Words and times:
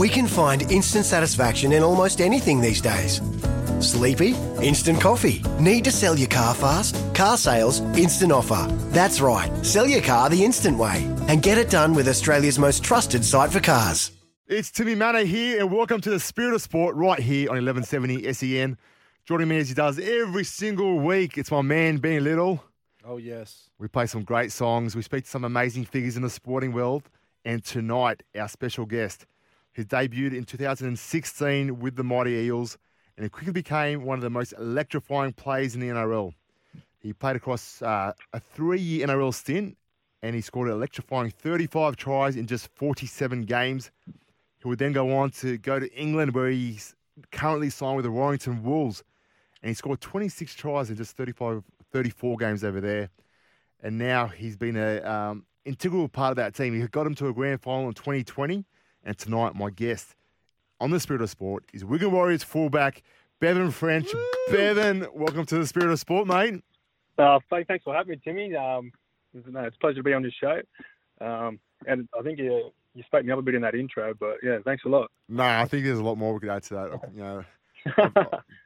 We 0.00 0.08
can 0.08 0.26
find 0.26 0.62
instant 0.72 1.04
satisfaction 1.04 1.72
in 1.72 1.82
almost 1.82 2.22
anything 2.22 2.62
these 2.62 2.80
days. 2.80 3.20
Sleepy? 3.80 4.30
Instant 4.62 4.98
coffee. 4.98 5.42
Need 5.58 5.84
to 5.84 5.92
sell 5.92 6.18
your 6.18 6.30
car 6.30 6.54
fast? 6.54 6.96
Car 7.14 7.36
sales, 7.36 7.80
instant 7.98 8.32
offer. 8.32 8.66
That's 8.92 9.20
right. 9.20 9.50
Sell 9.62 9.86
your 9.86 10.00
car 10.00 10.30
the 10.30 10.42
instant 10.42 10.78
way 10.78 11.04
and 11.28 11.42
get 11.42 11.58
it 11.58 11.68
done 11.68 11.92
with 11.94 12.08
Australia's 12.08 12.58
most 12.58 12.82
trusted 12.82 13.22
site 13.22 13.52
for 13.52 13.60
cars. 13.60 14.10
It's 14.46 14.70
Timmy 14.70 14.94
Mannah 14.94 15.24
here, 15.24 15.60
and 15.60 15.70
welcome 15.70 16.00
to 16.00 16.08
the 16.08 16.18
Spirit 16.18 16.54
of 16.54 16.62
Sport 16.62 16.96
right 16.96 17.20
here 17.20 17.50
on 17.50 17.56
1170 17.56 18.32
SEN. 18.32 18.78
Joining 19.26 19.48
me 19.48 19.58
as 19.58 19.68
he 19.68 19.74
does 19.74 19.98
every 19.98 20.44
single 20.44 20.98
week, 20.98 21.36
it's 21.36 21.50
my 21.50 21.60
man, 21.60 21.98
Benny 21.98 22.20
Little. 22.20 22.64
Oh, 23.04 23.18
yes. 23.18 23.68
We 23.78 23.86
play 23.86 24.06
some 24.06 24.24
great 24.24 24.50
songs. 24.50 24.96
We 24.96 25.02
speak 25.02 25.24
to 25.24 25.30
some 25.30 25.44
amazing 25.44 25.84
figures 25.84 26.16
in 26.16 26.22
the 26.22 26.30
sporting 26.30 26.72
world. 26.72 27.10
And 27.44 27.64
tonight, 27.64 28.22
our 28.38 28.48
special 28.48 28.86
guest, 28.86 29.26
who 29.74 29.84
debuted 29.84 30.36
in 30.36 30.44
2016 30.44 31.78
with 31.78 31.96
the 31.96 32.04
Mighty 32.04 32.32
Eels 32.32 32.76
and 33.16 33.24
he 33.24 33.28
quickly 33.28 33.52
became 33.52 34.04
one 34.04 34.16
of 34.16 34.22
the 34.22 34.30
most 34.30 34.54
electrifying 34.58 35.34
players 35.34 35.74
in 35.74 35.80
the 35.82 35.88
NRL. 35.88 36.32
He 37.00 37.12
played 37.12 37.36
across 37.36 37.82
uh, 37.82 38.12
a 38.32 38.40
three 38.40 38.80
year 38.80 39.06
NRL 39.06 39.34
stint 39.34 39.76
and 40.22 40.34
he 40.34 40.40
scored 40.40 40.68
an 40.68 40.74
electrifying 40.74 41.30
35 41.30 41.96
tries 41.96 42.36
in 42.36 42.46
just 42.46 42.68
47 42.76 43.42
games. 43.42 43.90
He 44.06 44.68
would 44.68 44.78
then 44.78 44.92
go 44.92 45.14
on 45.16 45.30
to 45.32 45.58
go 45.58 45.78
to 45.78 45.92
England, 45.94 46.34
where 46.34 46.50
he's 46.50 46.94
currently 47.30 47.70
signed 47.70 47.96
with 47.96 48.04
the 48.04 48.10
Warrington 48.10 48.62
Wolves, 48.62 49.02
and 49.62 49.68
he 49.68 49.74
scored 49.74 50.00
26 50.00 50.54
tries 50.54 50.90
in 50.90 50.96
just 50.96 51.16
35, 51.16 51.62
34 51.92 52.36
games 52.36 52.64
over 52.64 52.80
there. 52.80 53.10
And 53.82 53.98
now 53.98 54.28
he's 54.28 54.56
been 54.56 54.76
a, 54.76 55.00
um, 55.02 55.46
integral 55.64 56.08
part 56.08 56.32
of 56.32 56.36
that 56.36 56.54
team. 56.54 56.78
He 56.78 56.86
got 56.88 57.06
him 57.06 57.14
to 57.16 57.28
a 57.28 57.32
grand 57.32 57.60
final 57.60 57.88
in 57.88 57.94
2020, 57.94 58.64
and 59.04 59.18
tonight 59.18 59.54
my 59.54 59.70
guest 59.70 60.16
on 60.80 60.90
the 60.90 61.00
Spirit 61.00 61.22
of 61.22 61.30
Sport 61.30 61.64
is 61.72 61.84
Wigan 61.84 62.12
Warriors 62.12 62.42
fullback 62.42 63.02
Bevan 63.40 63.70
French. 63.70 64.12
Woo! 64.12 64.24
Bevan, 64.50 65.06
welcome 65.14 65.46
to 65.46 65.58
the 65.58 65.66
Spirit 65.66 65.90
of 65.90 65.98
Sport, 65.98 66.26
mate. 66.26 66.62
Uh, 67.18 67.38
thanks 67.50 67.84
for 67.84 67.94
having 67.94 68.12
me, 68.12 68.20
Timmy. 68.22 68.54
Um, 68.54 68.92
it's 69.34 69.46
a 69.46 69.70
pleasure 69.80 69.96
to 69.96 70.02
be 70.02 70.12
on 70.12 70.22
this 70.22 70.32
show. 70.40 70.60
Um, 71.20 71.60
and 71.86 72.08
I 72.18 72.22
think 72.22 72.38
you 72.38 72.70
you 72.94 73.02
spoke 73.04 73.24
me 73.24 73.32
up 73.32 73.38
a 73.38 73.42
bit 73.42 73.54
in 73.54 73.62
that 73.62 73.74
intro, 73.74 74.14
but 74.14 74.38
yeah, 74.42 74.58
thanks 74.64 74.84
a 74.84 74.88
lot. 74.88 75.10
No, 75.28 75.44
I 75.44 75.64
think 75.66 75.84
there's 75.84 75.98
a 75.98 76.04
lot 76.04 76.16
more 76.16 76.34
we 76.34 76.40
could 76.40 76.48
add 76.48 76.62
to 76.64 76.74
that. 76.74 77.00
You 77.14 77.20
know, 77.22 77.44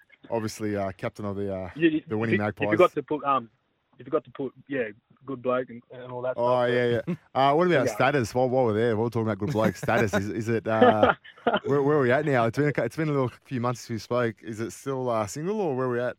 obviously, 0.31 0.77
uh, 0.77 0.93
captain 0.93 1.25
of 1.25 1.37
the 1.37 1.55
uh, 1.55 1.71
you, 1.77 2.03
the 2.09 2.17
winning 2.17 2.37
you, 2.37 2.43
Magpies. 2.43 2.67
You 2.67 2.71
forgot 2.71 2.95
to 2.95 3.03
put 3.03 3.25
um, 3.25 3.51
you 3.99 4.05
forgot 4.05 4.25
to 4.25 4.31
put 4.31 4.53
yeah, 4.69 4.89
good 5.27 5.43
bloke 5.43 5.71
and, 5.71 5.83
and 5.93 6.11
all 6.13 6.23
that. 6.23 6.35
Oh 6.37 6.65
stuff, 6.65 6.75
yeah, 6.75 7.01
yeah. 7.09 7.15
Uh, 7.35 7.55
what 7.55 7.67
about 7.67 7.87
Yeah. 7.87 7.95
status? 7.95 8.35
While, 8.35 8.49
while 8.49 8.65
we're 8.67 8.75
there, 8.75 8.97
while 8.97 9.05
we're 9.05 9.11
talking 9.11 9.27
about 9.27 9.39
good 9.39 9.53
bloke 9.53 9.77
status, 9.77 10.13
is, 10.15 10.29
is 10.31 10.49
it 10.49 10.67
uh, 10.69 11.15
where, 11.65 11.83
where 11.83 11.97
are 11.99 12.03
we 12.03 12.11
at 12.13 12.25
now? 12.25 12.47
It's 12.47 12.59
been 12.59 12.73
a, 12.77 12.83
it's 12.83 12.97
been 12.97 13.09
a 13.09 13.13
little 13.13 13.33
few 13.45 13.61
months 13.61 13.81
since 13.83 13.91
we 13.91 13.99
spoke. 13.99 14.37
Is 14.43 14.61
it 14.61 14.73
still 14.73 15.09
uh, 15.11 15.27
single 15.27 15.61
or 15.61 15.75
where 15.77 15.87
are 15.87 15.91
we 15.91 16.01
at? 16.01 16.17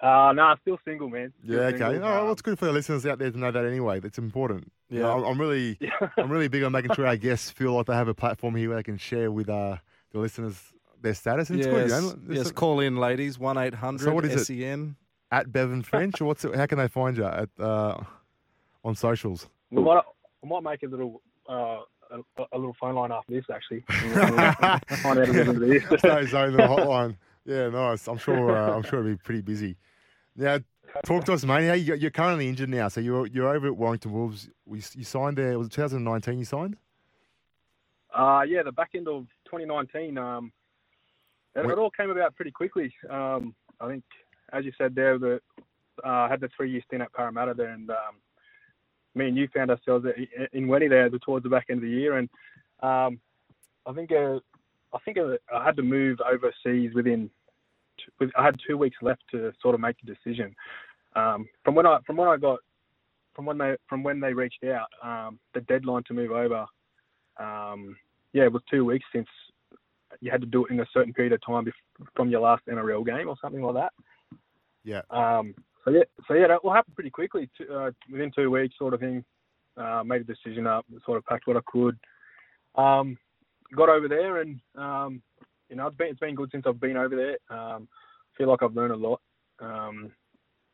Uh, 0.00 0.32
no, 0.34 0.54
still 0.62 0.78
single, 0.84 1.08
man. 1.08 1.32
Still 1.44 1.54
Yeah, 1.54 1.60
okay. 1.68 1.78
single. 1.78 1.94
All 1.94 2.00
right, 2.10 2.16
well, 2.16 2.26
Um, 2.26 2.32
it's 2.32 2.42
good 2.42 2.58
for 2.58 2.64
the 2.64 2.72
listeners 2.72 3.06
out 3.06 3.18
there 3.20 3.30
to 3.30 3.38
know 3.38 3.52
that 3.52 3.64
anyway. 3.64 4.00
That's 4.00 4.18
important. 4.18 4.70
You 4.90 4.96
Yeah. 4.98 5.04
know, 5.04 5.18
I'm, 5.18 5.24
I'm 5.24 5.40
really, 5.40 5.78
I'm 6.16 6.30
really 6.30 6.48
big 6.48 6.64
on 6.64 6.72
making 6.72 6.92
sure 6.94 7.06
our 7.06 7.16
guests 7.28 7.50
feel 7.50 7.72
like 7.74 7.86
they 7.86 7.94
have 7.94 8.08
a 8.08 8.14
platform 8.14 8.56
here 8.56 8.68
where 8.70 8.78
they 8.78 8.82
can 8.82 8.96
share 8.98 9.30
with 9.30 9.48
uh, 9.48 9.76
the 10.10 10.18
listeners 10.18 10.60
their 11.00 11.14
status. 11.14 11.50
And 11.50 11.60
it's 11.60 11.68
good, 11.68 11.88
Yes, 11.88 12.02
you 12.02 12.08
know? 12.08 12.34
Yes. 12.34 12.50
a- 12.50 12.52
Call 12.52 12.80
in, 12.80 12.96
ladies. 12.96 13.38
One 13.38 13.56
eight 13.58 13.74
hundred. 13.74 14.04
So 14.04 14.12
what 14.12 14.24
is 14.24 14.34
it? 14.34 14.44
SEN. 14.44 14.96
at 15.32 15.50
Bevan 15.50 15.82
French, 15.82 16.20
or 16.20 16.26
what's 16.26 16.44
it, 16.44 16.54
how 16.54 16.66
can 16.66 16.78
they 16.78 16.86
find 16.86 17.16
you 17.16 17.24
at 17.24 17.48
uh, 17.58 17.98
on 18.84 18.94
socials? 18.94 19.48
we 19.70 19.82
might, 19.82 20.02
I 20.44 20.46
might 20.46 20.62
make 20.62 20.82
a 20.82 20.86
little 20.86 21.22
uh, 21.48 21.80
a, 22.10 22.44
a 22.52 22.58
little 22.58 22.76
phone 22.78 22.94
line 22.94 23.10
after 23.10 23.32
this, 23.32 23.44
actually. 23.52 23.80
Find 23.88 25.18
out 25.18 25.28
a 25.28 25.32
little 25.32 25.54
bit 25.54 25.80
of 25.80 25.90
this. 25.90 26.00
Stay 26.00 26.26
zone 26.26 26.52
the 26.52 26.58
hotline. 26.58 27.16
Yeah, 27.46 27.70
nice. 27.70 28.06
I'm 28.06 28.18
sure. 28.18 28.54
Uh, 28.56 28.76
I'm 28.76 28.82
sure 28.82 29.00
it'll 29.00 29.12
be 29.12 29.16
pretty 29.16 29.40
busy. 29.40 29.76
Now, 30.36 30.58
talk 31.04 31.24
to 31.24 31.32
us, 31.32 31.44
mate. 31.44 31.74
You, 31.78 31.94
you're 31.94 32.10
currently 32.10 32.48
injured 32.48 32.68
now, 32.68 32.88
so 32.88 33.00
you're 33.00 33.26
you're 33.26 33.48
over 33.48 33.66
at 33.66 33.76
Warrington 33.76 34.12
Wolves. 34.12 34.50
We, 34.66 34.82
you 34.94 35.04
signed 35.04 35.38
there. 35.38 35.58
Was 35.58 35.68
it 35.68 35.72
2019? 35.72 36.38
You 36.38 36.44
signed? 36.44 36.76
Uh, 38.14 38.42
yeah, 38.46 38.62
the 38.62 38.72
back 38.72 38.90
end 38.94 39.08
of 39.08 39.26
2019, 39.46 40.18
um, 40.18 40.52
it, 41.54 41.64
it 41.64 41.78
all 41.78 41.90
came 41.90 42.10
about 42.10 42.36
pretty 42.36 42.50
quickly. 42.50 42.92
Um, 43.08 43.54
I 43.80 43.88
think, 43.88 44.04
as 44.52 44.64
you 44.64 44.72
said 44.76 44.94
there, 44.94 45.18
the 45.18 45.40
uh, 46.04 46.28
had 46.28 46.40
the 46.40 46.48
three-year 46.56 46.82
stint 46.86 47.02
at 47.02 47.12
Parramatta 47.12 47.54
there, 47.54 47.70
and 47.70 47.90
um, 47.90 48.16
me 49.14 49.28
and 49.28 49.36
you 49.36 49.48
found 49.54 49.70
ourselves 49.70 50.06
in 50.52 50.66
Wenty 50.66 50.88
there 50.88 51.08
towards 51.24 51.42
the 51.42 51.50
back 51.50 51.66
end 51.68 51.78
of 51.78 51.82
the 51.82 51.90
year, 51.90 52.18
and 52.18 52.28
um, 52.82 53.20
I 53.86 53.92
think 53.94 54.10
uh, 54.12 54.38
I 54.94 54.98
think 55.04 55.18
I 55.18 55.64
had 55.64 55.76
to 55.76 55.82
move 55.82 56.18
overseas 56.20 56.94
within. 56.94 57.30
I 58.36 58.44
had 58.44 58.56
two 58.66 58.76
weeks 58.76 58.96
left 59.02 59.22
to 59.30 59.52
sort 59.60 59.74
of 59.74 59.80
make 59.80 59.96
the 60.02 60.14
decision. 60.14 60.54
Um, 61.14 61.46
from 61.64 61.74
when 61.74 61.86
I 61.86 61.98
from 62.06 62.16
when 62.16 62.28
I 62.28 62.36
got 62.36 62.60
from 63.34 63.44
when 63.44 63.58
they 63.58 63.76
from 63.88 64.02
when 64.02 64.18
they 64.18 64.32
reached 64.32 64.64
out, 64.64 64.88
um, 65.02 65.38
the 65.54 65.60
deadline 65.62 66.02
to 66.04 66.14
move 66.14 66.32
over 66.32 66.66
um, 67.38 67.96
yeah, 68.32 68.44
it 68.44 68.52
was 68.52 68.62
two 68.70 68.84
weeks 68.84 69.04
since 69.12 69.28
you 70.20 70.30
had 70.30 70.40
to 70.40 70.46
do 70.46 70.64
it 70.64 70.70
in 70.70 70.80
a 70.80 70.86
certain 70.92 71.12
period 71.12 71.32
of 71.32 71.44
time 71.44 71.70
from 72.14 72.30
your 72.30 72.40
last 72.40 72.62
NRL 72.66 73.04
game 73.04 73.28
or 73.28 73.36
something 73.40 73.62
like 73.62 73.74
that. 73.74 73.92
Yeah. 74.84 75.02
Um, 75.10 75.54
so 75.84 75.90
yeah, 75.90 76.04
so 76.28 76.34
yeah, 76.34 76.48
that 76.48 76.62
will 76.64 76.72
happen 76.72 76.94
pretty 76.94 77.10
quickly. 77.10 77.48
T- 77.58 77.64
uh, 77.72 77.90
within 78.10 78.30
two 78.34 78.50
weeks, 78.50 78.76
sort 78.78 78.94
of 78.94 79.00
thing. 79.00 79.24
Uh, 79.76 80.02
made 80.04 80.20
a 80.20 80.24
decision 80.24 80.66
up, 80.66 80.84
sort 81.04 81.16
of 81.18 81.24
packed 81.24 81.46
what 81.46 81.56
I 81.56 81.60
could. 81.66 81.98
Um, 82.74 83.16
got 83.74 83.88
over 83.88 84.06
there, 84.08 84.40
and 84.42 84.60
um, 84.76 85.22
you 85.68 85.76
know, 85.76 85.86
it's 85.86 85.96
been 85.96 86.08
it's 86.08 86.20
been 86.20 86.34
good 86.34 86.50
since 86.52 86.64
I've 86.66 86.80
been 86.80 86.96
over 86.96 87.16
there. 87.16 87.56
Um, 87.56 87.88
feel 88.36 88.48
like 88.48 88.62
I've 88.62 88.76
learned 88.76 88.92
a 88.92 88.96
lot, 88.96 89.20
um, 89.60 90.10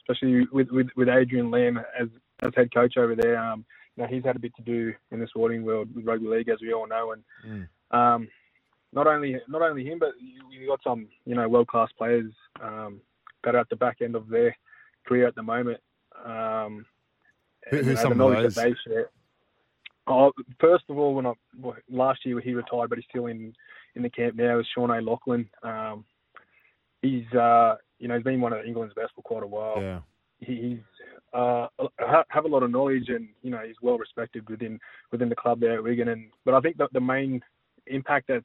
especially 0.03 0.47
with, 0.53 0.69
with 0.71 0.89
with 0.97 1.09
Adrian 1.09 1.51
Lam 1.51 1.79
as 1.79 2.09
as 2.41 2.53
head 2.57 2.73
coach 2.75 2.97
over 2.97 3.15
there. 3.15 3.39
Um, 3.39 3.65
you 3.97 4.03
know, 4.03 4.09
he's 4.09 4.25
had 4.25 4.37
a 4.37 4.41
bit 4.41 4.55
to 4.57 4.63
do 4.63 4.93
in 5.11 5.21
the 5.21 5.27
sporting 5.29 5.65
world 5.65 5.89
with 5.95 6.05
rugby 6.05 6.27
league, 6.29 6.49
as 6.49 6.61
we 6.61 6.73
all 6.73 6.87
know, 6.87 7.13
and 7.13 7.23
Mm. 7.47 7.97
um, 7.97 8.29
not 8.93 9.07
only 9.07 9.37
not 9.49 9.63
only 9.63 9.85
him, 9.85 9.99
but 9.99 10.13
you, 10.21 10.43
you 10.51 10.69
got 10.69 10.83
some 10.83 11.09
you 11.25 11.35
know 11.35 11.49
world 11.49 11.69
class 11.69 11.89
players 11.97 12.33
um, 12.61 13.01
that 13.45 13.55
are 13.55 13.59
at 13.59 13.69
the 13.69 13.77
back 13.77 13.99
end 14.03 14.15
of 14.15 14.29
their 14.29 14.57
career 15.07 15.27
at 15.27 15.35
the 15.35 15.43
moment. 15.43 15.81
Um, 16.25 16.85
Who- 17.71 17.83
who's 17.83 18.01
some 18.01 18.13
of 18.13 18.19
those? 18.19 18.55
they 18.55 18.75
share. 18.87 19.11
Oh, 20.07 20.33
first 20.59 20.85
of 20.89 20.99
all, 20.99 21.15
when 21.15 21.27
I 21.27 21.33
well, 21.61 21.77
last 21.91 22.25
year 22.25 22.41
he 22.41 22.55
retired, 22.55 22.89
but 22.89 22.99
he's 22.99 23.05
still 23.11 23.27
in 23.27 23.55
in 23.95 24.03
the 24.03 24.11
camp 24.11 24.37
now. 24.37 24.59
Is 24.59 24.67
Sean 24.75 24.91
O'Loughlin. 24.91 25.49
Um, 25.63 26.05
he's 27.03 27.31
uh, 27.35 27.77
you 27.99 28.09
know 28.09 28.15
he's 28.15 28.25
been 28.25 28.41
one 28.41 28.53
of 28.55 28.65
England's 28.65 28.95
best 28.95 29.13
for 29.15 29.23
quite 29.23 29.43
a 29.43 29.47
while 29.47 29.81
Yeah. 29.81 30.01
he- 30.41 30.61
he's 30.69 30.79
uh, 31.35 31.67
ha- 32.01 32.25
have 32.31 32.47
a 32.47 32.49
lot 32.49 32.63
of 32.63 32.71
knowledge 32.71 33.11
and 33.11 33.29
you 33.43 33.51
know 33.51 33.59
he's 33.67 33.77
well 33.83 33.99
respected 33.99 34.49
within 34.49 34.81
within 35.13 35.29
the 35.29 35.37
club 35.37 35.61
there 35.61 35.75
at 35.75 35.83
Wigan. 35.85 36.09
And 36.09 36.31
but 36.45 36.55
I 36.55 36.61
think 36.61 36.79
that 36.79 36.91
the 36.95 37.01
main 37.01 37.43
impact 37.87 38.29
that 38.29 38.45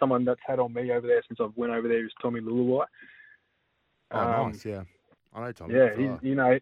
someone 0.00 0.24
that's 0.24 0.40
had 0.46 0.58
on 0.58 0.72
me 0.72 0.90
over 0.90 1.06
there 1.06 1.22
since 1.28 1.38
I've 1.40 1.54
went 1.56 1.72
over 1.72 1.86
there 1.86 2.04
is 2.06 2.12
Tommy 2.22 2.40
Leuluai. 2.40 2.86
Oh, 4.10 4.18
Um, 4.18 4.50
nice. 4.52 4.64
Yeah. 4.64 4.82
I 5.34 5.40
know 5.40 5.52
Tom. 5.52 5.70
Yeah, 5.70 5.90
he's 5.96 6.10
you 6.22 6.34
know 6.34 6.58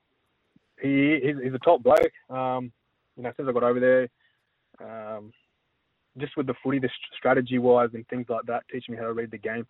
he 0.81 1.21
he's, 1.23 1.37
he's 1.43 1.55
a 1.55 1.59
top 1.59 1.83
bloke. 1.83 2.13
Um, 2.31 2.73
you 3.17 3.23
know 3.23 3.33
since 3.37 3.49
I 3.49 3.53
got 3.53 3.63
over 3.63 3.81
there, 3.81 4.09
um, 5.17 5.33
just 6.19 6.37
with 6.37 6.47
the 6.47 6.55
footy, 6.63 6.79
the 6.79 6.91
strategy 7.17 7.59
wise 7.59 7.91
and 7.95 8.07
things 8.09 8.27
like 8.29 8.45
that, 8.47 8.65
teaching 8.71 8.95
me 8.95 8.99
how 9.01 9.07
to 9.07 9.13
read 9.13 9.31
the 9.31 9.39
game, 9.39 9.67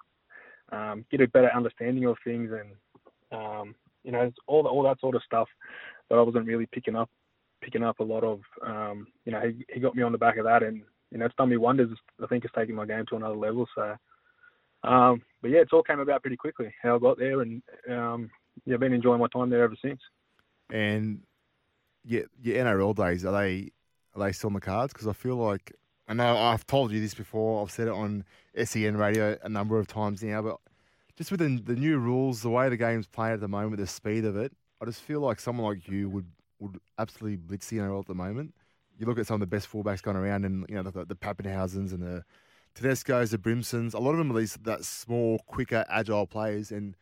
um, 0.72 1.04
get 1.10 1.20
a 1.20 1.28
better 1.28 1.50
understanding 1.54 2.06
of 2.06 2.16
things, 2.24 2.50
and 2.52 3.40
um, 3.40 3.74
you 4.02 4.12
know 4.12 4.22
it's 4.22 4.38
all 4.46 4.62
the, 4.62 4.68
all 4.68 4.82
that 4.84 5.00
sort 5.00 5.14
of 5.14 5.22
stuff 5.22 5.48
that 6.08 6.16
I 6.16 6.22
wasn't 6.22 6.46
really 6.46 6.66
picking 6.66 6.96
up 6.96 7.10
picking 7.62 7.84
up 7.84 8.00
a 8.00 8.04
lot 8.04 8.24
of. 8.24 8.40
Um, 8.64 9.06
you 9.24 9.32
know 9.32 9.40
he 9.40 9.64
he 9.72 9.80
got 9.80 9.94
me 9.94 10.02
on 10.02 10.12
the 10.12 10.18
back 10.18 10.38
of 10.38 10.44
that, 10.44 10.62
and 10.62 10.82
you 11.10 11.18
know 11.18 11.26
it's 11.26 11.36
done 11.36 11.50
me 11.50 11.58
wonders. 11.58 11.90
I 12.22 12.26
think 12.26 12.44
it's 12.44 12.54
taken 12.54 12.74
my 12.74 12.86
game 12.86 13.04
to 13.10 13.16
another 13.16 13.36
level. 13.36 13.66
So. 13.74 13.94
Um, 14.86 15.22
but 15.42 15.50
yeah, 15.50 15.60
it's 15.60 15.72
all 15.72 15.82
came 15.82 16.00
about 16.00 16.22
pretty 16.22 16.36
quickly 16.36 16.72
how 16.82 16.96
I 16.96 16.98
got 16.98 17.18
there, 17.18 17.42
and 17.42 17.62
um, 17.90 18.30
yeah, 18.64 18.74
I've 18.74 18.80
been 18.80 18.92
enjoying 18.92 19.20
my 19.20 19.28
time 19.28 19.50
there 19.50 19.64
ever 19.64 19.76
since. 19.82 20.00
And 20.70 21.20
yeah, 22.04 22.22
your 22.40 22.64
NRL 22.64 22.94
days 22.94 23.24
are 23.24 23.32
they 23.32 23.70
are 24.14 24.24
they 24.24 24.32
still 24.32 24.48
on 24.48 24.54
the 24.54 24.60
cards? 24.60 24.92
Because 24.92 25.08
I 25.08 25.12
feel 25.12 25.36
like 25.36 25.72
I 26.08 26.14
know 26.14 26.36
I've 26.36 26.66
told 26.66 26.92
you 26.92 27.00
this 27.00 27.14
before. 27.14 27.62
I've 27.62 27.70
said 27.70 27.88
it 27.88 27.92
on 27.92 28.24
SEN 28.62 28.96
radio 28.96 29.36
a 29.42 29.48
number 29.48 29.78
of 29.78 29.86
times 29.88 30.22
now, 30.22 30.40
but 30.40 30.56
just 31.16 31.30
with 31.30 31.40
the, 31.40 31.74
new 31.74 31.98
rules, 31.98 32.42
the 32.42 32.50
way 32.50 32.68
the 32.68 32.76
game's 32.76 33.06
playing 33.06 33.34
at 33.34 33.40
the 33.40 33.48
moment, 33.48 33.78
the 33.78 33.86
speed 33.86 34.24
of 34.24 34.36
it, 34.36 34.52
I 34.80 34.84
just 34.84 35.00
feel 35.00 35.20
like 35.20 35.40
someone 35.40 35.66
like 35.66 35.88
you 35.88 36.10
would, 36.10 36.26
would 36.60 36.78
absolutely 36.98 37.36
blitz 37.36 37.68
the 37.68 37.78
NRL 37.78 38.00
at 38.00 38.06
the 38.06 38.14
moment. 38.14 38.54
You 38.98 39.06
look 39.06 39.18
at 39.18 39.26
some 39.26 39.34
of 39.34 39.40
the 39.40 39.46
best 39.46 39.70
fullbacks 39.70 40.02
going 40.02 40.16
around, 40.16 40.44
and 40.44 40.64
you 40.68 40.74
know 40.74 40.82
the, 40.82 41.04
the 41.04 41.14
Papenhuyzens 41.14 41.92
and 41.92 42.02
the 42.02 42.24
Tedesco's, 42.76 43.30
the 43.30 43.38
Brimsons. 43.38 43.94
A 43.94 43.98
lot 43.98 44.12
of 44.12 44.18
them 44.18 44.30
are 44.30 44.38
these 44.38 44.54
that 44.62 44.84
small, 44.84 45.38
quicker, 45.46 45.84
agile 45.88 46.26
players, 46.26 46.70
and 46.70 46.94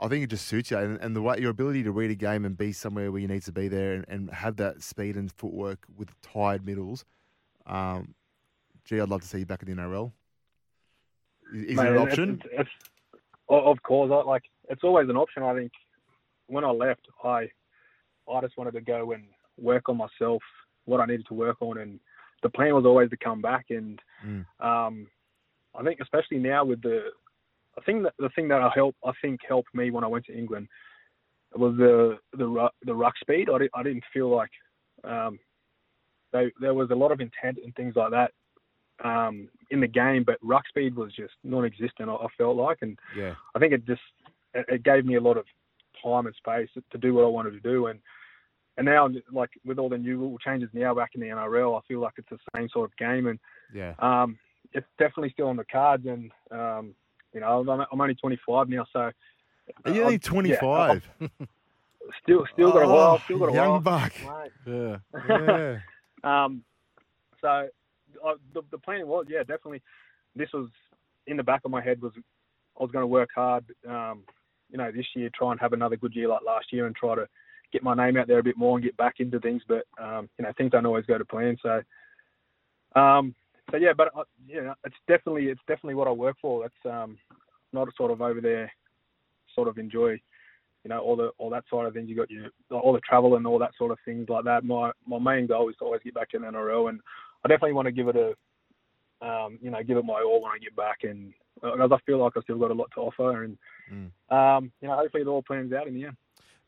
I 0.00 0.08
think 0.08 0.24
it 0.24 0.30
just 0.30 0.46
suits 0.46 0.72
you. 0.72 0.78
And, 0.78 0.98
and 1.00 1.14
the 1.14 1.22
way 1.22 1.38
your 1.38 1.50
ability 1.50 1.84
to 1.84 1.92
read 1.92 2.10
a 2.10 2.16
game 2.16 2.44
and 2.44 2.58
be 2.58 2.72
somewhere 2.72 3.12
where 3.12 3.20
you 3.20 3.28
need 3.28 3.42
to 3.42 3.52
be 3.52 3.68
there, 3.68 3.94
and, 3.94 4.04
and 4.08 4.30
have 4.30 4.56
that 4.56 4.82
speed 4.82 5.16
and 5.16 5.30
footwork 5.30 5.86
with 5.96 6.10
tired 6.22 6.66
middles. 6.66 7.04
Um, 7.66 8.14
gee, 8.84 9.00
I'd 9.00 9.08
love 9.08 9.22
to 9.22 9.28
see 9.28 9.38
you 9.38 9.46
back 9.46 9.62
in 9.62 9.74
the 9.74 9.80
NRL. 9.80 10.10
Is, 11.54 11.76
Mate, 11.76 11.86
it 11.86 11.92
an 11.92 11.98
option? 11.98 12.42
It's, 12.44 12.52
it's, 12.60 12.70
of 13.48 13.80
course, 13.84 14.10
I, 14.12 14.28
like 14.28 14.42
it's 14.68 14.82
always 14.82 15.08
an 15.08 15.16
option. 15.16 15.44
I 15.44 15.54
think 15.54 15.70
when 16.48 16.64
I 16.64 16.70
left, 16.70 17.06
I 17.22 17.48
I 18.28 18.40
just 18.40 18.58
wanted 18.58 18.72
to 18.72 18.80
go 18.80 19.12
and 19.12 19.24
work 19.56 19.88
on 19.88 19.96
myself, 19.96 20.42
what 20.84 21.00
I 21.00 21.06
needed 21.06 21.26
to 21.28 21.34
work 21.34 21.58
on, 21.60 21.78
and 21.78 22.00
the 22.46 22.56
plan 22.56 22.74
was 22.74 22.86
always 22.86 23.10
to 23.10 23.16
come 23.16 23.40
back. 23.42 23.66
And 23.70 24.00
Mm. 24.24 24.44
um, 24.60 25.06
I 25.78 25.82
think 25.82 26.00
especially 26.00 26.38
now 26.38 26.64
with 26.64 26.80
the 26.82 26.98
I 27.78 27.82
think 27.82 28.04
that 28.04 28.14
the 28.18 28.30
thing 28.30 28.48
that 28.48 28.62
I 28.62 28.70
help 28.74 28.94
I 29.04 29.12
think 29.20 29.40
helped 29.46 29.74
me 29.74 29.90
when 29.90 30.04
I 30.04 30.06
went 30.06 30.24
to 30.26 30.38
England 30.42 30.68
was 31.54 31.74
the 31.76 32.18
the 32.40 32.70
the 32.88 32.94
ruck 32.94 33.16
speed. 33.18 33.50
I, 33.50 33.58
di- 33.58 33.74
I 33.74 33.82
didn't 33.82 34.04
feel 34.14 34.30
like 34.40 34.50
um, 35.04 35.38
they, 36.32 36.52
there 36.60 36.74
was 36.80 36.90
a 36.90 36.94
lot 37.02 37.12
of 37.12 37.20
intent 37.20 37.58
and 37.62 37.74
things 37.74 37.94
like 37.96 38.12
that 38.12 38.30
um, 39.04 39.48
in 39.70 39.80
the 39.80 39.86
game, 39.86 40.24
but 40.24 40.38
ruck 40.42 40.66
speed 40.68 40.96
was 40.96 41.12
just 41.14 41.34
non-existent. 41.44 42.08
I, 42.08 42.14
I 42.14 42.28
felt 42.38 42.56
like, 42.56 42.78
and 42.80 42.98
Yeah. 43.16 43.34
I 43.54 43.58
think 43.58 43.72
it 43.72 43.84
just 43.86 44.00
it, 44.54 44.64
it 44.68 44.82
gave 44.82 45.04
me 45.04 45.16
a 45.16 45.26
lot 45.28 45.36
of 45.36 45.46
time 46.02 46.26
and 46.26 46.34
space 46.36 46.70
to 46.92 46.98
do 46.98 47.14
what 47.14 47.24
I 47.24 47.28
wanted 47.36 47.52
to 47.52 47.60
do, 47.60 47.86
and 47.88 48.00
and 48.76 48.84
now 48.84 49.08
like 49.32 49.50
with 49.64 49.78
all 49.78 49.88
the 49.88 49.98
new 49.98 50.18
rule 50.18 50.38
changes 50.38 50.68
now 50.72 50.94
back 50.94 51.10
in 51.14 51.20
the 51.20 51.28
NRL, 51.28 51.78
I 51.78 51.80
feel 51.86 52.00
like 52.00 52.14
it's 52.18 52.28
the 52.30 52.38
same 52.54 52.68
sort 52.68 52.90
of 52.90 52.96
game, 52.96 53.26
and 53.26 53.38
Yeah. 53.72 53.94
um, 53.98 54.38
it's 54.72 54.86
definitely 54.98 55.30
still 55.30 55.48
on 55.48 55.56
the 55.56 55.64
cards, 55.64 56.06
and 56.06 56.30
um, 56.50 56.94
you 57.32 57.40
know 57.40 57.60
I'm, 57.60 57.68
I'm 57.92 58.00
only 58.00 58.14
25 58.14 58.68
now, 58.68 58.86
so 58.92 58.98
Are 58.98 59.92
you 59.92 60.02
only 60.02 60.14
yeah, 60.14 60.18
25? 60.58 61.02
I'm 61.20 61.30
still 62.22 62.46
still 62.52 62.72
got 62.72 62.82
a 62.82 62.88
while, 62.88 63.20
still 63.24 63.38
got 63.38 63.48
a 63.48 63.52
Oh, 63.52 63.54
young 63.54 63.70
while. 63.70 63.80
buck. 63.80 64.12
Mate. 64.20 64.52
Yeah. 64.66 64.98
yeah. 65.28 65.78
Um, 66.24 66.64
so 67.40 67.68
uh, 68.26 68.34
the, 68.52 68.62
the 68.72 68.78
plan 68.78 69.06
was, 69.06 69.26
yeah, 69.28 69.40
definitely. 69.40 69.80
This 70.34 70.48
was 70.52 70.68
in 71.28 71.36
the 71.36 71.42
back 71.44 71.60
of 71.64 71.70
my 71.70 71.80
head 71.80 72.00
was 72.02 72.12
I 72.16 72.82
was 72.82 72.90
going 72.90 73.02
to 73.02 73.06
work 73.06 73.28
hard, 73.34 73.64
um, 73.88 74.24
you 74.70 74.76
know, 74.78 74.90
this 74.90 75.06
year, 75.14 75.30
try 75.34 75.52
and 75.52 75.60
have 75.60 75.72
another 75.72 75.96
good 75.96 76.14
year 76.16 76.26
like 76.28 76.40
last 76.44 76.72
year, 76.72 76.86
and 76.86 76.96
try 76.96 77.14
to 77.14 77.28
get 77.72 77.82
my 77.82 77.94
name 77.94 78.16
out 78.16 78.26
there 78.26 78.38
a 78.38 78.44
bit 78.44 78.56
more 78.56 78.76
and 78.76 78.84
get 78.84 78.96
back 78.96 79.16
into 79.18 79.40
things. 79.40 79.62
But 79.66 79.84
um, 80.02 80.28
you 80.38 80.44
know, 80.44 80.52
things 80.56 80.72
don't 80.72 80.86
always 80.86 81.06
go 81.06 81.18
to 81.18 81.24
plan. 81.24 81.56
So, 81.62 81.82
um, 83.00 83.34
so 83.70 83.76
yeah, 83.76 83.92
but 83.96 84.08
uh, 84.16 84.24
yeah, 84.46 84.74
it's 84.84 84.96
definitely 85.08 85.46
it's 85.46 85.60
definitely 85.66 85.94
what 85.94 86.08
I 86.08 86.12
work 86.12 86.36
for. 86.40 86.62
That's 86.62 86.94
um, 86.94 87.18
not 87.72 87.88
sort 87.96 88.10
of 88.10 88.20
over 88.20 88.40
there, 88.40 88.72
sort 89.54 89.68
of 89.68 89.78
enjoy 89.78 90.20
you 90.86 90.90
know, 90.90 91.00
all 91.00 91.16
the 91.16 91.32
all 91.38 91.50
that 91.50 91.64
sort 91.68 91.84
of 91.84 91.94
things. 91.94 92.08
You 92.08 92.14
got 92.14 92.30
your 92.30 92.46
all 92.70 92.92
the 92.92 93.00
travel 93.00 93.34
and 93.34 93.44
all 93.44 93.58
that 93.58 93.72
sort 93.76 93.90
of 93.90 93.98
things 94.04 94.28
like 94.28 94.44
that. 94.44 94.64
My 94.64 94.92
my 95.04 95.18
main 95.18 95.48
goal 95.48 95.68
is 95.68 95.74
to 95.80 95.84
always 95.84 96.00
get 96.04 96.14
back 96.14 96.28
in 96.32 96.42
NRL, 96.42 96.90
and 96.90 97.00
I 97.44 97.48
definitely 97.48 97.72
want 97.72 97.86
to 97.86 97.92
give 97.92 98.06
it 98.06 98.14
a, 98.14 99.26
um, 99.26 99.58
you 99.60 99.68
know, 99.72 99.82
give 99.82 99.96
it 99.96 100.04
my 100.04 100.22
all 100.22 100.40
when 100.40 100.52
I 100.52 100.58
get 100.58 100.76
back, 100.76 100.98
and 101.02 101.32
because 101.60 101.90
I 101.92 101.98
feel 102.06 102.18
like 102.22 102.34
I've 102.36 102.44
still 102.44 102.58
got 102.60 102.70
a 102.70 102.74
lot 102.74 102.90
to 102.94 103.00
offer, 103.00 103.42
and 103.42 103.58
Mm. 103.92 104.10
um, 104.30 104.72
you 104.80 104.86
know, 104.86 104.96
hopefully 104.96 105.22
it 105.22 105.28
all 105.28 105.42
plans 105.42 105.72
out 105.72 105.88
in 105.88 105.94
the 105.94 106.04
end. 106.04 106.16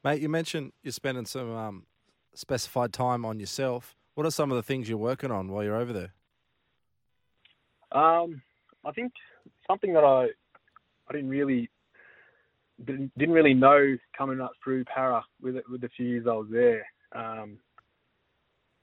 Mate, 0.04 0.20
you 0.22 0.28
mentioned 0.28 0.72
you're 0.82 0.92
spending 0.92 1.26
some 1.26 1.54
um, 1.54 1.86
specified 2.34 2.92
time 2.92 3.24
on 3.24 3.40
yourself. 3.40 3.96
What 4.14 4.26
are 4.26 4.30
some 4.30 4.50
of 4.50 4.56
the 4.56 4.62
things 4.62 4.88
you're 4.88 4.98
working 4.98 5.30
on 5.30 5.48
while 5.48 5.64
you're 5.64 5.76
over 5.76 5.92
there? 5.92 6.12
Um, 7.92 8.42
I 8.84 8.92
think 8.92 9.12
something 9.66 9.92
that 9.94 10.04
I 10.04 10.28
I 11.08 11.12
didn't 11.12 11.30
really 11.30 11.70
didn't, 12.84 13.12
didn't 13.18 13.34
really 13.34 13.54
know 13.54 13.96
coming 14.16 14.40
up 14.40 14.52
through 14.62 14.84
Parra 14.84 15.24
with 15.40 15.56
with 15.70 15.80
the 15.80 15.88
few 15.96 16.06
years 16.06 16.26
I 16.28 16.34
was 16.34 16.48
there 16.50 16.86
um, 17.12 17.58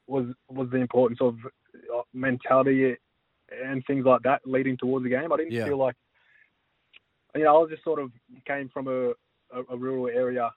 was 0.07 0.25
was 0.49 0.69
the 0.71 0.77
importance 0.77 1.19
of 1.21 1.37
uh, 1.95 2.01
mentality 2.13 2.95
and 3.63 3.83
things 3.85 4.05
like 4.05 4.23
that 4.23 4.41
leading 4.45 4.75
towards 4.77 5.03
the 5.03 5.09
game. 5.09 5.31
I 5.31 5.37
didn't 5.37 5.53
Yeah. 5.53 5.65
feel 5.65 5.77
like 5.77 5.95
you 7.35 7.43
know 7.43 7.55
I 7.55 7.59
was 7.59 7.69
just 7.69 7.83
sort 7.83 7.99
of 7.99 8.11
came 8.45 8.69
from 8.69 8.87
a, 8.87 9.09
a, 9.55 9.63
a 9.69 9.77
rural 9.77 10.07
area 10.07 10.49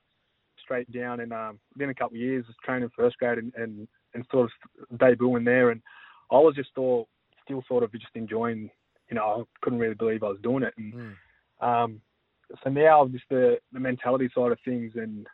straight 0.69 0.91
down 0.93 1.21
and 1.21 1.33
um, 1.33 1.59
within 1.73 1.89
a 1.89 1.95
couple 1.95 2.17
of 2.17 2.21
years 2.21 2.47
was 2.47 2.57
training 2.63 2.91
first 2.95 3.17
grade 3.19 3.39
and, 3.39 3.53
and, 3.57 3.89
and 4.13 4.27
sort 4.31 4.51
of 4.91 4.99
debuting 4.99 5.45
there. 5.45 5.71
And 5.71 5.81
I 6.31 6.37
was 6.37 6.55
just 6.55 6.71
all 6.77 7.09
still 7.43 7.65
sort 7.67 7.83
of 7.83 7.93
just 7.93 8.15
enjoying 8.15 8.71
you 9.09 9.15
know 9.17 9.25
I 9.25 9.43
couldn't 9.63 9.79
really 9.79 9.95
believe 9.95 10.23
I 10.23 10.29
was 10.29 10.41
doing 10.43 10.63
it. 10.63 10.75
And 10.77 10.93
Mm. 10.93 11.15
um, 11.61 12.01
so 12.63 12.71
now 12.71 13.07
just 13.09 13.25
the, 13.31 13.59
the 13.73 13.81
mentality 13.81 14.31
side 14.35 14.53
of 14.53 14.59
things 14.65 14.93
and 14.95 15.27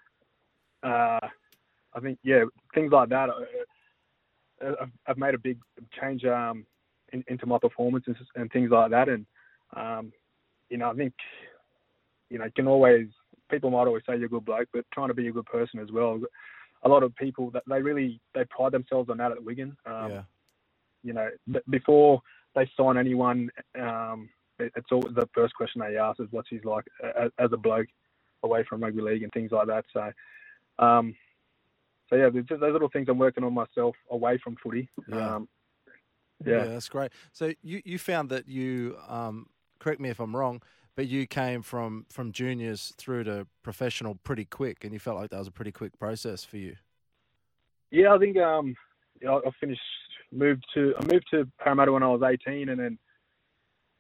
uh, 0.83 1.21
I 1.95 2.01
think 2.01 2.19
yeah 2.23 2.45
things 2.75 2.93
like 2.93 3.09
that 3.09 3.29
uh, 3.31 4.65
uh, 4.65 4.75
I've, 4.83 4.91
I've 5.07 5.19
made 5.19 5.35
a 5.35 5.39
big 5.39 5.59
change 6.01 6.25
um, 6.25 6.65
in, 7.13 7.25
into 7.29 7.47
my 7.47 7.59
performances 7.59 8.17
and 8.37 8.51
things 8.53 8.71
like 8.71 8.91
that. 8.91 9.09
And 9.09 9.27
um, 9.77 10.13
you 10.71 10.79
know 10.79 10.91
I 10.91 10.95
think 10.95 11.15
you 12.31 12.39
know 12.39 12.45
you 12.45 12.53
can 12.55 12.69
always 12.69 13.09
people 13.55 13.71
might 13.71 13.87
always 13.87 14.03
say 14.07 14.17
you're 14.17 14.27
a 14.27 14.29
good 14.29 14.45
bloke 14.45 14.69
but 14.73 14.85
trying 14.93 15.09
to 15.09 15.15
be 15.15 15.29
a 15.29 15.33
good 15.33 15.47
person 15.47 15.81
as 15.81 15.91
well 15.93 16.21
a 16.83 16.89
lot 16.89 17.03
of 17.03 17.15
people 17.17 17.51
that 17.51 17.63
they 17.69 17.81
really 17.81 18.21
they 18.35 18.45
pride 18.47 18.73
themselves 18.73 19.09
on 19.09 19.17
that 19.19 19.33
at 19.33 19.43
Wigan 19.43 19.77
um, 19.87 20.11
yeah. 20.11 20.23
you 21.03 21.13
know, 21.13 21.29
before 21.71 22.21
they 22.55 22.71
sign 22.77 22.97
anyone, 22.97 23.51
um, 23.81 24.29
it, 24.59 24.73
it's 24.77 24.93
always 24.93 25.15
the 25.15 25.29
first 25.35 25.55
question 25.55 25.81
they 25.81 25.97
ask 25.97 26.21
is 26.21 26.29
what's 26.31 26.49
he's 26.49 26.65
like 26.65 26.85
as, 27.19 27.31
as 27.39 27.51
a 27.53 27.57
bloke 27.57 27.89
away 28.43 28.65
from 28.69 28.83
rugby 28.83 29.03
league 29.03 29.23
and 29.23 29.33
things 29.33 29.51
like 29.51 29.67
that. 29.67 29.85
So, 29.93 30.13
um, 30.85 31.15
so 32.09 32.17
yeah, 32.17 32.29
there's 32.31 32.47
just 32.47 32.61
those 32.61 32.73
little 32.73 32.91
things 32.91 33.09
I'm 33.09 33.19
working 33.19 33.45
on 33.45 33.55
myself 33.55 33.97
away 34.11 34.39
from 34.43 34.57
footy. 34.63 34.89
Yeah. 35.09 35.37
Um, 35.37 35.49
yeah. 36.45 36.65
that's 36.65 36.89
great. 36.89 37.11
So 37.33 37.53
you, 37.63 37.81
you 37.85 37.99
found 37.99 38.31
that 38.31 38.49
you, 38.49 38.97
um, 39.09 39.47
correct 39.79 40.01
me 40.01 40.11
if 40.11 40.21
I'm 40.21 40.37
wrong, 40.37 40.63
but 40.97 41.09
you 41.09 41.27
came 41.27 41.63
from, 41.63 42.07
from 42.11 42.33
juniors 42.33 42.93
through 42.97 43.25
to 43.25 43.47
professional 43.63 44.15
pretty 44.23 44.45
quick, 44.45 44.85
and 44.85 44.93
you 44.93 44.99
felt 44.99 45.19
like 45.19 45.31
that 45.31 45.39
was 45.39 45.49
a 45.49 45.53
pretty 45.53 45.73
quick 45.73 45.99
process 45.99 46.45
for 46.45 46.57
you. 46.57 46.77
Yeah, 47.91 48.15
I 48.15 48.19
think 48.19 48.37
um, 48.39 48.75
you 49.21 49.27
know, 49.27 49.41
I 49.47 49.51
finished 49.61 49.81
moved 50.33 50.65
to 50.75 50.95
I 50.99 51.05
moved 51.05 51.27
to 51.31 51.49
Parramatta 51.59 51.93
when 51.93 52.03
I 52.03 52.09
was 52.09 52.23
18, 52.23 52.69
and 52.69 52.81
then 52.81 52.99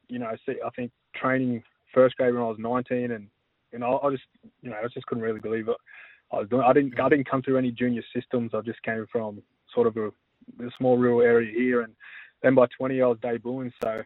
you 0.08 0.18
know, 0.18 0.26
I 0.26 0.70
think 0.76 0.90
training 1.14 1.62
first 1.92 2.16
grade 2.16 2.34
when 2.34 2.42
I 2.42 2.46
was 2.46 2.58
19, 2.58 3.12
and 3.12 3.28
you 3.72 3.78
know, 3.78 4.00
I 4.02 4.10
just 4.10 4.24
you 4.62 4.70
know, 4.70 4.76
I 4.82 4.88
just 4.88 5.06
couldn't 5.06 5.24
really 5.24 5.40
believe 5.40 5.68
it. 5.68 5.76
I 6.32 6.40
was 6.40 6.48
doing. 6.48 6.62
I 6.62 6.72
didn't 6.72 6.98
I 6.98 7.08
didn't 7.08 7.30
come 7.30 7.42
through 7.42 7.58
any 7.58 7.70
junior 7.70 8.02
systems. 8.14 8.52
I 8.54 8.60
just 8.60 8.82
came 8.82 9.06
from 9.10 9.42
sort 9.72 9.86
of 9.86 9.96
a, 9.96 10.08
a 10.08 10.70
small 10.78 10.98
rural 10.98 11.22
area 11.22 11.52
here, 11.52 11.82
and 11.82 11.94
then 12.42 12.54
by 12.54 12.66
20 12.76 13.00
I 13.00 13.06
was 13.06 13.18
debuting. 13.18 13.72
So 13.82 14.02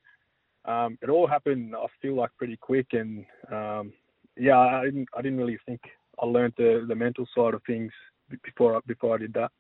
um, 0.69 0.99
it 1.01 1.09
all 1.09 1.27
happened. 1.27 1.75
I 1.75 1.87
feel 2.01 2.15
like 2.15 2.31
pretty 2.37 2.57
quick, 2.57 2.89
and 2.93 3.25
um, 3.51 3.93
yeah, 4.37 4.59
I 4.59 4.85
didn't 4.85 5.09
I 5.17 5.23
didn't 5.23 5.39
really 5.39 5.59
think 5.67 5.81
I 6.23 6.27
learned 6.27 6.55
the 6.57 6.85
the 6.87 6.95
mental 6.95 7.27
side 7.35 7.55
of 7.55 7.63
things 7.67 7.91
before 8.45 8.77
I, 8.77 8.81
before 8.87 9.15
I 9.15 9.19
did 9.19 9.33
that. 9.35 9.51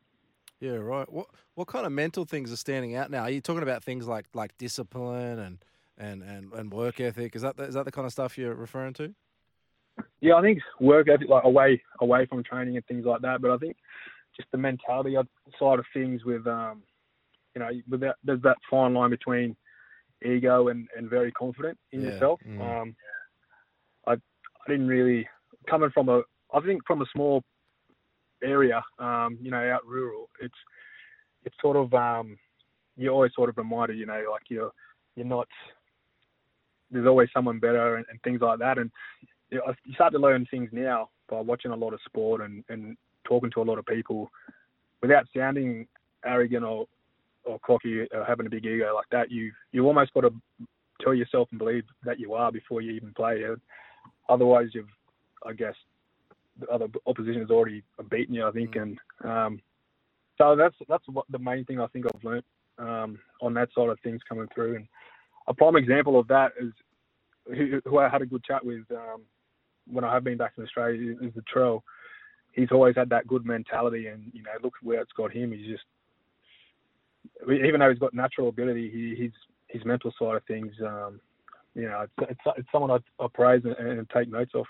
Yeah, 0.60 0.72
right. 0.72 1.10
What 1.10 1.26
what 1.54 1.66
kind 1.66 1.86
of 1.86 1.92
mental 1.92 2.24
things 2.24 2.52
are 2.52 2.56
standing 2.56 2.94
out 2.94 3.10
now? 3.10 3.22
Are 3.22 3.30
you 3.30 3.40
talking 3.40 3.62
about 3.62 3.82
things 3.82 4.06
like 4.06 4.26
like 4.34 4.56
discipline 4.58 5.38
and 5.38 5.58
and, 5.96 6.22
and, 6.22 6.52
and 6.52 6.72
work 6.72 7.00
ethic? 7.00 7.34
Is 7.34 7.42
that 7.42 7.56
the, 7.56 7.64
is 7.64 7.74
that 7.74 7.84
the 7.84 7.92
kind 7.92 8.06
of 8.06 8.12
stuff 8.12 8.38
you're 8.38 8.54
referring 8.54 8.94
to? 8.94 9.14
Yeah, 10.20 10.34
I 10.34 10.42
think 10.42 10.60
work 10.78 11.08
ethic, 11.08 11.28
like 11.28 11.44
away 11.44 11.82
away 12.00 12.26
from 12.26 12.44
training 12.44 12.76
and 12.76 12.86
things 12.86 13.04
like 13.06 13.22
that. 13.22 13.40
But 13.40 13.50
I 13.50 13.56
think 13.56 13.76
just 14.36 14.50
the 14.52 14.58
mentality 14.58 15.16
of- 15.16 15.26
side 15.58 15.78
of 15.78 15.86
things 15.92 16.24
with, 16.24 16.46
um, 16.46 16.82
you 17.54 17.60
know, 17.60 17.70
with 17.88 18.00
that, 18.00 18.16
there's 18.22 18.42
that 18.42 18.58
fine 18.70 18.94
line 18.94 19.10
between 19.10 19.56
ego 20.24 20.68
and, 20.68 20.88
and 20.96 21.08
very 21.08 21.32
confident 21.32 21.78
in 21.92 22.02
Yeah. 22.02 22.10
yourself. 22.10 22.40
Mm. 22.46 22.60
Um, 22.60 22.96
I 24.06 24.12
I 24.12 24.70
didn't 24.70 24.88
really 24.88 25.28
coming 25.68 25.90
from 25.90 26.08
a 26.08 26.22
I 26.52 26.60
think 26.60 26.82
from 26.86 27.02
a 27.02 27.06
small 27.12 27.42
area, 28.42 28.82
um, 28.98 29.38
you 29.40 29.50
know, 29.50 29.70
out 29.70 29.86
rural. 29.86 30.28
It's 30.40 30.54
it's 31.44 31.56
sort 31.60 31.76
of 31.76 31.92
um, 31.94 32.36
you're 32.96 33.12
always 33.12 33.32
sort 33.34 33.48
of 33.48 33.56
reminded, 33.56 33.98
you 33.98 34.06
know, 34.06 34.24
like 34.30 34.42
you're 34.48 34.72
you're 35.16 35.26
not. 35.26 35.48
There's 36.90 37.06
always 37.06 37.28
someone 37.34 37.58
better 37.58 37.96
and, 37.96 38.06
and 38.10 38.20
things 38.22 38.40
like 38.40 38.58
that, 38.60 38.78
and 38.78 38.90
you, 39.50 39.58
know, 39.58 39.74
you 39.84 39.94
start 39.94 40.12
to 40.12 40.18
learn 40.18 40.46
things 40.50 40.70
now 40.72 41.10
by 41.28 41.40
watching 41.40 41.70
a 41.70 41.76
lot 41.76 41.92
of 41.92 42.00
sport 42.06 42.40
and, 42.40 42.64
and 42.70 42.96
talking 43.24 43.50
to 43.50 43.60
a 43.60 43.64
lot 43.64 43.78
of 43.78 43.84
people 43.84 44.30
without 45.02 45.26
sounding 45.36 45.86
arrogant 46.24 46.64
or 46.64 46.86
or 47.44 47.58
cocky 47.60 48.06
or 48.12 48.24
having 48.26 48.46
a 48.46 48.50
big 48.50 48.66
ego 48.66 48.94
like 48.94 49.08
that. 49.10 49.30
You 49.30 49.52
you 49.72 49.86
almost 49.86 50.12
got 50.14 50.22
to 50.22 50.32
tell 51.02 51.14
yourself 51.14 51.48
and 51.50 51.58
believe 51.58 51.84
that 52.04 52.18
you 52.18 52.34
are 52.34 52.52
before 52.52 52.80
you 52.80 52.92
even 52.92 53.12
play. 53.14 53.44
Otherwise, 54.28 54.68
you've 54.72 54.88
I 55.46 55.52
guess 55.52 55.74
the 56.60 56.66
other 56.68 56.86
opposition 57.06 57.40
has 57.40 57.50
already 57.50 57.82
beaten 58.10 58.34
you. 58.34 58.46
I 58.46 58.50
think, 58.50 58.74
mm. 58.74 58.82
and 58.82 58.98
um, 59.24 59.60
so 60.36 60.56
that's 60.56 60.76
that's 60.88 61.04
what 61.08 61.26
the 61.30 61.38
main 61.38 61.64
thing 61.64 61.80
I 61.80 61.86
think 61.88 62.06
I've 62.06 62.24
learnt 62.24 62.44
um, 62.78 63.18
on 63.40 63.54
that 63.54 63.68
side 63.74 63.88
of 63.88 63.98
things 64.00 64.20
coming 64.28 64.48
through. 64.54 64.76
And 64.76 64.88
a 65.46 65.54
prime 65.54 65.76
example 65.76 66.18
of 66.18 66.28
that 66.28 66.52
is 66.60 66.72
who, 67.46 67.80
who 67.84 67.98
I 67.98 68.08
had 68.08 68.22
a 68.22 68.26
good 68.26 68.44
chat 68.44 68.64
with 68.64 68.84
um, 68.90 69.22
when 69.86 70.04
I 70.04 70.12
have 70.12 70.24
been 70.24 70.38
back 70.38 70.52
in 70.56 70.64
Australia 70.64 71.14
is 71.20 71.34
the 71.34 71.42
Trell. 71.54 71.82
He's 72.52 72.72
always 72.72 72.96
had 72.96 73.10
that 73.10 73.26
good 73.26 73.46
mentality, 73.46 74.08
and 74.08 74.30
you 74.32 74.42
know, 74.42 74.50
look 74.62 74.74
where 74.82 75.00
it's 75.00 75.12
got 75.12 75.32
him. 75.32 75.52
He's 75.52 75.66
just 75.66 75.84
even 77.42 77.80
though 77.80 77.90
he's 77.90 77.98
got 77.98 78.14
natural 78.14 78.48
ability, 78.48 78.90
he, 78.90 79.14
he's 79.22 79.32
his 79.68 79.84
mental 79.84 80.12
side 80.18 80.36
of 80.36 80.44
things. 80.44 80.72
Um, 80.84 81.20
you 81.74 81.88
know, 81.88 82.06
it's, 82.18 82.30
it's, 82.30 82.40
it's 82.56 82.68
someone 82.72 82.90
I, 82.90 83.22
I 83.22 83.26
praise 83.32 83.62
and, 83.64 83.74
and, 83.76 84.10
take 84.10 84.30
notes 84.30 84.52
of. 84.54 84.66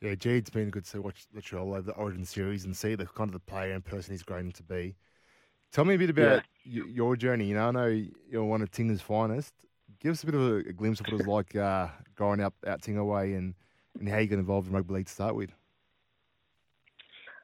Yeah, 0.00 0.14
Jade's 0.14 0.50
been 0.50 0.70
good 0.70 0.84
to 0.86 1.02
watch 1.02 1.26
Latrell 1.34 1.70
over 1.70 1.82
the 1.82 1.92
Origin 1.92 2.24
series 2.24 2.64
and 2.64 2.76
see 2.76 2.94
the 2.94 3.06
kind 3.06 3.28
of 3.28 3.32
the 3.32 3.40
player 3.40 3.72
and 3.72 3.84
person 3.84 4.12
he's 4.12 4.22
grown 4.22 4.52
to 4.52 4.62
be. 4.62 4.94
Tell 5.72 5.84
me 5.84 5.94
a 5.94 5.98
bit 5.98 6.10
about 6.10 6.44
yeah. 6.64 6.84
your 6.86 7.16
journey. 7.16 7.46
You 7.46 7.54
know, 7.54 7.68
I 7.68 7.70
know 7.72 8.02
you're 8.30 8.44
one 8.44 8.62
of 8.62 8.70
Tingha's 8.70 9.00
finest. 9.00 9.52
Give 9.98 10.12
us 10.12 10.22
a 10.22 10.26
bit 10.26 10.34
of 10.36 10.40
a, 10.40 10.54
a 10.56 10.72
glimpse 10.72 11.00
of 11.00 11.06
what 11.06 11.14
it 11.14 11.18
was 11.18 11.26
like 11.26 11.56
uh, 11.56 11.88
growing 12.14 12.40
up 12.40 12.54
out 12.66 12.82
Tingha 12.82 13.04
way 13.04 13.32
and, 13.32 13.54
and 13.98 14.08
how 14.08 14.18
you 14.18 14.28
got 14.28 14.38
involved 14.38 14.68
in 14.68 14.74
rugby 14.74 14.94
league 14.94 15.06
to 15.06 15.12
start 15.12 15.34
with. 15.34 15.50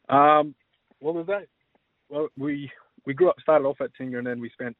Um, 0.08 0.54
well, 1.00 1.14
was 1.14 1.26
that? 1.26 1.48
Well, 2.08 2.28
we 2.36 2.70
we 3.06 3.14
grew 3.14 3.28
up, 3.28 3.36
started 3.40 3.66
off 3.66 3.80
at 3.80 3.90
Tingha, 3.98 4.18
and 4.18 4.26
then 4.26 4.40
we 4.40 4.50
spent 4.50 4.76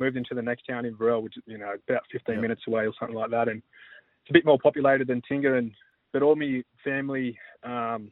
moved 0.00 0.16
into 0.16 0.34
the 0.34 0.42
next 0.42 0.66
town 0.66 0.84
Inverell, 0.84 1.22
which 1.22 1.36
is 1.36 1.42
you 1.46 1.58
know 1.58 1.74
about 1.88 2.02
15 2.12 2.34
yep. 2.34 2.42
minutes 2.42 2.62
away 2.66 2.86
or 2.86 2.92
something 2.98 3.16
like 3.16 3.30
that, 3.30 3.48
and 3.48 3.62
it's 4.22 4.30
a 4.30 4.32
bit 4.32 4.46
more 4.46 4.58
populated 4.58 5.08
than 5.08 5.22
Tingha, 5.30 5.58
and 5.58 5.72
but 6.12 6.22
all 6.22 6.36
my 6.36 6.62
family 6.82 7.38
um, 7.62 8.10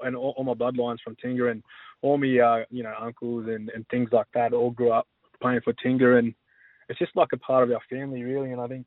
and 0.00 0.16
all, 0.16 0.34
all, 0.36 0.44
my 0.44 0.54
bloodlines 0.54 0.98
from 1.04 1.16
Tingha 1.16 1.50
and 1.50 1.62
all 2.02 2.18
my 2.18 2.38
uh, 2.38 2.64
you 2.70 2.82
know 2.82 2.94
uncles 3.00 3.46
and, 3.48 3.70
and 3.70 3.86
things 3.88 4.10
like 4.12 4.26
that 4.34 4.52
all 4.52 4.70
grew 4.70 4.92
up 4.92 5.06
playing 5.40 5.60
for 5.62 5.72
Tingha, 5.74 6.18
and 6.18 6.34
it's 6.88 6.98
just 6.98 7.16
like 7.16 7.28
a 7.32 7.38
part 7.38 7.64
of 7.64 7.74
our 7.74 7.80
family 7.90 8.22
really. 8.22 8.52
And 8.52 8.60
I 8.60 8.66
think 8.66 8.86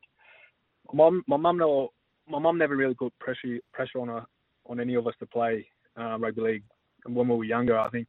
my 0.92 1.10
my 1.26 1.36
mum 1.36 1.58
no 1.58 1.90
my 2.28 2.38
mum 2.38 2.58
never 2.58 2.76
really 2.76 2.94
put 2.94 3.18
pressure 3.18 3.58
pressure 3.72 4.00
on 4.00 4.08
her 4.08 4.24
on 4.66 4.80
any 4.80 4.94
of 4.94 5.06
us 5.06 5.14
to 5.18 5.26
play 5.26 5.66
uh, 5.98 6.18
rugby 6.18 6.40
league 6.40 6.64
when 7.06 7.28
we 7.28 7.36
were 7.36 7.44
younger. 7.44 7.78
I 7.78 7.88
think, 7.90 8.08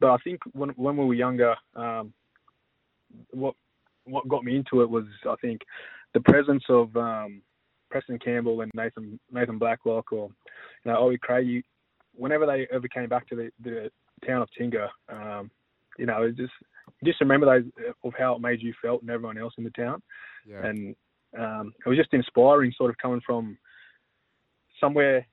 but 0.00 0.10
I 0.10 0.16
think 0.24 0.40
when 0.52 0.70
when 0.70 0.96
we 0.96 1.04
were 1.04 1.14
younger, 1.14 1.54
um, 1.76 2.12
what 3.30 3.54
what 4.04 4.28
got 4.28 4.44
me 4.44 4.56
into 4.56 4.82
it 4.82 4.90
was 4.90 5.04
I 5.28 5.34
think 5.40 5.60
the 6.14 6.20
presence 6.20 6.64
of 6.68 6.94
um, 6.96 7.42
Preston 7.90 8.18
Campbell 8.18 8.62
and 8.62 8.70
Nathan 8.74 9.18
Nathan 9.30 9.58
Blacklock 9.58 10.12
or 10.12 10.28
you 10.84 10.90
know 10.90 10.98
Ollie 10.98 11.18
Craig. 11.18 11.64
Whenever 12.16 12.44
they 12.44 12.66
ever 12.72 12.88
came 12.88 13.08
back 13.08 13.28
to 13.28 13.36
the, 13.36 13.50
the 13.62 13.90
town 14.26 14.42
of 14.42 14.48
Tingha, 14.58 14.88
um, 15.08 15.50
you 15.96 16.06
know, 16.06 16.22
it 16.22 16.36
just 16.36 16.52
just 17.04 17.20
remember 17.20 17.46
those 17.46 17.70
of 18.04 18.12
how 18.18 18.34
it 18.34 18.40
made 18.40 18.60
you 18.60 18.74
felt 18.82 19.02
and 19.02 19.10
everyone 19.10 19.38
else 19.38 19.54
in 19.58 19.64
the 19.64 19.70
town, 19.70 20.02
yeah. 20.46 20.66
and 20.66 20.96
um, 21.38 21.72
it 21.84 21.88
was 21.88 21.98
just 21.98 22.12
inspiring, 22.12 22.72
sort 22.76 22.90
of 22.90 22.98
coming 22.98 23.20
from 23.24 23.56
somewhere 24.80 25.26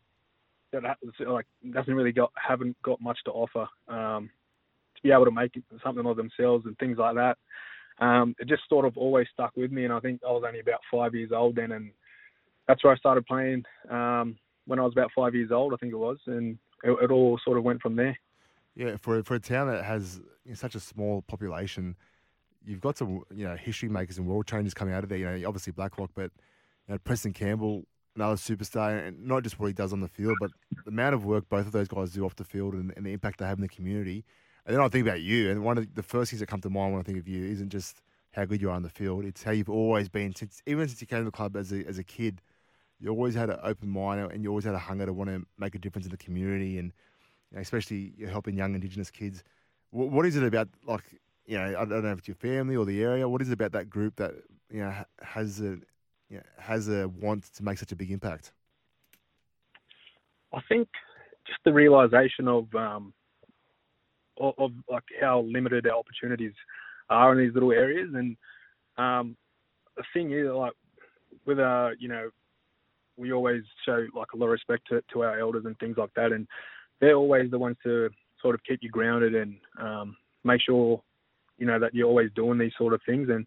that 0.71 0.83
like 1.25 1.45
doesn't 1.71 1.93
really 1.93 2.11
got 2.11 2.31
haven't 2.35 2.75
got 2.83 3.01
much 3.01 3.17
to 3.25 3.31
offer. 3.31 3.67
Um, 3.87 4.29
to 4.97 5.03
be 5.03 5.11
able 5.11 5.25
to 5.25 5.31
make 5.31 5.53
something 5.83 6.05
of 6.05 6.17
themselves 6.17 6.65
and 6.65 6.77
things 6.77 6.97
like 6.97 7.15
that 7.15 7.37
um, 7.99 8.35
it 8.39 8.47
just 8.47 8.63
sort 8.69 8.85
of 8.85 8.97
always 8.97 9.27
stuck 9.33 9.55
with 9.55 9.71
me. 9.71 9.85
And 9.85 9.93
I 9.93 9.99
think 9.99 10.21
I 10.27 10.31
was 10.31 10.43
only 10.45 10.59
about 10.59 10.81
five 10.91 11.15
years 11.15 11.31
old 11.33 11.55
then, 11.55 11.71
and 11.71 11.91
that's 12.67 12.83
where 12.83 12.93
I 12.93 12.97
started 12.97 13.25
playing 13.25 13.63
um, 13.89 14.37
when 14.65 14.79
I 14.79 14.83
was 14.83 14.93
about 14.93 15.11
five 15.15 15.33
years 15.33 15.51
old, 15.51 15.73
I 15.73 15.77
think 15.77 15.93
it 15.93 15.97
was, 15.97 16.17
and 16.27 16.57
it, 16.83 16.91
it 17.01 17.11
all 17.11 17.39
sort 17.43 17.57
of 17.57 17.63
went 17.63 17.81
from 17.81 17.95
there. 17.95 18.17
Yeah, 18.75 18.97
for 18.97 19.23
for 19.23 19.35
a 19.35 19.39
town 19.39 19.67
that 19.67 19.83
has 19.83 20.21
you 20.45 20.51
know, 20.51 20.55
such 20.55 20.75
a 20.75 20.79
small 20.79 21.23
population, 21.23 21.95
you've 22.63 22.81
got 22.81 22.97
some 22.97 23.23
you 23.33 23.47
know 23.47 23.55
history 23.55 23.89
makers 23.89 24.17
and 24.17 24.27
world 24.27 24.45
changers 24.45 24.73
coming 24.73 24.93
out 24.93 25.03
of 25.03 25.09
there. 25.09 25.17
You 25.17 25.25
know, 25.25 25.47
obviously 25.47 25.73
Blacklock, 25.73 26.11
but 26.13 26.31
you 26.87 26.93
know, 26.93 26.97
Preston 26.99 27.33
Campbell, 27.33 27.85
another 28.15 28.35
superstar, 28.35 29.07
and 29.07 29.25
not 29.25 29.41
just 29.41 29.59
what 29.59 29.67
he 29.67 29.73
does 29.73 29.93
on 29.93 30.01
the 30.01 30.07
field, 30.07 30.35
but 30.39 30.51
the 30.85 30.91
amount 30.91 31.15
of 31.15 31.25
work 31.25 31.49
both 31.49 31.65
of 31.65 31.71
those 31.71 31.87
guys 31.87 32.11
do 32.11 32.23
off 32.23 32.35
the 32.35 32.43
field 32.43 32.75
and, 32.75 32.93
and 32.95 33.05
the 33.05 33.13
impact 33.13 33.39
they 33.39 33.45
have 33.45 33.57
in 33.57 33.63
the 33.63 33.67
community. 33.67 34.23
And 34.67 34.75
then 34.75 34.83
I 34.83 34.89
think 34.89 35.07
about 35.07 35.21
you, 35.21 35.49
and 35.49 35.63
one 35.63 35.77
of 35.77 35.95
the 35.95 36.03
first 36.03 36.29
things 36.29 36.41
that 36.41 36.47
come 36.47 36.59
to 36.59 36.69
mind 36.69 36.91
when 36.91 36.99
I 36.99 37.03
think 37.03 37.17
of 37.17 37.25
you 37.25 37.45
isn't 37.45 37.69
just 37.69 38.01
how 38.33 38.43
good 38.43 38.61
you 38.61 38.69
are 38.69 38.73
on 38.73 38.83
the 38.83 38.89
field; 38.89 39.23
it's 39.23 39.41
how 39.41 39.51
you've 39.51 39.69
always 39.69 40.09
been 40.09 40.35
since, 40.35 40.61
even 40.65 40.85
since 40.89 40.99
you 40.99 41.07
came 41.07 41.19
to 41.19 41.25
the 41.25 41.31
club 41.31 41.55
as 41.55 41.71
a 41.71 41.87
as 41.87 41.97
a 41.97 42.03
kid. 42.03 42.41
You 42.99 43.09
always 43.09 43.33
had 43.33 43.49
an 43.49 43.59
open 43.63 43.87
mind, 43.87 44.29
and 44.29 44.43
you 44.43 44.49
always 44.49 44.65
had 44.65 44.73
a 44.73 44.79
hunger 44.79 45.05
to 45.05 45.13
want 45.13 45.29
to 45.29 45.45
make 45.57 45.73
a 45.75 45.79
difference 45.79 46.05
in 46.05 46.11
the 46.11 46.17
community, 46.17 46.79
and 46.79 46.91
you 47.49 47.55
know, 47.55 47.61
especially 47.61 48.11
you're 48.17 48.29
helping 48.29 48.57
young 48.57 48.75
Indigenous 48.75 49.09
kids. 49.09 49.41
What, 49.91 50.09
what 50.09 50.25
is 50.25 50.35
it 50.35 50.43
about, 50.43 50.67
like 50.85 51.03
you 51.45 51.57
know, 51.57 51.63
I 51.63 51.85
don't 51.85 52.03
know 52.03 52.11
if 52.11 52.19
it's 52.19 52.27
your 52.27 52.35
family 52.35 52.75
or 52.75 52.83
the 52.83 53.01
area. 53.01 53.29
What 53.29 53.41
is 53.41 53.47
it 53.47 53.53
about 53.53 53.71
that 53.71 53.89
group 53.89 54.17
that 54.17 54.33
you 54.69 54.81
know 54.81 54.93
has 55.21 55.61
a 55.61 55.77
you 56.29 56.37
know, 56.37 56.43
has 56.59 56.89
a 56.89 57.07
want 57.07 57.45
to 57.53 57.63
make 57.63 57.77
such 57.77 57.93
a 57.93 57.95
big 57.95 58.11
impact? 58.11 58.51
I 60.53 60.59
think 60.67 60.89
just 61.45 61.59
the 61.63 61.71
realization 61.71 62.49
of 62.49 62.75
um, 62.75 63.13
of, 64.39 64.71
like 64.89 65.03
how 65.21 65.41
limited 65.41 65.87
our 65.87 65.97
opportunities 65.97 66.53
are 67.09 67.31
in 67.31 67.45
these 67.45 67.53
little 67.53 67.71
areas. 67.71 68.09
And 68.13 68.37
um, 68.97 69.35
the 69.95 70.03
thing 70.13 70.31
is, 70.31 70.47
like 70.47 70.73
with 71.45 71.59
our, 71.59 71.93
you 71.99 72.07
know, 72.07 72.29
we 73.17 73.31
always 73.31 73.63
show 73.85 74.05
like 74.15 74.33
a 74.33 74.37
lot 74.37 74.45
of 74.45 74.51
respect 74.51 74.87
to, 74.89 75.01
to 75.13 75.23
our 75.23 75.39
elders 75.39 75.65
and 75.65 75.77
things 75.79 75.97
like 75.97 76.13
that, 76.15 76.31
and 76.31 76.47
they're 76.99 77.15
always 77.15 77.49
the 77.49 77.59
ones 77.59 77.77
to 77.83 78.09
sort 78.41 78.55
of 78.55 78.63
keep 78.63 78.79
you 78.81 78.89
grounded 78.89 79.33
and 79.35 79.55
um, 79.79 80.15
make 80.43 80.61
sure, 80.61 81.01
you 81.57 81.65
know, 81.65 81.79
that 81.79 81.93
you're 81.95 82.07
always 82.07 82.29
doing 82.35 82.59
these 82.59 82.73
sort 82.77 82.93
of 82.93 83.01
things. 83.05 83.29
And 83.29 83.45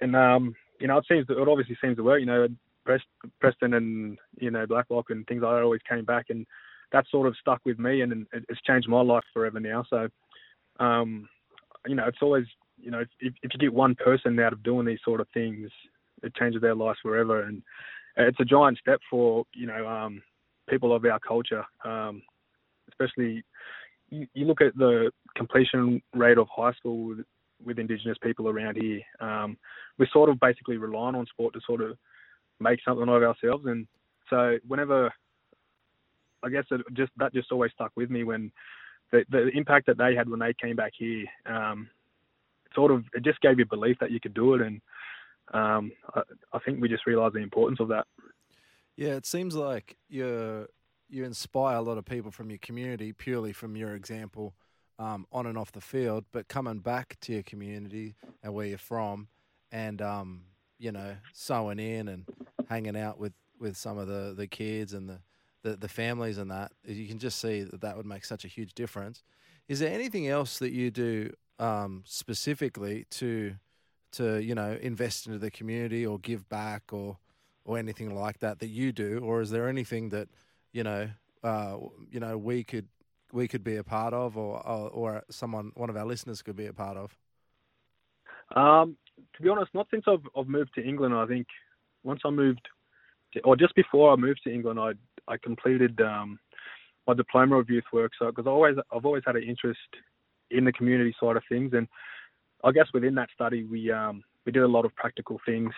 and 0.00 0.16
um, 0.16 0.54
you 0.80 0.86
know, 0.86 0.98
it 0.98 1.04
seems 1.08 1.26
it 1.28 1.48
obviously 1.48 1.76
seems 1.82 1.96
to 1.96 2.02
work. 2.02 2.20
You 2.20 2.26
know, 2.26 2.48
Preston 3.40 3.74
and 3.74 4.18
you 4.40 4.50
know 4.50 4.66
Blacklock 4.66 5.06
and 5.10 5.26
things 5.26 5.42
like 5.42 5.52
that 5.52 5.62
always 5.62 5.80
came 5.88 6.04
back 6.04 6.26
and 6.30 6.46
that 6.92 7.06
sort 7.10 7.26
of 7.26 7.36
stuck 7.40 7.60
with 7.64 7.78
me 7.78 8.00
and 8.00 8.26
it's 8.32 8.60
changed 8.62 8.88
my 8.88 9.00
life 9.00 9.24
forever 9.32 9.60
now. 9.60 9.84
So, 9.88 10.08
um, 10.80 11.28
you 11.86 11.94
know, 11.94 12.06
it's 12.06 12.22
always, 12.22 12.46
you 12.78 12.90
know, 12.90 13.00
if, 13.20 13.34
if 13.42 13.50
you 13.52 13.58
get 13.58 13.72
one 13.72 13.94
person 13.94 14.38
out 14.40 14.52
of 14.52 14.62
doing 14.62 14.86
these 14.86 15.00
sort 15.04 15.20
of 15.20 15.28
things, 15.34 15.70
it 16.22 16.34
changes 16.34 16.62
their 16.62 16.74
lives 16.74 16.98
forever. 17.02 17.42
And 17.42 17.62
it's 18.16 18.40
a 18.40 18.44
giant 18.44 18.78
step 18.78 19.00
for, 19.10 19.44
you 19.54 19.66
know, 19.66 19.86
um, 19.86 20.22
people 20.68 20.94
of 20.94 21.04
our 21.04 21.18
culture, 21.20 21.64
um, 21.84 22.22
especially 22.88 23.42
you, 24.10 24.26
you, 24.34 24.46
look 24.46 24.60
at 24.60 24.76
the 24.76 25.10
completion 25.36 26.02
rate 26.14 26.38
of 26.38 26.48
high 26.54 26.72
school 26.72 27.08
with, 27.08 27.18
with 27.64 27.78
Indigenous 27.78 28.18
people 28.22 28.48
around 28.48 28.76
here. 28.80 29.00
Um, 29.20 29.56
we're 29.98 30.08
sort 30.12 30.30
of 30.30 30.40
basically 30.40 30.78
relying 30.78 31.14
on 31.14 31.26
sport 31.26 31.54
to 31.54 31.60
sort 31.66 31.80
of 31.80 31.96
make 32.60 32.80
something 32.84 33.08
of 33.08 33.22
ourselves. 33.22 33.66
And 33.66 33.86
so 34.30 34.58
whenever 34.66 35.12
I 36.44 36.50
guess 36.50 36.64
it 36.70 36.80
just 36.92 37.12
that 37.16 37.32
just 37.32 37.52
always 37.52 37.72
stuck 37.72 37.92
with 37.96 38.10
me 38.10 38.24
when 38.24 38.52
the 39.12 39.24
the 39.30 39.48
impact 39.48 39.86
that 39.86 39.98
they 39.98 40.14
had 40.14 40.28
when 40.28 40.40
they 40.40 40.54
came 40.54 40.76
back 40.76 40.92
here. 40.96 41.26
Um, 41.46 41.88
sort 42.74 42.90
of 42.90 43.04
it 43.14 43.24
just 43.24 43.40
gave 43.40 43.58
you 43.58 43.64
belief 43.64 43.96
that 44.00 44.10
you 44.10 44.20
could 44.20 44.34
do 44.34 44.54
it, 44.54 44.62
and 44.62 44.80
um, 45.52 45.92
I, 46.14 46.22
I 46.52 46.58
think 46.60 46.80
we 46.80 46.88
just 46.88 47.06
realised 47.06 47.34
the 47.34 47.40
importance 47.40 47.80
of 47.80 47.88
that. 47.88 48.06
Yeah, 48.96 49.14
it 49.14 49.26
seems 49.26 49.54
like 49.54 49.96
you 50.08 50.68
you 51.08 51.24
inspire 51.24 51.76
a 51.76 51.82
lot 51.82 51.98
of 51.98 52.04
people 52.04 52.30
from 52.30 52.50
your 52.50 52.58
community 52.58 53.12
purely 53.12 53.52
from 53.52 53.76
your 53.76 53.94
example 53.94 54.54
um, 54.98 55.26
on 55.32 55.46
and 55.46 55.56
off 55.56 55.72
the 55.72 55.80
field, 55.80 56.24
but 56.32 56.48
coming 56.48 56.80
back 56.80 57.16
to 57.22 57.32
your 57.32 57.42
community 57.42 58.14
and 58.42 58.52
where 58.52 58.66
you're 58.66 58.78
from, 58.78 59.28
and 59.72 60.02
um, 60.02 60.42
you 60.78 60.92
know, 60.92 61.16
sewing 61.32 61.78
in 61.78 62.08
and 62.08 62.24
hanging 62.68 62.96
out 62.96 63.18
with, 63.18 63.32
with 63.58 63.76
some 63.76 63.98
of 63.98 64.06
the, 64.06 64.34
the 64.36 64.46
kids 64.46 64.92
and 64.92 65.08
the 65.08 65.18
the, 65.62 65.76
the 65.76 65.88
families 65.88 66.38
and 66.38 66.50
that, 66.50 66.72
you 66.84 67.06
can 67.06 67.18
just 67.18 67.38
see 67.38 67.62
that 67.62 67.80
that 67.80 67.96
would 67.96 68.06
make 68.06 68.24
such 68.24 68.44
a 68.44 68.48
huge 68.48 68.74
difference. 68.74 69.22
Is 69.68 69.80
there 69.80 69.92
anything 69.92 70.28
else 70.28 70.58
that 70.58 70.72
you 70.72 70.90
do 70.90 71.32
um, 71.58 72.02
specifically 72.06 73.06
to 73.10 73.54
to 74.10 74.38
you 74.38 74.54
know 74.54 74.78
invest 74.80 75.26
into 75.26 75.38
the 75.38 75.50
community 75.50 76.06
or 76.06 76.18
give 76.18 76.48
back 76.48 76.84
or 76.92 77.18
or 77.64 77.76
anything 77.76 78.14
like 78.14 78.38
that 78.38 78.60
that 78.60 78.68
you 78.68 78.92
do, 78.92 79.18
or 79.18 79.42
is 79.42 79.50
there 79.50 79.68
anything 79.68 80.08
that 80.08 80.28
you 80.72 80.82
know 80.82 81.10
uh, 81.44 81.76
you 82.10 82.20
know 82.20 82.38
we 82.38 82.64
could 82.64 82.88
we 83.32 83.46
could 83.46 83.62
be 83.62 83.76
a 83.76 83.84
part 83.84 84.14
of, 84.14 84.38
or, 84.38 84.66
or, 84.66 84.88
or 84.88 85.22
someone 85.30 85.72
one 85.74 85.90
of 85.90 85.96
our 85.96 86.06
listeners 86.06 86.40
could 86.40 86.56
be 86.56 86.66
a 86.66 86.72
part 86.72 86.96
of? 86.96 87.16
Um, 88.56 88.96
to 89.36 89.42
be 89.42 89.50
honest, 89.50 89.74
not 89.74 89.86
since 89.90 90.04
I've 90.06 90.26
I've 90.36 90.48
moved 90.48 90.70
to 90.76 90.82
England. 90.82 91.14
I 91.14 91.26
think 91.26 91.46
once 92.02 92.20
I 92.24 92.30
moved, 92.30 92.66
to, 93.34 93.40
or 93.40 93.56
just 93.56 93.74
before 93.74 94.12
I 94.12 94.16
moved 94.16 94.40
to 94.44 94.52
England, 94.52 94.80
I 94.80 94.92
I 95.28 95.36
completed 95.36 96.00
um, 96.00 96.38
my 97.06 97.14
diploma 97.14 97.56
of 97.58 97.70
youth 97.70 97.84
work. 97.92 98.12
So 98.18 98.26
because 98.26 98.46
always 98.46 98.76
I've 98.94 99.04
always 99.04 99.22
had 99.26 99.36
an 99.36 99.42
interest 99.42 99.78
in 100.50 100.64
the 100.64 100.72
community 100.72 101.14
side 101.20 101.36
of 101.36 101.42
things, 101.48 101.72
and 101.74 101.86
I 102.64 102.72
guess 102.72 102.86
within 102.94 103.14
that 103.16 103.28
study, 103.34 103.64
we 103.64 103.90
um, 103.90 104.22
we 104.44 104.52
did 104.52 104.62
a 104.62 104.68
lot 104.68 104.84
of 104.84 104.94
practical 104.94 105.40
things 105.44 105.72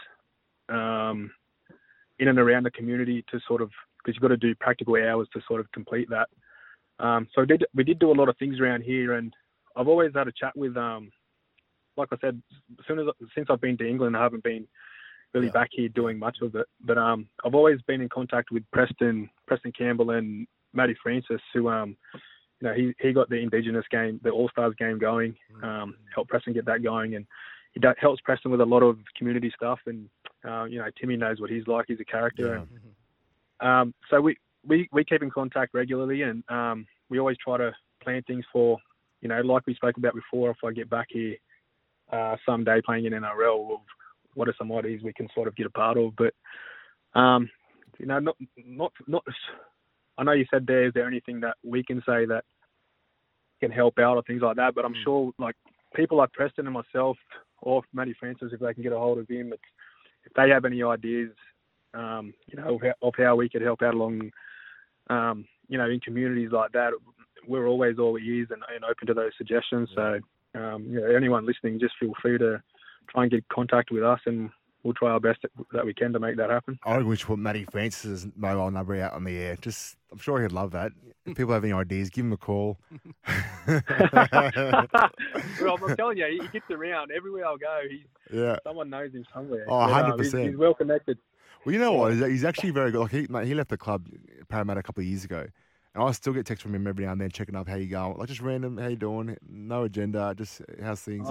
um, 0.69 1.31
in 2.19 2.29
and 2.29 2.39
around 2.39 2.65
the 2.65 2.71
community 2.71 3.25
to 3.31 3.41
sort 3.47 3.63
of 3.63 3.71
because 3.99 4.15
you've 4.15 4.23
got 4.23 4.29
to 4.29 4.37
do 4.37 4.55
practical 4.55 4.97
hours 4.97 5.29
to 5.33 5.41
sort 5.47 5.61
of 5.61 5.71
complete 5.73 6.09
that. 6.09 6.29
Um, 6.99 7.27
so 7.35 7.45
did, 7.45 7.65
we 7.75 7.85
did 7.85 7.99
do 7.99 8.11
a 8.11 8.15
lot 8.15 8.29
of 8.29 8.37
things 8.39 8.61
around 8.61 8.83
here, 8.83 9.15
and 9.15 9.33
I've 9.77 9.89
always 9.89 10.13
had 10.15 10.29
a 10.29 10.33
chat 10.33 10.57
with, 10.57 10.77
um, 10.77 11.11
like 11.97 12.09
I 12.13 12.17
said, 12.21 12.41
as 12.79 12.85
soon 12.87 12.99
as 12.99 13.07
since 13.35 13.49
I've 13.51 13.61
been 13.61 13.79
to 13.79 13.89
England, 13.89 14.17
I 14.17 14.23
haven't 14.23 14.45
been 14.45 14.67
really 15.35 15.47
Yeah. 15.47 15.53
back 15.53 15.69
here 15.73 15.89
doing 15.89 16.19
much 16.19 16.39
of 16.43 16.55
it. 16.55 16.67
But 16.81 16.99
um, 16.99 17.29
I've 17.45 17.55
always 17.55 17.81
been 17.83 18.01
in 18.01 18.09
contact 18.09 18.51
with 18.51 18.65
Preston, 18.73 19.31
Preston 19.47 19.73
Campbell, 19.73 20.11
and 20.11 20.47
Matty 20.73 20.95
Francis, 21.03 21.41
who 21.53 21.69
um, 21.69 21.97
you 22.61 22.69
know, 22.69 22.75
he 22.75 22.93
he 23.01 23.13
got 23.13 23.29
the 23.29 23.37
Indigenous 23.37 23.87
game, 23.91 24.21
the 24.23 24.31
All 24.31 24.49
Stars 24.51 24.75
game 24.79 24.99
going, 24.99 25.35
um, 25.63 25.97
helped 26.15 26.31
Preston 26.31 26.53
get 26.53 26.67
that 26.67 26.83
going, 26.83 27.15
and 27.15 27.27
he 27.73 27.81
helps 27.99 28.21
Preston 28.23 28.51
with 28.51 28.61
a 28.61 28.67
lot 28.67 28.83
of 28.83 28.99
community 29.17 29.53
stuff. 29.55 29.79
And 29.87 30.09
uh, 30.47 30.65
you 30.65 30.79
know, 30.79 30.89
Timmy 31.01 31.17
knows 31.17 31.41
what 31.41 31.51
he's 31.51 31.67
like; 31.67 31.87
he's 31.89 32.01
a 32.01 32.05
character. 32.05 32.57
Yeah. 32.57 32.63
And, 33.61 33.71
um, 33.73 33.95
so 34.11 34.21
we, 34.21 34.37
we 34.67 34.89
we 34.93 35.05
keep 35.05 35.23
in 35.23 35.31
contact 35.31 35.75
regularly, 35.75 36.23
and 36.23 36.43
um, 36.49 36.87
we 37.09 37.19
always 37.19 37.37
try 37.43 37.59
to 37.59 37.73
plan 38.03 38.23
things 38.27 38.45
for, 38.53 38.79
you 39.21 39.29
know, 39.29 39.41
like 39.43 39.67
we 39.67 39.75
spoke 39.75 39.97
about 39.97 40.15
before. 40.15 40.51
If 40.51 40.59
I 40.65 40.73
get 40.73 40.89
back 40.89 41.09
here 41.11 41.37
uh, 42.13 42.37
someday 42.47 42.81
playing 42.85 43.07
in 43.07 43.13
NRL, 43.13 43.75
of 43.75 43.81
what 44.35 44.49
are 44.49 44.55
some 44.59 44.73
ideas 44.73 45.03
we 45.03 45.13
can 45.13 45.29
sort 45.35 45.49
of 45.49 45.57
get 45.57 45.67
a 45.67 45.71
part 45.71 45.97
of? 45.99 46.15
But 46.17 46.35
um, 47.19 47.51
you 47.99 48.07
know, 48.07 48.19
not 48.19 48.37
not 48.65 48.93
not. 49.07 49.25
I 50.19 50.25
know 50.25 50.33
you 50.33 50.47
said 50.51 50.67
there 50.67 50.87
is 50.87 50.93
there 50.95 51.07
anything 51.07 51.41
that 51.41 51.57
we 51.65 51.83
can 51.83 52.03
say 52.07 52.27
that 52.27 52.45
can 53.61 53.71
help 53.71 53.99
out 53.99 54.17
or 54.17 54.23
things 54.23 54.43
like 54.43 54.57
that, 54.57 54.75
but 54.75 54.85
I'm 54.85 54.95
Mm. 54.95 55.03
sure 55.05 55.33
like 55.39 55.57
people 55.95 56.17
like 56.17 56.33
Preston 56.33 56.67
and 56.67 56.75
myself 56.75 57.17
or 57.63 57.83
Matty 57.93 58.15
Francis, 58.15 58.53
if 58.53 58.61
they 58.61 58.75
can 58.75 58.83
get 58.83 58.93
a 58.93 58.99
hold 58.99 59.19
of 59.19 59.29
him, 59.29 59.53
it's, 59.53 59.63
if 60.25 60.33
they 60.35 60.49
have 60.49 60.65
any 60.65 60.83
ideas, 60.83 61.31
um, 61.95 62.33
you 62.47 62.57
know, 62.57 62.75
of 62.75 62.83
how, 62.83 63.09
of 63.09 63.15
how 63.17 63.37
we 63.37 63.49
could 63.49 63.63
help 63.63 63.83
out 63.83 63.95
along, 63.95 64.31
um, 65.09 65.45
you 65.69 65.77
know, 65.79 65.89
in 65.89 66.01
communities 66.01 66.53
like 66.53 66.73
that, 66.73 66.93
we're 67.47 67.67
always 67.67 67.99
all 67.99 68.19
ears 68.19 68.49
and, 68.51 68.63
and 68.75 68.85
open 68.85 69.07
to 69.07 69.15
those 69.15 69.33
suggestions. 69.37 69.89
So, 69.95 70.21
um, 70.55 70.85
you 70.89 71.01
know, 71.01 71.15
anyone 71.15 71.47
listening, 71.47 71.81
just 71.81 71.95
feel 71.99 72.13
free 72.21 72.39
to 72.39 72.63
try 73.11 73.23
and 73.25 73.31
get 73.31 73.49
contact 73.49 73.91
with 73.91 74.03
us, 74.05 74.21
and 74.27 74.51
we'll 74.83 74.95
try 74.95 75.11
our 75.11 75.21
best 75.21 75.41
that 75.73 75.85
we 75.85 75.93
can 75.95 76.13
to 76.13 76.19
make 76.19 76.37
that 76.37 76.51
happen. 76.51 76.79
I 76.85 76.93
reckon 76.93 77.09
we 77.09 77.17
should 77.17 77.27
put 77.27 77.39
Matty 77.39 77.65
Francis's 77.65 78.27
mobile 78.37 78.71
number 78.71 79.01
out 79.01 79.13
on 79.13 79.25
the 79.25 79.37
air. 79.37 79.57
Just, 79.61 79.97
I'm 80.13 80.19
sure 80.19 80.41
he'd 80.41 80.53
love 80.53 80.71
that. 80.73 80.93
If 81.27 81.37
people 81.37 81.53
have 81.53 81.65
any 81.65 81.73
ideas, 81.73 82.11
give 82.11 82.25
him 82.25 82.33
a 82.33 82.37
call. 82.37 82.79
well, 83.67 83.83
I'm 85.83 85.97
telling 85.97 86.17
you, 86.19 86.41
he 86.43 86.49
gets 86.53 86.71
around 86.71 87.11
everywhere 87.15 87.47
I'll 87.47 87.59
go. 87.59 87.81
He's 87.89 88.01
yeah. 88.33 88.57
someone 88.65 88.91
knows 88.91 89.13
him 89.13 89.25
somewhere. 89.35 89.67
Oh, 89.69 89.87
But, 89.87 90.05
um, 90.11 90.19
he's- 90.19 90.33
100%. 90.33 90.49
He's, 90.49 90.57
well 90.57 90.75
connected. 90.75 91.19
Well, 91.65 91.75
you 91.75 91.79
know 91.79 91.93
what? 91.93 92.15
He's- 92.15 92.31
He's 92.31 92.45
actually 92.45 92.71
very 92.71 92.91
good. 92.91 93.01
Like 93.01 93.11
he, 93.11 93.27
mate, 93.29 93.47
he 93.47 93.55
left 93.55 93.69
the 93.71 93.77
club 93.77 94.09
Parramatta 94.49 94.81
a 94.81 94.83
couple 94.83 95.03
of 95.03 95.07
years 95.07 95.25
ago, 95.25 95.47
and 95.95 96.03
I 96.03 96.11
still 96.13 96.33
get 96.33 96.47
texts 96.47 96.63
from 96.63 96.75
him 96.75 96.87
every 96.87 97.05
now 97.05 97.13
and 97.13 97.21
then, 97.21 97.31
checking 97.31 97.55
up 97.55 97.69
how 97.69 97.77
you 97.77 97.87
going. 97.87 98.17
Like 98.17 98.29
just 98.29 98.41
random, 98.41 98.79
how 98.79 98.89
you 98.89 98.97
doing? 98.97 99.37
No 99.47 99.85
agenda, 99.85 100.35
just 100.37 100.63
how's 100.83 101.03
things. 101.03 101.29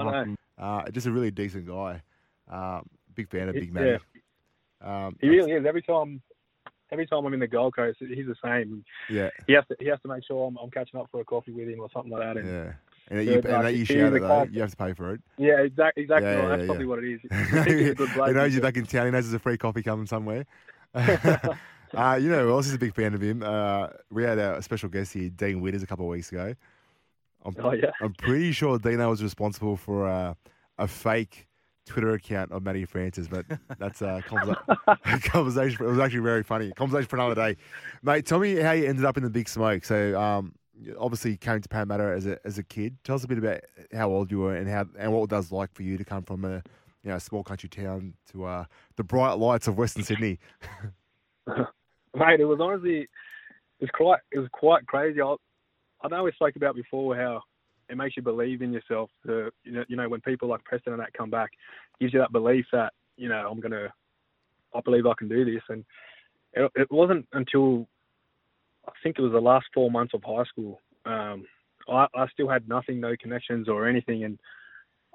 Uh, 0.59 0.89
just 0.91 1.07
a 1.07 1.11
really 1.11 1.31
decent 1.31 1.65
guy. 1.67 2.01
Uh, 2.51 2.81
big 3.15 3.29
fan 3.29 3.49
of 3.49 3.55
Big 3.55 3.73
Matty. 3.73 3.97
Um, 4.81 5.15
He 5.21 5.29
really 5.29 5.51
is. 5.51 5.65
Every 5.65 5.81
time, 5.81 6.21
every 6.91 7.07
time 7.07 7.25
I'm 7.25 7.33
in 7.33 7.39
the 7.39 7.47
Gold 7.47 7.75
Coast, 7.75 7.99
he's 7.99 8.27
the 8.27 8.35
same. 8.43 8.83
yeah, 9.09 9.29
He 9.47 9.53
has 9.53 9.63
to, 9.67 9.75
he 9.79 9.87
has 9.87 9.99
to 10.01 10.07
make 10.07 10.23
sure 10.25 10.47
I'm, 10.47 10.57
I'm 10.57 10.69
catching 10.71 10.99
up 10.99 11.07
for 11.11 11.21
a 11.21 11.25
coffee 11.25 11.51
with 11.51 11.69
him 11.69 11.79
or 11.79 11.89
something 11.93 12.11
like 12.11 12.21
that. 12.21 12.37
And 12.37 12.47
yeah. 12.47 12.73
And 13.11 13.19
that 13.19 13.25
you, 13.25 13.33
and 13.33 13.43
that 13.43 13.75
you 13.75 13.85
shout 13.85 14.13
it 14.13 14.21
though. 14.21 14.47
You 14.51 14.61
have 14.61 14.69
to 14.69 14.77
pay 14.77 14.93
for 14.93 15.13
it. 15.15 15.21
yeah, 15.37 15.61
exactly, 15.61 16.03
exactly. 16.03 16.29
Yeah, 16.29 16.41
yeah, 16.41 16.47
That's 16.49 16.59
yeah. 16.61 16.65
probably 16.67 16.85
what 16.85 17.03
it 17.03 17.13
is. 17.13 17.19
He's 17.65 17.89
a 17.91 17.95
good 17.95 18.13
bloke. 18.13 18.27
he 18.27 18.33
knows 18.33 18.53
you're 18.53 18.61
back 18.61 18.77
in 18.77 18.85
town. 18.85 19.05
He 19.05 19.11
knows 19.11 19.25
there's 19.25 19.33
a 19.33 19.39
free 19.39 19.57
coffee 19.57 19.81
coming 19.81 20.05
somewhere. 20.05 20.45
uh, 20.93 22.19
you 22.21 22.29
know 22.29 22.45
who 22.45 22.51
else 22.51 22.67
is 22.67 22.73
a 22.73 22.77
big 22.77 22.93
fan 22.93 23.15
of 23.15 23.21
him? 23.21 23.41
Uh, 23.43 23.87
we 24.11 24.23
had 24.23 24.37
a 24.37 24.61
special 24.61 24.89
guest 24.89 25.13
here, 25.13 25.29
Dean 25.29 25.59
Widders, 25.61 25.81
a 25.81 25.87
couple 25.87 26.05
of 26.05 26.11
weeks 26.11 26.31
ago. 26.31 26.53
I'm, 27.45 27.55
Oh 27.59 27.71
yeah. 27.71 27.91
I'm 28.01 28.13
pretty 28.13 28.51
sure 28.51 28.77
Dino 28.77 29.09
was 29.09 29.23
responsible 29.23 29.77
for 29.77 30.07
uh, 30.07 30.33
a 30.77 30.87
fake 30.87 31.47
Twitter 31.85 32.11
account 32.11 32.51
of 32.51 32.63
Matty 32.63 32.85
Francis, 32.85 33.27
but 33.27 33.45
that's 33.79 34.01
a 34.01 34.23
conversa- 34.27 35.23
conversation. 35.31 35.85
It 35.85 35.89
was 35.89 35.99
actually 35.99 36.19
very 36.19 36.43
funny. 36.43 36.71
Conversation 36.71 37.07
for 37.07 37.15
another 37.15 37.35
day, 37.35 37.57
mate. 38.03 38.25
Tell 38.25 38.39
me 38.39 38.55
how 38.55 38.71
you 38.71 38.85
ended 38.85 39.05
up 39.05 39.17
in 39.17 39.23
the 39.23 39.29
big 39.29 39.49
smoke. 39.49 39.83
So, 39.85 40.19
um, 40.19 40.53
you 40.79 40.95
obviously 40.99 41.35
came 41.35 41.61
to 41.61 41.67
Parramatta 41.67 42.03
as 42.03 42.25
a 42.25 42.39
as 42.45 42.57
a 42.57 42.63
kid. 42.63 42.97
Tell 43.03 43.15
us 43.15 43.23
a 43.23 43.27
bit 43.27 43.37
about 43.37 43.61
how 43.93 44.09
old 44.11 44.31
you 44.31 44.39
were 44.39 44.55
and 44.55 44.69
how 44.69 44.85
and 44.97 45.11
what 45.11 45.23
it 45.23 45.29
does 45.29 45.51
like 45.51 45.73
for 45.73 45.83
you 45.83 45.97
to 45.97 46.05
come 46.05 46.23
from 46.23 46.45
a 46.45 46.61
you 47.03 47.11
know 47.11 47.17
small 47.17 47.43
country 47.43 47.69
town 47.69 48.13
to 48.31 48.45
uh, 48.45 48.65
the 48.95 49.03
bright 49.03 49.33
lights 49.33 49.67
of 49.67 49.77
Western 49.77 50.03
Sydney. 50.03 50.39
mate. 52.15 52.39
It 52.39 52.45
was 52.45 52.59
honestly, 52.61 53.01
it 53.01 53.09
was 53.81 53.89
quite, 53.93 54.19
it 54.31 54.39
was 54.39 54.49
quite 54.51 54.85
crazy. 54.87 55.21
I, 55.21 55.35
I 56.01 56.07
know 56.07 56.23
we 56.23 56.31
spoke 56.31 56.55
about 56.55 56.75
before 56.75 57.15
how 57.15 57.41
it 57.89 57.97
makes 57.97 58.15
you 58.15 58.23
believe 58.23 58.61
in 58.61 58.71
yourself. 58.71 59.09
To, 59.25 59.51
you 59.63 59.71
know, 59.71 59.83
you 59.87 59.95
know, 59.95 60.07
when 60.07 60.21
people 60.21 60.47
like 60.47 60.63
Preston 60.63 60.93
and 60.93 61.01
that 61.01 61.13
come 61.13 61.29
back, 61.29 61.51
gives 61.99 62.13
you 62.13 62.19
that 62.19 62.31
belief 62.31 62.65
that 62.71 62.93
you 63.17 63.29
know 63.29 63.47
I'm 63.49 63.59
gonna, 63.59 63.91
I 64.73 64.81
believe 64.81 65.05
I 65.05 65.13
can 65.17 65.27
do 65.27 65.45
this. 65.45 65.63
And 65.69 65.83
it, 66.53 66.71
it 66.75 66.91
wasn't 66.91 67.27
until 67.33 67.87
I 68.87 68.91
think 69.03 69.17
it 69.17 69.21
was 69.21 69.31
the 69.31 69.39
last 69.39 69.67
four 69.73 69.91
months 69.91 70.13
of 70.13 70.23
high 70.23 70.45
school. 70.45 70.79
Um, 71.05 71.45
I, 71.87 72.07
I 72.15 72.27
still 72.33 72.47
had 72.47 72.67
nothing, 72.67 72.99
no 72.99 73.15
connections 73.19 73.67
or 73.67 73.87
anything, 73.87 74.23
and 74.23 74.39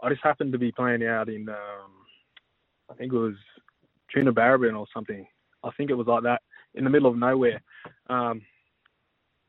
I 0.03 0.09
just 0.11 0.23
happened 0.23 0.53
to 0.53 0.59
be 0.59 0.73
playing 0.73 1.07
out 1.07 1.29
in, 1.29 1.49
um, 1.49 1.93
I 2.91 2.95
think 2.95 3.13
it 3.13 3.17
was 3.17 3.35
Coonabarabran 4.15 4.79
or 4.79 4.87
something. 4.93 5.27
I 5.63 5.71
think 5.77 5.91
it 5.91 5.95
was 5.95 6.07
like 6.07 6.25
that 6.25 6.43
in 6.75 6.85
the 6.85 6.91
middle 6.91 7.11
of 7.11 7.17
nowhere. 7.17 7.63
Um, 8.09 8.43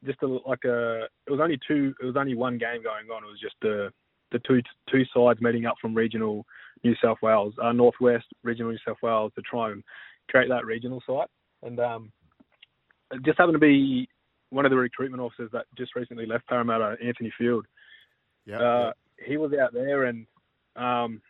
just 0.04 0.22
a, 0.22 0.28
like 0.28 0.64
a, 0.66 1.04
it 1.28 1.32
was 1.32 1.40
only 1.42 1.60
two, 1.68 1.94
it 2.02 2.06
was 2.06 2.16
only 2.18 2.36
one 2.36 2.58
game 2.58 2.84
going 2.84 3.10
on. 3.10 3.24
It 3.24 3.28
was 3.28 3.40
just 3.40 3.56
the 3.62 3.92
the 4.32 4.40
two 4.40 4.62
two 4.92 5.04
sides 5.14 5.40
meeting 5.42 5.66
up 5.66 5.76
from 5.80 5.96
regional 5.96 6.46
New 6.84 6.96
South 7.02 7.18
Wales, 7.22 7.54
uh, 7.62 7.72
northwest 7.72 8.26
regional 8.44 8.72
New 8.72 8.80
South 8.86 8.98
Wales 9.02 9.32
to 9.36 9.42
try 9.42 9.72
and 9.72 9.84
create 10.30 10.50
that 10.50 10.66
regional 10.66 11.02
site. 11.08 11.30
And 11.64 11.80
um, 11.80 12.12
it 13.12 13.24
just 13.24 13.38
happened 13.38 13.56
to 13.56 13.60
be 13.60 14.10
one 14.50 14.66
of 14.66 14.72
the 14.72 14.78
recruitment 14.78 15.22
officers 15.22 15.50
that 15.54 15.66
just 15.78 15.96
recently 15.96 16.26
left 16.26 16.48
Parramatta, 16.48 16.98
Anthony 17.04 17.32
Field. 17.38 17.66
Yeah, 18.46 18.60
Uh, 18.60 18.94
he 19.26 19.38
was 19.38 19.52
out 19.54 19.74
there, 19.74 20.04
and 20.04 20.26
um, 20.76 21.22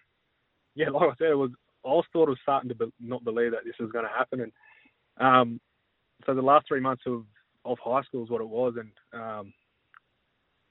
yeah, 0.76 0.90
like 0.94 1.10
I 1.10 1.16
said, 1.18 1.30
it 1.32 1.38
was. 1.38 1.52
I 1.86 1.90
was 1.90 2.06
sort 2.12 2.32
of 2.32 2.38
starting 2.42 2.70
to 2.70 2.76
be, 2.76 2.86
not 3.00 3.24
believe 3.24 3.52
that 3.52 3.64
this 3.64 3.76
was 3.80 3.92
going 3.92 4.06
to 4.06 4.12
happen, 4.12 4.42
and 4.42 4.52
um, 5.18 5.62
so 6.26 6.34
the 6.34 6.42
last 6.42 6.68
three 6.68 6.80
months 6.80 7.04
of 7.06 7.26
of 7.66 7.78
high 7.84 8.02
school 8.04 8.24
is 8.24 8.30
what 8.30 8.42
it 8.42 8.48
was, 8.50 8.76
and 8.78 8.92
um, 9.22 9.54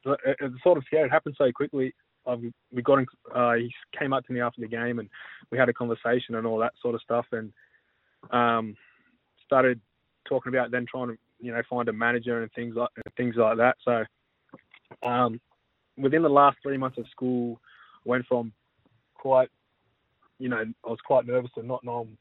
it, 0.06 0.18
it- 0.26 0.36
it's 0.40 0.62
sort 0.62 0.78
of 0.78 0.84
scary. 0.86 1.06
It 1.06 1.12
happened 1.12 1.34
so 1.38 1.50
quickly. 1.52 1.94
I've, 2.26 2.40
we 2.72 2.80
got 2.82 3.00
in, 3.00 3.06
uh, 3.34 3.52
he 3.54 3.70
came 3.98 4.14
up 4.14 4.24
to 4.26 4.32
me 4.32 4.40
after 4.40 4.60
the 4.62 4.68
game, 4.68 4.98
and 4.98 5.08
we 5.50 5.58
had 5.58 5.68
a 5.68 5.74
conversation 5.74 6.36
and 6.36 6.46
all 6.46 6.58
that 6.58 6.72
sort 6.80 6.94
of 6.94 7.02
stuff, 7.02 7.26
and 7.32 7.52
um, 8.30 8.76
started 9.44 9.80
talking 10.26 10.54
about 10.54 10.70
then 10.70 10.86
trying 10.90 11.08
to 11.08 11.16
you 11.40 11.52
know 11.52 11.60
find 11.68 11.88
a 11.88 11.92
manager 11.92 12.42
and 12.42 12.50
things 12.52 12.74
like 12.76 12.88
and 12.96 13.14
things 13.16 13.34
like 13.36 13.58
that. 13.58 13.76
So 13.84 14.04
um, 15.06 15.40
within 15.98 16.22
the 16.22 16.28
last 16.30 16.56
three 16.62 16.78
months 16.78 16.98
of 16.98 17.06
school, 17.10 17.60
went 18.04 18.26
from 18.26 18.52
quite, 19.14 19.48
you 20.38 20.48
know, 20.48 20.64
I 20.84 20.88
was 20.88 20.98
quite 21.04 21.26
nervous 21.26 21.50
to 21.56 21.62
not 21.62 21.84
knowing 21.84 22.16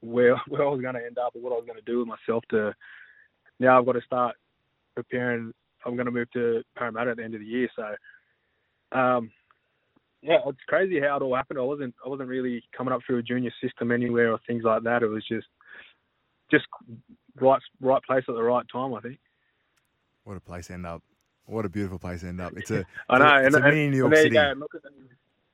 where 0.00 0.36
where 0.48 0.62
I 0.66 0.70
was 0.70 0.80
going 0.82 0.94
to 0.94 1.04
end 1.04 1.18
up 1.18 1.34
or 1.34 1.40
what 1.42 1.52
I 1.52 1.56
was 1.56 1.66
going 1.66 1.78
to 1.78 1.90
do 1.90 2.00
with 2.00 2.08
myself. 2.08 2.44
To 2.50 2.74
now 3.58 3.78
I've 3.78 3.86
got 3.86 3.92
to 3.92 4.02
start 4.02 4.36
preparing. 4.94 5.52
I'm 5.84 5.94
going 5.94 6.06
to 6.06 6.12
move 6.12 6.30
to 6.32 6.62
Parramatta 6.76 7.12
at 7.12 7.16
the 7.18 7.24
end 7.24 7.34
of 7.34 7.40
the 7.40 7.46
year, 7.46 7.68
so 7.76 8.98
um, 8.98 9.30
yeah, 10.22 10.38
it's 10.46 10.58
crazy 10.66 11.00
how 11.00 11.16
it 11.16 11.22
all 11.22 11.34
happened. 11.36 11.58
I 11.58 11.62
wasn't 11.62 11.94
I 12.04 12.08
wasn't 12.08 12.28
really 12.28 12.62
coming 12.76 12.92
up 12.92 13.00
through 13.06 13.18
a 13.18 13.22
junior 13.22 13.52
system 13.62 13.92
anywhere 13.92 14.32
or 14.32 14.40
things 14.46 14.64
like 14.64 14.82
that. 14.82 15.02
It 15.02 15.08
was 15.08 15.24
just 15.28 15.46
just 16.50 16.64
right 17.40 17.60
right 17.80 18.02
place 18.02 18.24
at 18.28 18.34
the 18.34 18.42
right 18.42 18.64
time. 18.72 18.94
I 18.94 19.00
think. 19.00 19.18
what 20.24 20.36
a 20.36 20.40
place 20.40 20.68
to 20.68 20.74
end 20.74 20.86
up. 20.86 21.02
What 21.46 21.64
a 21.64 21.68
beautiful 21.68 21.98
place 21.98 22.22
to 22.22 22.28
end 22.28 22.40
up. 22.40 22.54
It's 22.56 22.70
a 22.70 22.84
I 23.08 23.18
know, 23.18 23.46
it's 23.46 23.54
and, 23.54 23.64
a 23.64 23.68
mini 23.68 23.88
New 23.90 23.98
York 23.98 24.12
there 24.12 24.22
City. 24.24 24.34
you 24.34 24.40
go. 24.42 24.50
And 24.50 24.60
look 24.60 24.74
at 24.74 24.82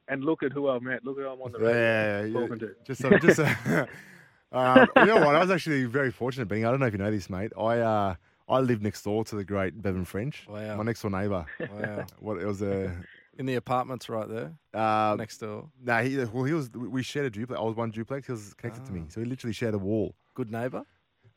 and 0.09 0.25
look 0.25 0.43
at 0.43 0.53
who 0.53 0.69
I 0.69 0.79
met. 0.79 1.05
Look 1.05 1.19
at 1.19 1.25
who 1.25 1.29
I'm 1.29 1.41
on 1.41 1.53
the 1.53 1.59
radio 1.59 2.25
Yeah, 2.25 2.41
yeah, 2.41 2.57
to. 2.57 2.75
Just, 2.85 3.05
uh, 3.05 3.19
just. 3.19 3.41
Uh, 3.41 3.87
um, 4.53 4.89
you 4.97 5.07
know 5.07 5.19
what? 5.19 5.35
I 5.35 5.41
was 5.41 5.51
actually 5.51 5.85
very 5.85 6.11
fortunate 6.11 6.47
being. 6.49 6.65
I 6.65 6.71
don't 6.71 6.81
know 6.81 6.87
if 6.87 6.93
you 6.93 6.99
know 6.99 7.11
this, 7.11 7.29
mate. 7.31 7.53
I 7.59 7.79
uh, 7.79 8.15
I 8.49 8.59
live 8.61 8.83
next 8.83 9.03
door 9.03 9.25
to 9.25 9.37
the 9.37 9.45
great 9.45 9.81
Bevan 9.81 10.05
French. 10.05 10.47
Wow. 10.49 10.77
My 10.77 10.83
next 10.85 11.03
door 11.03 11.11
neighbour. 11.11 11.47
Wow. 11.71 12.07
What 12.21 12.39
it 12.39 12.47
was 12.47 12.63
a. 12.63 12.93
In 13.39 13.47
the 13.47 13.55
apartments 13.55 14.11
right 14.11 14.29
there 14.29 14.53
Uh, 14.75 15.17
next 15.19 15.39
door. 15.39 15.71
nah, 15.83 16.03
he 16.03 16.19
well 16.19 16.45
he 16.45 16.53
was. 16.53 16.71
We 16.71 17.03
shared 17.03 17.27
a 17.27 17.31
duplex. 17.31 17.59
I 17.59 17.65
was 17.65 17.75
one 17.77 17.91
duplex. 17.91 18.27
He 18.27 18.33
was 18.33 18.53
connected 18.55 18.85
to 18.87 18.93
me, 18.93 19.05
so 19.09 19.21
he 19.21 19.27
literally 19.27 19.55
shared 19.55 19.75
a 19.75 19.79
wall. 19.79 20.15
Good 20.35 20.51
neighbour. 20.51 20.83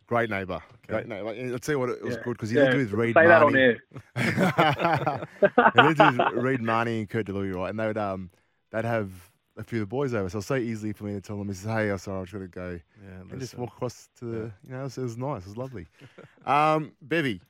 Great 0.07 0.29
neighbour. 0.29 0.61
Great 0.87 1.07
neighbour. 1.07 1.31
And 1.31 1.53
I'll 1.53 1.59
tell 1.59 1.73
you 1.75 1.79
what, 1.79 1.89
it 1.89 2.03
was 2.03 2.15
Yeah. 2.15 2.23
good 2.23 2.33
because 2.33 2.49
he 2.49 2.57
Yeah, 2.57 2.63
lived 2.65 2.75
with 2.75 2.91
Reed 2.91 3.15
say 3.15 3.27
that 3.27 3.41
on 3.41 3.55
air. 3.55 3.79
he 5.73 5.79
lived 5.81 5.99
with 5.99 6.29
Reed 6.31 6.61
Mahoney 6.61 6.99
and 6.99 7.09
Kurt 7.09 7.25
DeLuey, 7.25 7.55
right? 7.55 7.69
And 7.69 7.79
they 7.79 7.87
would 7.87 7.97
um 7.97 8.29
they'd 8.71 8.85
have 8.85 9.09
a 9.57 9.63
few 9.63 9.79
of 9.79 9.83
the 9.83 9.87
boys 9.87 10.13
over. 10.13 10.29
So 10.29 10.39
it's 10.39 10.47
so 10.47 10.55
easily 10.55 10.93
for 10.93 11.05
me 11.05 11.13
to 11.13 11.21
tell 11.21 11.37
them, 11.37 11.49
"Is 11.49 11.63
hey, 11.63 11.89
I'm 11.89 11.97
sorry, 11.97 12.17
I 12.17 12.21
was 12.21 12.31
going 12.31 12.43
to 12.43 12.47
go," 12.49 12.79
Yeah, 13.03 13.19
and 13.21 13.29
just 13.29 13.41
listen. 13.41 13.59
walk 13.61 13.73
across 13.73 14.09
to 14.19 14.25
the. 14.25 14.51
You 14.63 14.71
know, 14.73 14.79
it 14.81 14.83
was, 14.83 14.97
it 14.97 15.03
was 15.03 15.17
nice. 15.17 15.41
It 15.43 15.49
was 15.49 15.57
lovely. 15.57 15.87
um, 16.45 16.93
Bevy, 17.01 17.41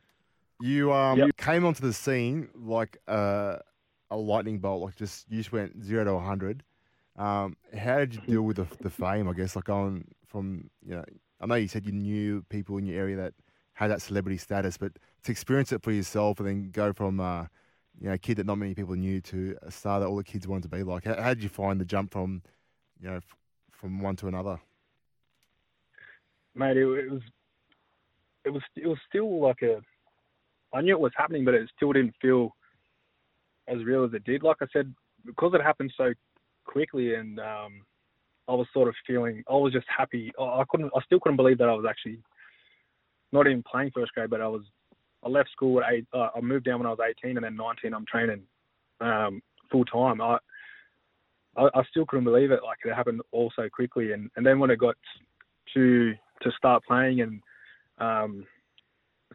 you 0.60 0.94
um 0.94 1.20
Yep. 1.20 1.38
came 1.38 1.66
onto 1.66 1.82
the 1.82 1.94
scene 1.94 2.50
like 2.56 2.98
a, 3.08 3.60
a 4.12 4.18
lightning 4.18 4.60
bolt. 4.60 4.82
Like 4.84 4.96
just 4.96 5.26
you 5.30 5.38
just 5.38 5.52
went 5.52 5.84
zero 5.84 6.04
to 6.06 6.20
hundred. 6.20 6.64
Um, 7.18 7.56
how 7.78 8.00
did 8.00 8.14
you 8.16 8.22
deal 8.22 8.42
with 8.42 8.58
the, 8.58 8.68
the 8.82 8.90
fame? 8.90 9.28
I 9.30 9.34
guess 9.34 9.56
like 9.56 9.66
going 9.66 10.06
from 10.28 10.70
you 10.86 10.96
know, 10.96 11.06
I 11.40 11.46
know 11.46 11.56
you 11.56 11.68
said 11.68 11.86
you 11.86 11.92
knew 11.94 12.44
people 12.50 12.78
in 12.78 12.86
your 12.86 13.00
area 13.00 13.16
that 13.18 13.34
had 13.74 13.92
that 13.92 14.02
celebrity 14.02 14.38
status, 14.38 14.78
but 14.78 14.94
to 15.24 15.32
experience 15.32 15.72
it 15.72 15.82
for 15.84 15.92
yourself 15.92 16.40
and 16.40 16.48
then 16.48 16.70
go 16.72 16.94
from 16.94 17.20
uh, 17.20 17.46
you 18.00 18.08
know, 18.08 18.14
a 18.14 18.18
kid 18.18 18.38
that 18.38 18.46
not 18.46 18.58
many 18.58 18.76
people 18.76 18.96
knew 18.96 19.22
to 19.22 19.58
a 19.62 19.72
star 19.72 20.00
that 20.00 20.08
all 20.08 20.16
the 20.16 20.24
kids 20.24 20.48
wanted 20.48 20.64
to 20.64 20.70
be 20.70 20.84
like. 20.84 21.06
How, 21.06 21.22
how 21.22 21.34
did 21.34 21.44
you 21.44 21.50
find 21.50 21.80
the 21.80 21.86
jump 21.86 22.12
from, 22.12 22.42
you 23.00 23.10
know, 23.10 23.18
f- 23.18 23.36
from 23.72 24.02
one 24.02 24.16
to 24.18 24.28
another? 24.28 24.60
mate, 26.56 26.78
it, 26.78 26.86
was 26.86 27.22
it 28.46 28.50
was 28.50 28.64
it 28.76 28.88
was 28.88 28.98
still 29.08 29.42
like 29.42 29.62
a 29.62 29.82
I 30.74 30.82
knew 30.82 30.94
it 30.94 31.00
was 31.00 31.12
happening, 31.16 31.46
but 31.46 31.54
it 31.54 31.70
still 31.76 31.94
didn't 31.94 32.16
feel 32.22 32.56
as 33.68 33.84
real 33.84 34.04
as 34.04 34.14
it 34.14 34.24
did. 34.24 34.44
Like 34.44 34.58
I 34.62 34.66
said, 34.74 34.94
because 35.26 35.54
it 35.54 35.62
happened 35.62 35.94
so 35.96 36.14
quickly, 36.66 37.16
and 37.16 37.40
um, 37.40 37.82
I 38.48 38.54
was 38.54 38.68
sort 38.74 38.88
of 38.88 38.96
feeling 39.06 39.44
I 39.50 39.54
was 39.54 39.74
just 39.74 39.88
happy. 39.96 40.34
I 40.40 40.64
couldn't, 40.70 40.92
I 40.96 41.02
still 41.06 41.20
couldn't 41.20 41.38
believe 41.38 41.58
that 41.60 41.70
I 41.70 41.74
was 41.74 41.86
actually 41.88 42.20
not 43.32 43.48
even 43.48 43.64
playing 43.70 43.92
first 43.94 44.14
grade, 44.14 44.30
but 44.30 44.42
I 44.42 44.48
was. 44.48 44.64
I 45.26 45.30
left 45.30 45.52
school 45.52 45.82
at 45.82 45.92
eight. 45.92 46.06
Uh, 46.14 46.30
I 46.36 46.42
moved 46.42 46.66
down 46.66 46.80
when 46.80 46.88
I 46.88 46.92
was 46.92 47.00
18, 47.24 47.38
and 47.38 47.44
then 47.44 47.56
19, 47.56 47.94
I'm 47.94 48.06
training 48.06 48.44
um, 49.02 49.42
full 49.72 49.86
time. 49.86 50.22
I, 50.22 50.38
I 51.58 51.64
I 51.74 51.84
still 51.90 52.06
couldn't 52.06 52.26
believe 52.26 52.52
it. 52.52 52.60
Like 52.64 52.78
it 52.86 52.94
happened 52.94 53.22
all 53.32 53.52
so 53.56 53.68
quickly, 53.70 54.12
and 54.12 54.30
and 54.36 54.46
then 54.46 54.60
when 54.60 54.70
it 54.70 54.78
got 54.78 54.96
to 55.74 56.14
to 56.42 56.52
start 56.58 56.84
playing 56.88 57.22
and 57.22 57.42
um, 57.98 58.46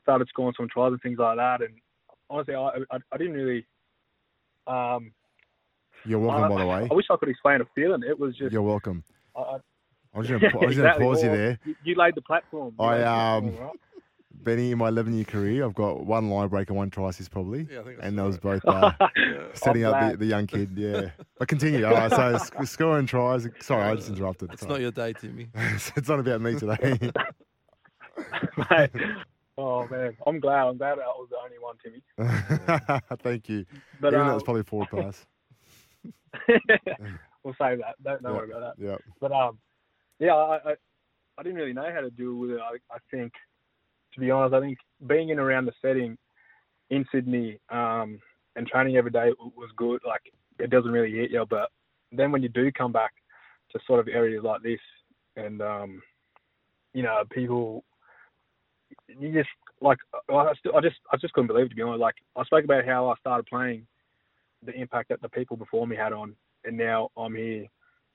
started 0.02 0.28
scoring 0.28 0.54
some 0.56 0.68
tries 0.72 0.92
and 0.92 1.02
things 1.02 1.18
like 1.18 1.36
that. 1.36 1.62
And 1.62 1.74
honestly, 2.28 2.54
I 2.54 2.70
I, 2.90 2.98
I 3.12 3.16
didn't 3.16 3.34
really. 3.34 3.66
Um, 4.66 5.12
You're 6.04 6.20
welcome, 6.20 6.44
I, 6.44 6.48
by 6.48 6.60
the 6.60 6.66
way. 6.66 6.88
I 6.90 6.94
wish 6.94 7.06
I 7.10 7.16
could 7.16 7.28
explain 7.28 7.58
the 7.58 7.66
feeling. 7.74 8.02
It 8.08 8.18
was 8.18 8.36
just. 8.36 8.52
You're 8.52 8.62
welcome. 8.62 9.02
I, 9.36 9.40
I, 9.40 9.56
I 10.14 10.18
was 10.18 10.28
going 10.28 10.40
to 10.52 10.58
I 10.60 10.64
exactly. 10.66 11.04
pause 11.04 11.22
you 11.22 11.30
there. 11.30 11.58
You, 11.64 11.74
you 11.82 11.94
laid 11.96 12.14
the 12.14 12.22
platform. 12.22 12.74
You 12.78 12.84
I, 12.84 13.02
um, 13.02 13.44
platform, 13.44 13.66
right? 13.66 13.80
Benny, 14.42 14.70
in 14.72 14.78
my 14.78 14.88
11 14.88 15.14
year 15.14 15.24
career, 15.24 15.64
I've 15.64 15.74
got 15.74 16.04
one 16.04 16.28
line 16.30 16.48
break 16.48 16.68
and 16.68 16.76
one 16.76 16.90
try 16.90 17.08
assist 17.10 17.30
probably. 17.30 17.66
Yeah, 17.70 17.80
I 17.80 17.82
think 17.84 17.98
and 18.02 18.16
saw 18.16 18.22
those 18.24 18.34
it. 18.36 18.42
both 18.42 18.64
uh, 18.66 18.92
setting 19.54 19.84
I'm 19.86 19.94
up 19.94 20.10
the, 20.12 20.16
the 20.18 20.26
young 20.26 20.46
kid. 20.46 20.70
Yeah. 20.76 21.10
But 21.38 21.48
continue. 21.48 21.84
All 21.86 21.92
right, 21.94 22.10
so 22.10 22.36
sc- 22.36 22.64
scoring 22.64 23.06
tries. 23.06 23.48
Sorry, 23.60 23.82
I 23.82 23.94
just 23.94 24.10
interrupted. 24.10 24.52
It's 24.52 24.60
Sorry. 24.60 24.72
not 24.72 24.80
your 24.82 24.90
day, 24.90 25.14
Timmy. 25.14 25.48
it's 25.54 26.08
not 26.08 26.20
about 26.20 26.40
me 26.42 26.54
today. 26.58 26.98
Mate, 28.70 28.90
oh 29.56 29.88
man, 29.88 30.16
I'm 30.26 30.38
glad. 30.38 30.66
I'm 30.66 30.76
glad 30.76 30.98
I 30.98 31.06
was 31.06 31.28
the 31.30 31.38
only 31.42 31.58
one, 31.58 31.76
Timmy. 31.82 33.00
Thank 33.22 33.48
you. 33.48 33.64
But 34.00 34.08
Even 34.12 34.26
though 34.26 34.30
um, 34.32 34.34
it's 34.34 34.44
probably 34.44 34.62
forward 34.64 34.88
pass. 34.90 35.26
we'll 37.42 37.54
save 37.58 37.78
that. 37.78 37.94
Don't, 38.02 38.22
don't 38.22 38.32
Yeah. 38.32 38.38
worry 38.38 38.50
about 38.50 38.76
that. 38.76 38.84
Yeah. 38.84 38.96
But 39.20 39.32
um, 39.32 39.58
yeah, 40.18 40.34
I, 40.34 40.70
I 40.72 40.74
I 41.38 41.42
didn't 41.42 41.56
really 41.56 41.72
know 41.72 41.90
how 41.90 42.00
to 42.02 42.10
deal 42.10 42.34
with 42.34 42.50
it. 42.50 42.60
I, 42.60 42.74
I 42.94 42.98
think, 43.10 43.32
to 44.14 44.20
be 44.20 44.30
honest, 44.30 44.54
I 44.54 44.60
think 44.60 44.78
being 45.06 45.30
in 45.30 45.38
around 45.38 45.66
the 45.66 45.72
setting 45.82 46.16
in 46.90 47.04
Sydney 47.12 47.58
um, 47.70 48.20
and 48.56 48.66
training 48.66 48.96
every 48.96 49.10
day 49.10 49.30
was 49.38 49.70
good. 49.76 50.00
Like 50.06 50.22
it 50.58 50.70
doesn't 50.70 50.90
really 50.90 51.16
hit 51.16 51.30
you, 51.30 51.46
but 51.48 51.70
then 52.12 52.32
when 52.32 52.42
you 52.42 52.48
do 52.48 52.70
come 52.72 52.92
back 52.92 53.12
to 53.72 53.78
sort 53.86 54.00
of 54.00 54.08
areas 54.08 54.42
like 54.44 54.62
this, 54.62 54.80
and 55.36 55.62
um, 55.62 56.02
you 56.92 57.02
know, 57.02 57.22
people, 57.30 57.84
you 59.08 59.32
just 59.32 59.48
like 59.80 59.98
I, 60.28 60.52
still, 60.58 60.76
I 60.76 60.80
just 60.80 60.96
I 61.12 61.16
just 61.16 61.32
couldn't 61.34 61.48
believe 61.48 61.66
it, 61.66 61.68
to 61.70 61.74
be 61.74 61.82
honest. 61.82 62.00
Like 62.00 62.16
I 62.36 62.44
spoke 62.44 62.64
about 62.64 62.84
how 62.84 63.08
I 63.08 63.14
started 63.20 63.46
playing, 63.46 63.86
the 64.64 64.72
impact 64.72 65.08
that 65.10 65.22
the 65.22 65.28
people 65.28 65.56
before 65.56 65.86
me 65.86 65.96
had 65.96 66.12
on, 66.12 66.34
and 66.64 66.76
now 66.76 67.10
I'm 67.16 67.34
here 67.34 67.66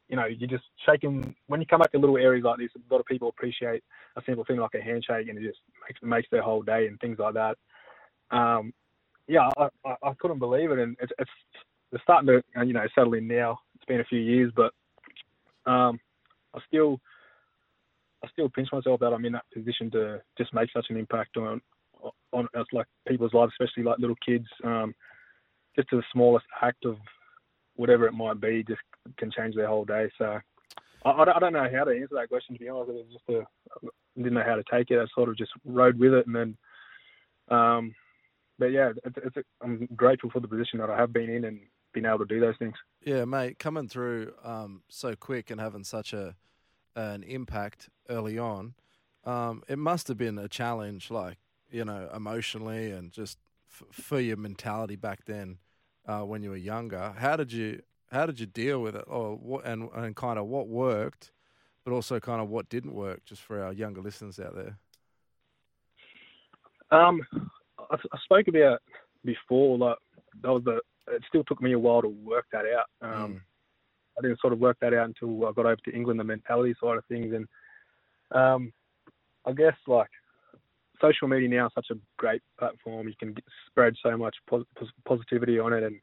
you 0.09 0.15
know, 0.15 0.25
you're 0.25 0.49
just 0.49 0.63
shaking 0.85 1.35
when 1.47 1.59
you 1.59 1.67
come 1.67 1.79
back 1.79 1.91
to 1.91 1.97
little 1.99 2.17
areas 2.17 2.43
like 2.45 2.59
this. 2.59 2.69
A 2.75 2.93
lot 2.93 2.99
of 2.99 3.05
people 3.05 3.29
appreciate 3.29 3.83
a 4.15 4.21
simple 4.25 4.45
thing 4.45 4.57
like 4.57 4.75
a 4.75 4.81
handshake, 4.81 5.27
and 5.29 5.37
it 5.37 5.43
just 5.43 5.59
makes 5.87 5.99
makes 6.03 6.27
their 6.31 6.43
whole 6.43 6.61
day 6.61 6.87
and 6.87 6.99
things 6.99 7.17
like 7.19 7.33
that. 7.33 7.57
Um, 8.31 8.73
yeah, 9.27 9.49
I, 9.57 9.67
I, 9.85 9.95
I 10.03 10.13
couldn't 10.19 10.39
believe 10.39 10.71
it, 10.71 10.79
and 10.79 10.95
it's 11.01 11.11
it's 11.17 11.31
it's 11.91 12.03
starting 12.03 12.27
to 12.27 12.65
you 12.65 12.73
know 12.73 12.85
settle 12.93 13.13
in 13.13 13.27
now. 13.27 13.59
It's 13.75 13.85
been 13.85 14.01
a 14.01 14.05
few 14.05 14.19
years, 14.19 14.51
but 14.55 14.71
um, 15.69 15.99
I 16.53 16.59
still 16.67 16.99
I 18.23 18.27
still 18.29 18.49
pinch 18.49 18.69
myself 18.71 18.99
that 18.99 19.13
I'm 19.13 19.25
in 19.25 19.33
that 19.33 19.45
position 19.53 19.89
to 19.91 20.21
just 20.37 20.53
make 20.53 20.69
such 20.71 20.87
an 20.89 20.97
impact 20.97 21.37
on 21.37 21.61
on 22.31 22.47
us 22.55 22.67
like 22.71 22.87
people's 23.07 23.33
lives, 23.33 23.53
especially 23.59 23.83
like 23.83 23.99
little 23.99 24.17
kids. 24.25 24.45
Um, 24.63 24.93
just 25.75 25.89
to 25.89 25.97
the 25.97 26.03
smallest 26.13 26.45
act 26.61 26.85
of 26.85 26.95
whatever 27.75 28.05
it 28.07 28.13
might 28.13 28.39
be, 28.39 28.63
just 28.67 28.81
can 29.17 29.31
change 29.31 29.55
their 29.55 29.67
whole 29.67 29.85
day. 29.85 30.09
So 30.17 30.39
I, 31.05 31.09
I 31.11 31.39
don't- 31.39 31.53
know 31.53 31.67
how 31.71 31.83
to 31.83 31.91
answer 31.91 32.15
that 32.15 32.29
question. 32.29 32.55
To 32.55 32.59
be 32.59 32.69
honest, 32.69 32.89
it 32.89 32.93
was 32.93 33.05
just 33.13 33.29
a, 33.29 33.39
I 33.85 33.89
didn't 34.17 34.33
know 34.33 34.43
how 34.45 34.55
to 34.55 34.63
take 34.71 34.91
it. 34.91 34.99
I 34.99 35.05
sort 35.13 35.29
of 35.29 35.37
just 35.37 35.51
rode 35.65 35.99
with 35.99 36.13
it, 36.13 36.25
and 36.27 36.35
then, 36.35 36.57
um, 37.49 37.93
but 38.57 38.67
yeah, 38.67 38.91
it's, 39.03 39.17
it's 39.23 39.37
a, 39.37 39.43
I'm 39.61 39.87
grateful 39.95 40.29
for 40.31 40.39
the 40.39 40.47
position 40.47 40.79
that 40.79 40.89
I 40.89 40.97
have 40.97 41.13
been 41.13 41.29
in 41.29 41.45
and 41.45 41.59
been 41.93 42.05
able 42.05 42.19
to 42.19 42.25
do 42.25 42.39
those 42.39 42.55
things. 42.57 42.75
Yeah, 43.03 43.25
mate, 43.25 43.59
coming 43.59 43.87
through 43.87 44.33
um, 44.43 44.81
so 44.89 45.15
quick 45.15 45.51
and 45.51 45.59
having 45.61 45.83
such 45.83 46.13
a 46.13 46.35
an 46.95 47.23
impact 47.23 47.89
early 48.09 48.37
on, 48.39 48.73
um, 49.25 49.63
it 49.67 49.77
must 49.77 50.07
have 50.07 50.17
been 50.17 50.37
a 50.37 50.47
challenge, 50.47 51.11
like 51.11 51.37
you 51.69 51.83
know, 51.83 52.09
emotionally 52.15 52.91
and 52.91 53.11
just 53.11 53.37
f- 53.69 53.83
for 53.91 54.19
your 54.19 54.37
mentality 54.37 54.95
back 54.95 55.25
then 55.25 55.57
uh, 56.07 56.21
when 56.21 56.43
you 56.43 56.49
were 56.51 56.55
younger. 56.55 57.13
How 57.17 57.35
did 57.35 57.51
you 57.51 57.81
how 58.11 58.25
did 58.25 58.39
you 58.39 58.45
deal 58.45 58.81
with 58.81 58.95
it, 58.95 59.03
or 59.07 59.35
what, 59.35 59.65
and 59.65 59.89
and 59.95 60.15
kind 60.15 60.39
of 60.39 60.45
what 60.45 60.67
worked, 60.67 61.31
but 61.83 61.91
also 61.91 62.19
kind 62.19 62.41
of 62.41 62.49
what 62.49 62.69
didn't 62.69 62.93
work, 62.93 63.25
just 63.25 63.41
for 63.41 63.63
our 63.63 63.73
younger 63.73 64.01
listeners 64.01 64.39
out 64.39 64.55
there. 64.55 64.77
Um, 66.91 67.21
I, 67.91 67.95
I 67.95 68.17
spoke 68.23 68.47
about 68.47 68.81
before, 69.23 69.77
like 69.77 69.97
that 70.41 70.51
was 70.51 70.63
the. 70.63 70.79
It 71.07 71.21
still 71.27 71.43
took 71.43 71.61
me 71.61 71.73
a 71.73 71.79
while 71.79 72.01
to 72.01 72.07
work 72.07 72.47
that 72.51 72.65
out. 72.65 72.87
Um, 72.99 73.41
I 74.17 74.21
didn't 74.21 74.39
sort 74.39 74.53
of 74.53 74.59
work 74.59 74.77
that 74.81 74.93
out 74.93 75.05
until 75.05 75.45
I 75.45 75.51
got 75.51 75.67
over 75.67 75.77
to 75.85 75.95
England, 75.95 76.19
the 76.19 76.23
mentality 76.23 76.73
side 76.81 76.97
of 76.97 77.05
things, 77.05 77.33
and 77.33 77.47
um, 78.31 78.73
I 79.45 79.51
guess 79.51 79.75
like 79.87 80.09
social 81.01 81.27
media 81.27 81.49
now 81.49 81.67
is 81.67 81.73
such 81.75 81.87
a 81.91 81.97
great 82.17 82.41
platform. 82.59 83.07
You 83.07 83.15
can 83.19 83.33
get, 83.33 83.43
spread 83.67 83.95
so 84.01 84.17
much 84.17 84.35
pos- 84.49 84.65
pos- 84.77 84.89
positivity 85.05 85.59
on 85.59 85.73
it, 85.73 85.83
and 85.83 85.99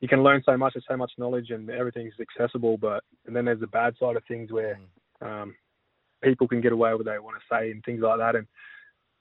you 0.00 0.08
can 0.08 0.22
learn 0.22 0.42
so 0.44 0.56
much. 0.56 0.74
There's 0.74 0.84
so 0.88 0.96
much 0.96 1.12
knowledge, 1.18 1.50
and 1.50 1.68
everything's 1.70 2.14
accessible. 2.20 2.76
But 2.78 3.04
and 3.26 3.34
then 3.34 3.44
there's 3.44 3.60
the 3.60 3.66
bad 3.66 3.94
side 3.98 4.16
of 4.16 4.22
things 4.26 4.52
where 4.52 4.78
um, 5.20 5.54
people 6.22 6.48
can 6.48 6.60
get 6.60 6.72
away 6.72 6.92
with 6.92 7.06
what 7.06 7.12
they 7.12 7.18
want 7.18 7.36
to 7.36 7.54
say 7.54 7.70
and 7.70 7.82
things 7.84 8.00
like 8.02 8.18
that. 8.18 8.36
And 8.36 8.46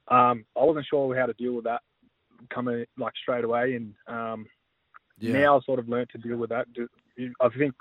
um, 0.09 0.45
I 0.55 0.63
wasn't 0.63 0.85
sure 0.89 1.15
how 1.15 1.25
to 1.25 1.33
deal 1.33 1.53
with 1.53 1.65
that 1.65 1.81
coming 2.49 2.85
like 2.97 3.13
straight 3.21 3.43
away, 3.43 3.75
and 3.75 3.93
um, 4.07 4.45
Yeah. 5.19 5.33
now 5.33 5.57
I've 5.57 5.63
sort 5.63 5.79
of 5.79 5.89
learned 5.89 6.09
to 6.11 6.17
deal 6.17 6.37
with 6.37 6.49
that. 6.51 6.67
I 7.41 7.49
think 7.49 7.73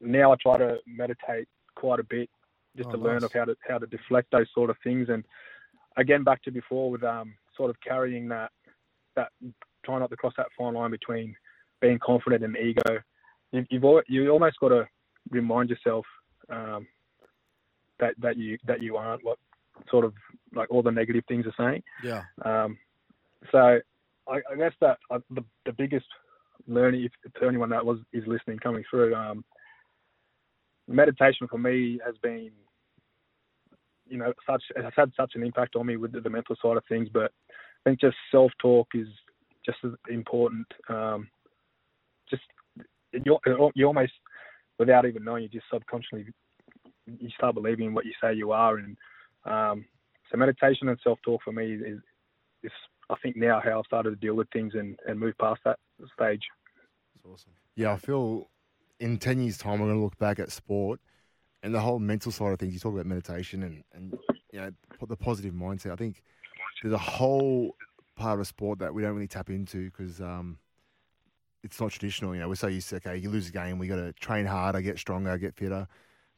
now 0.00 0.32
I 0.32 0.36
try 0.42 0.58
to 0.58 0.78
meditate 0.86 1.48
quite 1.76 2.00
a 2.00 2.04
bit 2.04 2.28
just 2.76 2.88
Oh, 2.88 2.92
to 2.92 2.98
learn 2.98 3.22
of 3.22 3.32
how 3.32 3.44
to 3.44 3.56
how 3.68 3.78
to 3.78 3.86
deflect 3.86 4.30
those 4.32 4.46
sort 4.54 4.70
of 4.70 4.76
things. 4.82 5.08
And 5.08 5.24
again, 5.96 6.24
back 6.24 6.42
to 6.42 6.50
before 6.50 6.90
with 6.90 7.02
um, 7.04 7.34
sort 7.56 7.70
of 7.70 7.76
carrying 7.86 8.28
that 8.28 8.50
that 9.16 9.28
trying 9.84 10.00
not 10.00 10.10
to 10.10 10.16
cross 10.16 10.34
that 10.36 10.46
fine 10.56 10.74
line 10.74 10.90
between 10.90 11.34
being 11.80 11.98
confident 11.98 12.44
and 12.44 12.56
ego. 12.56 13.00
You, 13.52 13.66
you've 13.70 13.84
you 14.08 14.30
almost 14.30 14.58
got 14.60 14.68
to 14.68 14.88
remind 15.30 15.70
yourself 15.70 16.06
um, 16.50 16.86
that 18.00 18.14
that 18.20 18.36
you 18.36 18.58
that 18.66 18.82
you 18.82 18.96
aren't 18.96 19.24
what 19.24 19.38
sort 19.90 20.04
of 20.04 20.14
like 20.54 20.70
all 20.70 20.82
the 20.82 20.90
negative 20.90 21.24
things 21.28 21.46
are 21.46 21.54
saying. 21.58 21.82
Yeah. 22.04 22.22
Um, 22.44 22.78
so 23.50 23.80
I, 24.28 24.36
I 24.50 24.56
guess 24.56 24.72
that 24.80 24.98
uh, 25.10 25.18
the, 25.30 25.44
the 25.66 25.72
biggest 25.72 26.06
learning 26.66 27.04
if, 27.04 27.32
to 27.40 27.48
anyone 27.48 27.70
that 27.70 27.84
was 27.84 27.98
is 28.12 28.24
listening 28.26 28.58
coming 28.58 28.84
through, 28.88 29.14
um, 29.14 29.44
meditation 30.88 31.48
for 31.48 31.58
me 31.58 31.98
has 32.04 32.14
been, 32.22 32.50
you 34.12 34.18
know, 34.18 34.32
such 34.48 34.62
has 34.76 34.92
had 34.94 35.10
such 35.16 35.32
an 35.34 35.42
impact 35.42 35.74
on 35.74 35.86
me 35.86 35.96
with 35.96 36.12
the, 36.12 36.20
the 36.20 36.28
mental 36.28 36.54
side 36.62 36.76
of 36.76 36.84
things. 36.86 37.08
But 37.12 37.32
I 37.50 37.90
think 37.90 38.00
just 38.00 38.16
self 38.30 38.52
talk 38.60 38.88
is 38.94 39.08
just 39.64 39.78
as 39.84 39.92
important. 40.10 40.66
Um, 40.88 41.28
just 42.28 42.42
you 43.12 43.38
you 43.74 43.86
almost 43.86 44.12
without 44.78 45.06
even 45.06 45.24
knowing, 45.24 45.44
you 45.44 45.48
just 45.48 45.64
subconsciously 45.72 46.26
you 47.06 47.30
start 47.30 47.54
believing 47.54 47.94
what 47.94 48.04
you 48.04 48.12
say 48.22 48.34
you 48.34 48.52
are, 48.52 48.76
and 48.76 48.96
um, 49.46 49.84
so 50.30 50.36
meditation 50.36 50.88
and 50.88 50.98
self 51.02 51.18
talk 51.24 51.40
for 51.42 51.52
me 51.52 51.72
is 51.72 51.98
is 52.62 52.72
I 53.08 53.14
think 53.22 53.36
now 53.36 53.62
how 53.64 53.78
I've 53.78 53.86
started 53.86 54.10
to 54.10 54.16
deal 54.16 54.34
with 54.34 54.48
things 54.52 54.74
and, 54.74 54.98
and 55.06 55.18
move 55.18 55.34
past 55.40 55.60
that 55.64 55.78
stage. 56.14 56.42
It's 57.16 57.24
awesome. 57.24 57.52
Yeah, 57.76 57.92
I 57.92 57.96
feel 57.96 58.48
in 59.00 59.18
10 59.18 59.40
years' 59.40 59.58
time, 59.58 59.80
we're 59.80 59.86
going 59.86 59.98
to 59.98 60.04
look 60.04 60.18
back 60.18 60.38
at 60.38 60.52
sport 60.52 61.00
and 61.62 61.74
the 61.74 61.80
whole 61.80 61.98
mental 61.98 62.32
side 62.32 62.52
of 62.52 62.58
things. 62.58 62.74
You 62.74 62.80
talk 62.80 62.94
about 62.94 63.06
meditation 63.06 63.62
and, 63.62 63.84
and 63.92 64.18
you 64.52 64.60
know, 64.60 64.70
the 65.06 65.16
positive 65.16 65.54
mindset. 65.54 65.92
I 65.92 65.96
think 65.96 66.22
there's 66.82 66.94
a 66.94 66.98
whole 66.98 67.76
part 68.16 68.40
of 68.40 68.46
sport 68.46 68.78
that 68.80 68.92
we 68.92 69.02
don't 69.02 69.14
really 69.14 69.28
tap 69.28 69.50
into 69.50 69.90
because 69.90 70.20
um, 70.20 70.58
it's 71.62 71.80
not 71.80 71.90
traditional. 71.90 72.34
You 72.34 72.40
know, 72.40 72.48
we're 72.48 72.54
so 72.56 72.66
used 72.66 72.88
to, 72.90 72.96
okay, 72.96 73.16
you 73.16 73.30
lose 73.30 73.48
a 73.48 73.52
game, 73.52 73.78
we 73.78 73.88
got 73.88 73.96
to 73.96 74.12
train 74.14 74.46
harder, 74.46 74.80
get 74.80 74.98
stronger, 74.98 75.36
get 75.38 75.54
fitter. 75.54 75.86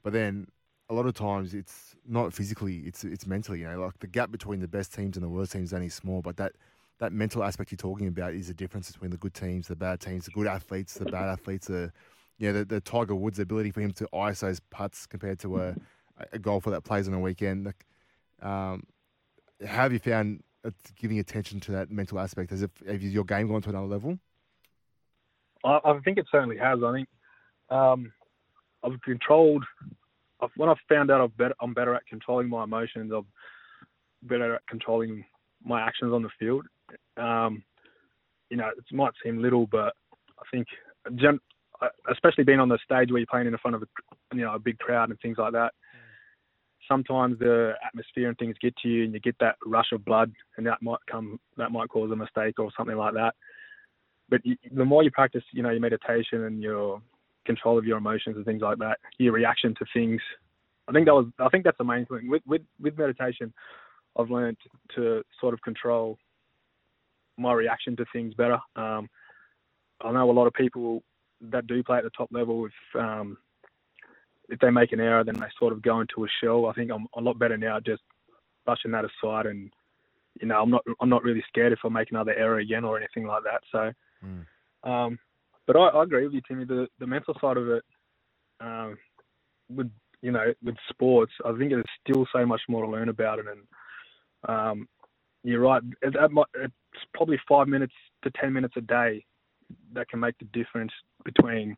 But 0.03 0.13
then 0.13 0.49
a 0.91 0.95
lot 0.95 1.07
of 1.07 1.15
times 1.15 1.55
it's 1.55 1.97
not 2.07 2.33
physically, 2.33 2.81
it's 2.81 3.05
it's 3.05 3.27
mentally. 3.27 3.61
You 3.61 3.69
know, 3.69 3.81
like 3.81 3.99
the 4.01 4.07
gap 4.07 4.31
between 4.31 4.61
the 4.61 4.69
best 4.69 4.95
teams 4.95 5.17
and 5.17 5.25
the 5.25 5.29
worst 5.29 5.53
teams 5.53 5.71
is 5.71 5.75
only 5.75 5.89
small, 5.89 6.21
but 6.21 6.37
that 6.37 6.53
that 6.99 7.13
mental 7.13 7.43
aspect 7.43 7.73
you're 7.73 7.77
talking 7.77 8.07
about 8.07 8.35
is 8.35 8.49
the 8.49 8.55
difference 8.55 8.91
between 8.93 9.11
the 9.11 9.17
good 9.17 9.35
teams, 9.35 9.67
the 9.67 9.77
bad 9.77 10.01
teams, 10.01 10.27
the 10.27 10.31
good 10.31 10.47
athletes, 10.47 10.95
the 10.95 11.07
bad 11.07 11.29
athletes. 11.29 11.67
The 11.67 11.91
you 12.39 12.53
know, 12.53 12.59
the, 12.61 12.65
the 12.65 12.81
Tiger 12.81 13.15
Woods' 13.15 13.39
ability 13.39 13.71
for 13.71 13.81
him 13.81 13.93
to 13.93 14.09
ice 14.15 14.41
those 14.41 14.61
putts 14.71 15.07
compared 15.07 15.39
to 15.41 15.61
a, 15.61 15.75
a 16.33 16.39
golfer 16.39 16.71
that 16.71 16.83
plays 16.83 17.09
on 17.09 17.15
a 17.15 17.21
weekend. 17.21 17.67
Like, 17.67 17.87
um, 18.43 18.83
how 19.65 19.83
have 19.83 19.93
you 19.93 19.99
found 19.99 20.43
uh, 20.65 20.71
giving 20.97 21.19
attention 21.19 21.61
to 21.61 21.73
that 21.73 21.91
mental 21.91 22.19
aspect? 22.19 22.51
Has, 22.51 22.63
it, 22.63 22.71
your 22.87 23.25
game 23.25 23.49
gone 23.49 23.63
to 23.63 23.71
another 23.71 23.87
level? 23.87 24.19
I, 25.65 25.81
I 25.85 25.99
think 26.05 26.19
it 26.19 26.27
certainly 26.31 26.59
has. 26.59 26.81
I 26.85 26.93
think 26.93 27.09
um, 27.71 28.13
I've 28.83 29.01
controlled. 29.03 29.65
I've, 30.41 30.51
when 30.57 30.69
I've 30.69 30.77
found 30.89 31.11
out 31.11 31.21
I've 31.21 31.37
better, 31.37 31.55
I'm 31.61 31.75
better 31.75 31.95
at 31.95 32.07
controlling 32.07 32.49
my 32.49 32.65
emotions, 32.65 33.13
I'm 33.15 33.27
better 34.23 34.57
at 34.57 34.67
controlling 34.69 35.25
my 35.65 35.81
actions 35.81 36.13
on 36.13 36.23
the 36.23 36.29
field. 36.39 36.67
Um, 37.17 37.63
you 38.51 38.57
know, 38.57 38.69
it 38.69 38.95
might 38.95 39.13
seem 39.23 39.41
little, 39.41 39.67
but 39.67 39.95
I 40.39 40.45
think, 40.51 40.67
gen, 41.17 41.39
especially 42.11 42.45
being 42.45 42.61
on 42.61 42.69
the 42.69 42.79
stage 42.85 43.11
where 43.11 43.19
you're 43.19 43.27
playing 43.27 43.47
in 43.47 43.59
front 43.59 43.75
of 43.75 43.83
a, 43.83 43.87
you 44.35 44.43
know 44.43 44.55
a 44.55 44.59
big 44.59 44.79
crowd 44.79 45.11
and 45.11 45.19
things 45.21 45.39
like 45.39 45.53
that. 45.53 45.73
Sometimes 46.89 47.39
the 47.39 47.73
atmosphere 47.87 48.29
and 48.29 48.37
things 48.37 48.57
get 48.61 48.77
to 48.79 48.89
you, 48.89 49.05
and 49.05 49.15
you 49.15 49.21
get 49.21 49.37
that 49.41 49.57
rush 49.65 49.93
of 49.93 50.05
blood, 50.05 50.33
and 50.57 50.67
that 50.67 50.83
might 50.83 50.99
come, 51.11 51.41
that 51.57 51.73
might 51.73 51.89
cause 51.89 52.11
a 52.11 52.17
mistake 52.17 52.59
or 52.59 52.71
something 52.77 52.97
like 52.97 53.15
that. 53.15 53.35
But 54.29 54.45
you, 54.45 54.57
the 54.71 54.85
more 54.85 55.03
you 55.03 55.11
practice, 55.11 55.45
you 55.53 55.63
know, 55.63 55.71
your 55.71 55.81
meditation 55.81 56.45
and 56.45 56.63
your 56.63 57.01
control 57.47 57.79
of 57.79 57.85
your 57.85 57.99
emotions 57.99 58.37
and 58.37 58.45
things 58.45 58.63
like 58.63 58.79
that, 58.79 58.99
your 59.19 59.33
reaction 59.33 59.75
to 59.79 59.85
things. 59.93 60.21
I 60.89 60.93
think 60.93 61.07
that 61.07 61.15
was, 61.15 61.27
I 61.39 61.49
think 61.49 61.65
that's 61.65 61.79
the 61.79 61.85
main 61.85 62.07
thing 62.07 62.29
with 62.29 62.43
with 62.47 62.63
with 62.81 62.99
meditation. 62.99 63.53
I've 64.19 64.31
learned 64.31 64.59
to 64.95 65.23
sort 65.41 65.55
of 65.55 65.63
control 65.63 66.19
my 67.37 67.53
reaction 67.53 67.97
to 67.97 68.05
things 68.13 68.35
better. 68.35 68.59
Um, 68.77 69.09
I 70.03 70.13
know 70.13 70.31
a 70.31 70.33
lot 70.33 70.47
of 70.47 70.53
people 70.53 71.03
that 71.41 71.67
do 71.67 71.83
play 71.83 71.99
at 71.99 72.05
the 72.05 72.11
top 72.11 72.29
level, 72.33 72.67
if 72.67 73.01
um, 73.01 73.37
if 74.49 74.59
they 74.61 74.71
make 74.71 74.93
an 74.93 75.01
error, 75.01 75.25
then 75.25 75.39
they 75.39 75.47
sort 75.59 75.73
of 75.73 75.83
go 75.83 76.01
into 76.01 76.25
a 76.25 76.29
shell. 76.43 76.67
I 76.67 76.73
think 76.73 76.91
I'm 76.91 77.07
a 77.17 77.21
lot 77.21 77.39
better 77.39 77.57
now, 77.57 77.81
just 77.81 78.03
brushing 78.65 78.91
that 78.93 79.05
aside, 79.05 79.47
and 79.47 79.71
you 80.41 80.49
know, 80.49 80.61
I'm 80.61 80.71
not 80.71 80.83
I'm 81.01 81.09
not 81.09 81.23
really 81.23 81.45
scared 81.49 81.73
if 81.73 81.81
I 81.85 81.89
make 81.89 82.11
another 82.11 82.35
error 82.35 82.59
again 82.59 82.85
or 82.85 82.99
anything 82.99 83.27
like 83.27 83.43
that. 83.45 83.63
So, 83.71 83.93
mm. 84.25 84.89
um, 84.89 85.19
but 85.67 85.77
I, 85.77 85.89
I, 85.89 86.03
agree 86.03 86.25
with 86.25 86.35
you, 86.35 86.43
Timmy. 86.47 86.65
The 86.65 86.89
the 86.99 87.07
mental 87.07 87.35
side 87.41 87.57
of 87.57 87.69
it, 87.69 87.85
um, 88.61 88.99
with 89.69 89.91
you 90.23 90.33
know, 90.33 90.53
with 90.63 90.77
sports, 90.89 91.33
I 91.45 91.57
think 91.57 91.71
there's 91.71 91.85
still 92.07 92.27
so 92.33 92.45
much 92.45 92.63
more 92.69 92.85
to 92.85 92.91
learn 92.91 93.09
about 93.09 93.39
it, 93.39 93.47
and 93.47 94.49
um, 94.49 94.89
you're 95.43 95.61
right. 95.61 95.83
It, 96.03 96.15
it's 96.55 97.05
probably 97.15 97.41
five 97.49 97.69
minutes 97.69 97.95
to 98.23 98.31
ten 98.41 98.53
minutes 98.53 98.75
a 98.77 98.81
day 98.81 99.25
that 99.93 100.09
can 100.09 100.21
make 100.21 100.37
the 100.39 100.47
difference 100.47 100.93
between 101.25 101.77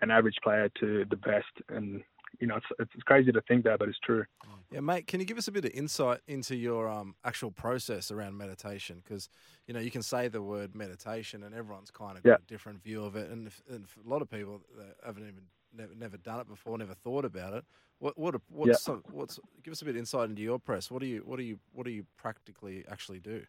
an 0.00 0.10
average 0.10 0.36
player 0.42 0.68
to 0.80 1.04
the 1.08 1.16
best. 1.16 1.46
And 1.68 2.02
you 2.40 2.46
know, 2.46 2.56
it's 2.56 2.66
it's 2.94 3.02
crazy 3.04 3.32
to 3.32 3.40
think 3.42 3.64
that, 3.64 3.78
but 3.78 3.88
it's 3.88 3.98
true. 4.00 4.24
Yeah, 4.70 4.80
mate. 4.80 5.06
Can 5.06 5.20
you 5.20 5.26
give 5.26 5.38
us 5.38 5.48
a 5.48 5.52
bit 5.52 5.64
of 5.64 5.70
insight 5.72 6.20
into 6.26 6.56
your 6.56 6.88
um, 6.88 7.14
actual 7.24 7.50
process 7.50 8.10
around 8.10 8.36
meditation? 8.36 9.00
Because 9.02 9.28
you 9.66 9.74
know, 9.74 9.80
you 9.80 9.90
can 9.90 10.02
say 10.02 10.28
the 10.28 10.42
word 10.42 10.74
meditation, 10.74 11.42
and 11.44 11.54
everyone's 11.54 11.90
kind 11.90 12.16
of 12.16 12.24
got 12.24 12.30
yeah. 12.30 12.36
a 12.36 12.48
different 12.48 12.82
view 12.82 13.04
of 13.04 13.14
it. 13.16 13.30
And, 13.30 13.46
if, 13.46 13.62
and 13.70 13.86
a 14.04 14.08
lot 14.08 14.20
of 14.20 14.30
people 14.30 14.60
haven't 15.04 15.22
even 15.22 15.44
never, 15.76 15.94
never 15.94 16.16
done 16.16 16.40
it 16.40 16.48
before, 16.48 16.76
never 16.78 16.94
thought 16.94 17.24
about 17.24 17.54
it. 17.54 17.64
What 17.98 18.18
what 18.18 18.34
what's 18.48 18.68
yeah. 18.68 18.74
some, 18.74 19.02
what's 19.10 19.38
give 19.62 19.72
us 19.72 19.82
a 19.82 19.84
bit 19.84 19.92
of 19.92 19.98
insight 19.98 20.28
into 20.28 20.42
your 20.42 20.58
press? 20.58 20.90
What 20.90 21.00
do 21.00 21.06
you 21.06 21.22
what 21.24 21.36
do 21.36 21.44
you 21.44 21.58
what 21.72 21.84
do 21.84 21.92
you 21.92 22.04
practically 22.16 22.84
actually 22.90 23.20
do? 23.20 23.42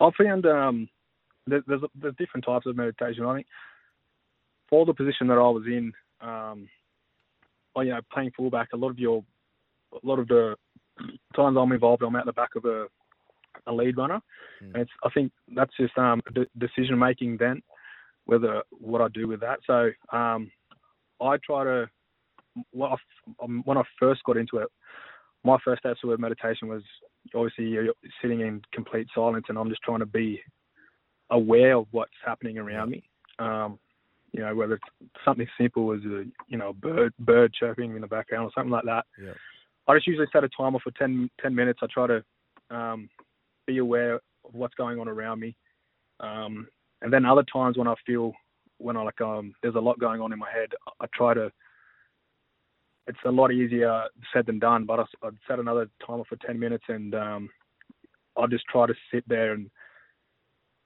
I 0.00 0.10
found 0.18 0.46
um, 0.46 0.88
there's 1.46 1.64
there's 1.66 2.14
different 2.16 2.44
types 2.44 2.66
of 2.66 2.76
meditation. 2.76 3.24
I 3.24 3.36
think 3.36 3.46
for 4.74 4.84
the 4.84 4.92
position 4.92 5.28
that 5.28 5.34
I 5.34 5.48
was 5.50 5.62
in, 5.68 5.92
um, 6.20 6.68
you 7.76 7.84
know, 7.84 8.00
playing 8.12 8.32
fullback, 8.36 8.70
a 8.72 8.76
lot 8.76 8.90
of 8.90 8.98
your, 8.98 9.22
a 9.92 10.04
lot 10.04 10.18
of 10.18 10.26
the 10.26 10.56
times 11.36 11.56
I'm 11.56 11.70
involved, 11.70 12.02
I'm 12.02 12.16
at 12.16 12.26
the 12.26 12.32
back 12.32 12.56
of 12.56 12.64
a, 12.64 12.86
a 13.68 13.72
lead 13.72 13.96
runner, 13.96 14.20
mm. 14.60 14.74
and 14.74 14.78
it's 14.78 14.90
I 15.04 15.10
think 15.10 15.30
that's 15.54 15.70
just 15.78 15.96
um, 15.96 16.20
de- 16.34 16.48
decision 16.58 16.98
making 16.98 17.36
then, 17.36 17.62
whether 18.24 18.62
what 18.72 19.00
I 19.00 19.06
do 19.14 19.28
with 19.28 19.38
that. 19.42 19.60
So 19.64 19.90
um, 20.16 20.50
I 21.20 21.36
try 21.46 21.62
to 21.62 21.88
when 22.72 22.90
I, 22.90 22.96
um, 23.44 23.62
when 23.66 23.78
I 23.78 23.84
first 24.00 24.24
got 24.24 24.36
into 24.36 24.56
it, 24.58 24.68
my 25.44 25.56
first 25.64 25.82
with 26.02 26.18
meditation 26.18 26.66
was 26.66 26.82
obviously 27.32 27.66
you're 27.66 27.94
sitting 28.20 28.40
in 28.40 28.60
complete 28.72 29.06
silence, 29.14 29.46
and 29.48 29.56
I'm 29.56 29.68
just 29.68 29.82
trying 29.82 30.00
to 30.00 30.06
be 30.06 30.42
aware 31.30 31.76
of 31.76 31.86
what's 31.92 32.10
happening 32.26 32.58
around 32.58 32.90
me. 32.90 33.04
Um, 33.38 33.78
you 34.34 34.40
know, 34.40 34.52
whether 34.52 34.74
it's 34.74 35.12
something 35.24 35.46
simple 35.56 35.92
as 35.92 36.00
a 36.00 36.24
you 36.48 36.58
know 36.58 36.72
bird 36.72 37.14
bird 37.20 37.54
chirping 37.54 37.94
in 37.94 38.00
the 38.00 38.06
background 38.06 38.46
or 38.46 38.50
something 38.52 38.72
like 38.72 38.84
that. 38.84 39.06
Yeah. 39.20 39.32
I 39.86 39.94
just 39.94 40.08
usually 40.08 40.26
set 40.32 40.42
a 40.42 40.48
timer 40.48 40.78
for 40.82 40.90
10, 40.92 41.30
10 41.40 41.54
minutes. 41.54 41.80
I 41.82 41.86
try 41.92 42.06
to 42.06 42.24
um, 42.70 43.08
be 43.66 43.78
aware 43.78 44.14
of 44.14 44.20
what's 44.52 44.74
going 44.74 44.98
on 44.98 45.08
around 45.08 45.40
me, 45.40 45.54
um, 46.20 46.66
and 47.02 47.12
then 47.12 47.24
other 47.24 47.44
times 47.52 47.78
when 47.78 47.86
I 47.86 47.94
feel 48.04 48.32
when 48.78 48.96
I 48.96 49.02
like 49.02 49.20
um, 49.20 49.54
there's 49.62 49.76
a 49.76 49.80
lot 49.80 50.00
going 50.00 50.20
on 50.20 50.32
in 50.32 50.38
my 50.38 50.50
head, 50.50 50.70
I 51.00 51.06
try 51.14 51.34
to. 51.34 51.50
It's 53.06 53.18
a 53.26 53.30
lot 53.30 53.52
easier 53.52 54.04
said 54.32 54.46
than 54.46 54.58
done, 54.58 54.84
but 54.86 54.98
I, 54.98 55.04
I'd 55.26 55.34
set 55.46 55.60
another 55.60 55.88
timer 56.04 56.24
for 56.28 56.36
ten 56.36 56.58
minutes, 56.58 56.84
and 56.88 57.14
um, 57.14 57.50
I 58.36 58.46
just 58.46 58.64
try 58.64 58.86
to 58.86 58.94
sit 59.12 59.22
there 59.28 59.52
and 59.52 59.70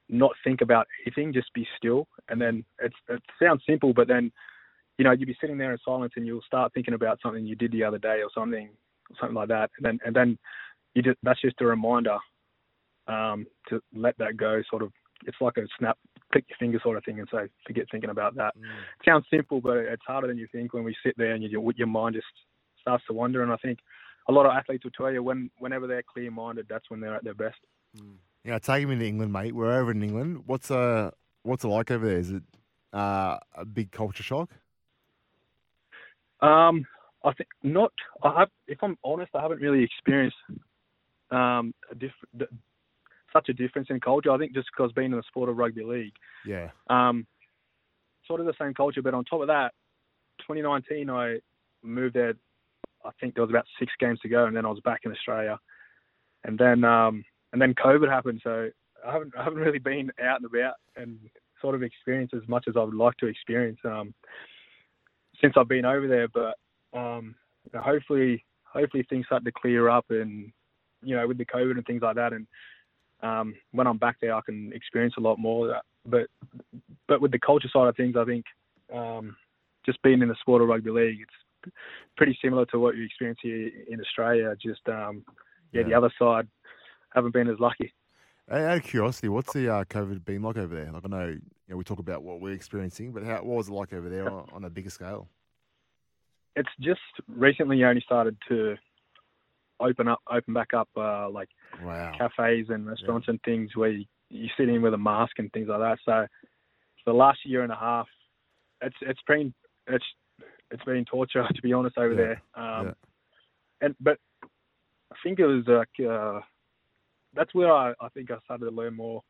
not 0.09 0.31
think 0.43 0.61
about 0.61 0.87
anything, 1.05 1.31
just 1.31 1.53
be 1.53 1.67
still. 1.77 2.07
And 2.29 2.41
then 2.41 2.65
it's, 2.79 2.95
it 3.07 3.21
sounds 3.41 3.61
simple, 3.67 3.93
but 3.93 4.07
then, 4.07 4.31
you 4.97 5.05
know, 5.05 5.11
you'd 5.11 5.27
be 5.27 5.37
sitting 5.39 5.57
there 5.57 5.71
in 5.71 5.77
silence 5.85 6.13
and 6.15 6.25
you'll 6.25 6.41
start 6.41 6.73
thinking 6.73 6.95
about 6.95 7.19
something 7.21 7.45
you 7.45 7.55
did 7.55 7.71
the 7.71 7.83
other 7.83 7.99
day 7.99 8.21
or 8.21 8.29
something, 8.33 8.69
something 9.19 9.35
like 9.35 9.47
that. 9.49 9.69
And 9.77 9.85
then, 9.85 9.99
and 10.05 10.15
then 10.15 10.37
you 10.95 11.01
just, 11.01 11.17
that's 11.23 11.41
just 11.41 11.61
a 11.61 11.65
reminder 11.65 12.17
um, 13.07 13.45
to 13.69 13.81
let 13.95 14.17
that 14.17 14.35
go. 14.35 14.61
Sort 14.69 14.81
of, 14.81 14.91
it's 15.25 15.37
like 15.39 15.57
a 15.57 15.67
snap, 15.77 15.97
click 16.31 16.45
your 16.49 16.57
finger 16.57 16.79
sort 16.81 16.97
of 16.97 17.05
thing, 17.05 17.19
and 17.19 17.27
say, 17.31 17.47
forget 17.67 17.85
thinking 17.91 18.09
about 18.09 18.35
that. 18.35 18.57
Mm. 18.57 18.63
It 18.63 19.05
sounds 19.05 19.25
simple, 19.31 19.61
but 19.61 19.77
it's 19.77 20.03
harder 20.07 20.27
than 20.27 20.37
you 20.37 20.47
think 20.51 20.73
when 20.73 20.83
we 20.83 20.95
sit 21.05 21.15
there 21.17 21.33
and 21.33 21.43
you, 21.43 21.71
your 21.75 21.87
mind 21.87 22.15
just 22.15 22.27
starts 22.81 23.03
to 23.07 23.13
wander. 23.13 23.43
And 23.43 23.51
I 23.51 23.57
think 23.57 23.79
a 24.27 24.31
lot 24.31 24.45
of 24.45 24.53
athletes 24.53 24.83
will 24.83 24.91
tell 24.91 25.11
you 25.11 25.23
when, 25.23 25.49
whenever 25.59 25.87
they're 25.87 26.03
clear-minded, 26.03 26.67
that's 26.69 26.89
when 26.89 26.99
they're 26.99 27.15
at 27.15 27.23
their 27.23 27.33
best. 27.33 27.57
Mm. 27.97 28.15
Yeah, 28.43 28.59
take 28.59 28.87
me 28.87 28.97
to 28.97 29.07
England, 29.07 29.33
mate. 29.33 29.53
We're 29.53 29.79
over 29.79 29.91
in 29.91 30.01
England. 30.01 30.43
What's 30.45 30.71
uh 30.71 31.11
what's 31.43 31.63
it 31.63 31.67
like 31.67 31.91
over 31.91 32.05
there? 32.05 32.17
Is 32.17 32.31
it 32.31 32.43
uh, 32.93 33.37
a 33.55 33.65
big 33.65 33.91
culture 33.91 34.23
shock? 34.23 34.49
Um, 36.41 36.85
I 37.23 37.33
think 37.33 37.49
not. 37.63 37.91
I 38.23 38.39
have, 38.39 38.49
if 38.67 38.79
I'm 38.81 38.97
honest, 39.03 39.31
I 39.35 39.41
haven't 39.41 39.61
really 39.61 39.83
experienced 39.83 40.37
um 41.31 41.73
a 41.91 41.95
diff- 41.95 42.47
such 43.33 43.49
a 43.49 43.53
difference 43.53 43.89
in 43.89 43.99
culture. 43.99 44.31
I 44.31 44.37
think 44.37 44.53
just 44.53 44.69
because 44.75 44.91
being 44.93 45.11
in 45.11 45.17
the 45.17 45.23
sport 45.27 45.49
of 45.49 45.57
rugby 45.57 45.83
league, 45.83 46.13
yeah, 46.45 46.69
um, 46.89 47.27
sort 48.25 48.39
of 48.39 48.45
the 48.45 48.55
same 48.59 48.73
culture. 48.73 49.01
But 49.01 49.13
on 49.13 49.25
top 49.25 49.41
of 49.41 49.47
that, 49.47 49.73
2019, 50.47 51.09
I 51.09 51.39
moved 51.83 52.15
there. 52.15 52.35
I 53.05 53.11
think 53.19 53.35
there 53.35 53.43
was 53.43 53.51
about 53.51 53.65
six 53.77 53.91
games 53.99 54.19
to 54.21 54.29
go, 54.29 54.45
and 54.45 54.55
then 54.55 54.65
I 54.65 54.69
was 54.69 54.79
back 54.79 55.01
in 55.03 55.11
Australia. 55.11 55.59
And 56.45 56.57
then 56.57 56.83
um, 56.85 57.25
and 57.53 57.61
then 57.61 57.73
COVID 57.73 58.09
happened, 58.09 58.41
so 58.43 58.69
I 59.05 59.11
haven't 59.11 59.33
I 59.37 59.43
haven't 59.43 59.59
really 59.59 59.79
been 59.79 60.11
out 60.21 60.41
and 60.41 60.45
about 60.45 60.75
and 60.95 61.17
sort 61.61 61.75
of 61.75 61.83
experienced 61.83 62.33
as 62.33 62.47
much 62.47 62.65
as 62.67 62.75
I 62.77 62.83
would 62.83 62.95
like 62.95 63.17
to 63.17 63.27
experience 63.27 63.79
um, 63.85 64.13
since 65.41 65.53
I've 65.57 65.67
been 65.67 65.85
over 65.85 66.07
there. 66.07 66.27
But 66.27 66.55
um, 66.97 67.35
you 67.65 67.71
know, 67.73 67.81
hopefully, 67.81 68.43
hopefully 68.63 69.05
things 69.09 69.25
start 69.25 69.45
to 69.45 69.51
clear 69.51 69.89
up, 69.89 70.05
and 70.09 70.51
you 71.03 71.15
know, 71.15 71.27
with 71.27 71.37
the 71.37 71.45
COVID 71.45 71.71
and 71.71 71.85
things 71.85 72.01
like 72.01 72.15
that, 72.15 72.33
and 72.33 72.47
um, 73.21 73.55
when 73.71 73.87
I'm 73.87 73.97
back 73.97 74.17
there, 74.21 74.35
I 74.35 74.41
can 74.41 74.71
experience 74.73 75.15
a 75.17 75.21
lot 75.21 75.39
more. 75.39 75.81
But 76.05 76.27
but 77.07 77.21
with 77.21 77.31
the 77.31 77.39
culture 77.39 77.69
side 77.71 77.87
of 77.87 77.95
things, 77.95 78.15
I 78.17 78.25
think 78.25 78.45
um, 78.93 79.35
just 79.85 80.01
being 80.01 80.21
in 80.21 80.29
the 80.29 80.35
sport 80.39 80.61
of 80.61 80.67
rugby 80.67 80.91
league, 80.91 81.19
it's 81.21 81.73
pretty 82.15 82.37
similar 82.41 82.65
to 82.67 82.79
what 82.79 82.95
you 82.95 83.03
experience 83.03 83.39
here 83.41 83.69
in 83.89 83.99
Australia. 83.99 84.55
Just 84.61 84.87
um, 84.87 85.23
yeah, 85.71 85.81
yeah, 85.81 85.87
the 85.87 85.93
other 85.93 86.11
side 86.17 86.47
haven't 87.13 87.33
been 87.33 87.49
as 87.49 87.59
lucky. 87.59 87.93
Out 88.49 88.77
of 88.77 88.83
curiosity, 88.83 89.29
what's 89.29 89.53
the 89.53 89.69
uh, 89.71 89.83
COVID 89.85 90.25
been 90.25 90.41
like 90.41 90.57
over 90.57 90.73
there? 90.75 90.91
Like 90.91 91.03
I 91.05 91.07
know, 91.07 91.27
you 91.27 91.41
know, 91.67 91.77
we 91.77 91.83
talk 91.83 91.99
about 91.99 92.23
what 92.23 92.41
we're 92.41 92.53
experiencing, 92.53 93.11
but 93.11 93.23
how 93.23 93.37
what 93.37 93.57
was 93.57 93.69
it 93.69 93.73
like 93.73 93.93
over 93.93 94.09
there 94.09 94.27
on, 94.27 94.47
on 94.51 94.63
a 94.65 94.69
bigger 94.71 94.89
scale? 94.89 95.29
It's 96.55 96.69
just 96.79 96.99
recently 97.27 97.77
you 97.77 97.87
only 97.87 98.01
started 98.01 98.35
to 98.49 98.75
open 99.79 100.07
up, 100.07 100.19
open 100.29 100.53
back 100.53 100.73
up, 100.73 100.89
uh, 100.97 101.29
like 101.29 101.49
Wow. 101.77 102.17
cafes 102.17 102.67
and 102.69 102.85
restaurants 102.87 103.27
and 103.27 103.39
things 103.43 103.75
where 103.75 103.89
you, 103.91 104.05
you 104.29 104.49
sit 104.57 104.69
in 104.69 104.81
with 104.81 104.93
a 104.93 104.97
mask 104.97 105.39
and 105.39 105.51
things 105.53 105.67
like 105.69 105.79
that. 105.79 105.99
So 106.05 106.27
for 107.03 107.13
the 107.13 107.17
last 107.17 107.39
year 107.45 107.63
and 107.63 107.71
a 107.71 107.75
half, 107.75 108.07
it's 108.81 108.95
it's 109.01 109.21
been 109.27 109.53
it's 109.87 110.05
it's 110.71 110.83
been 110.83 111.05
torture 111.05 111.45
to 111.55 111.61
be 111.61 111.73
honest 111.73 111.97
over 111.97 112.15
Yeah, 112.15 112.35
there. 112.55 112.63
Um, 112.63 112.87
yeah. 112.87 112.93
And 113.81 113.95
but 114.01 114.17
I 115.11 115.15
think 115.23 115.39
it 115.39 115.45
was 115.45 115.63
like 115.67 116.07
uh, 116.09 116.41
that's 117.33 117.53
where 117.53 117.71
I, 117.71 117.93
I 118.01 118.09
think 118.09 118.31
I 118.31 118.37
started 118.43 118.65
to 118.65 118.71
learn 118.71 118.95
more. 118.95 119.21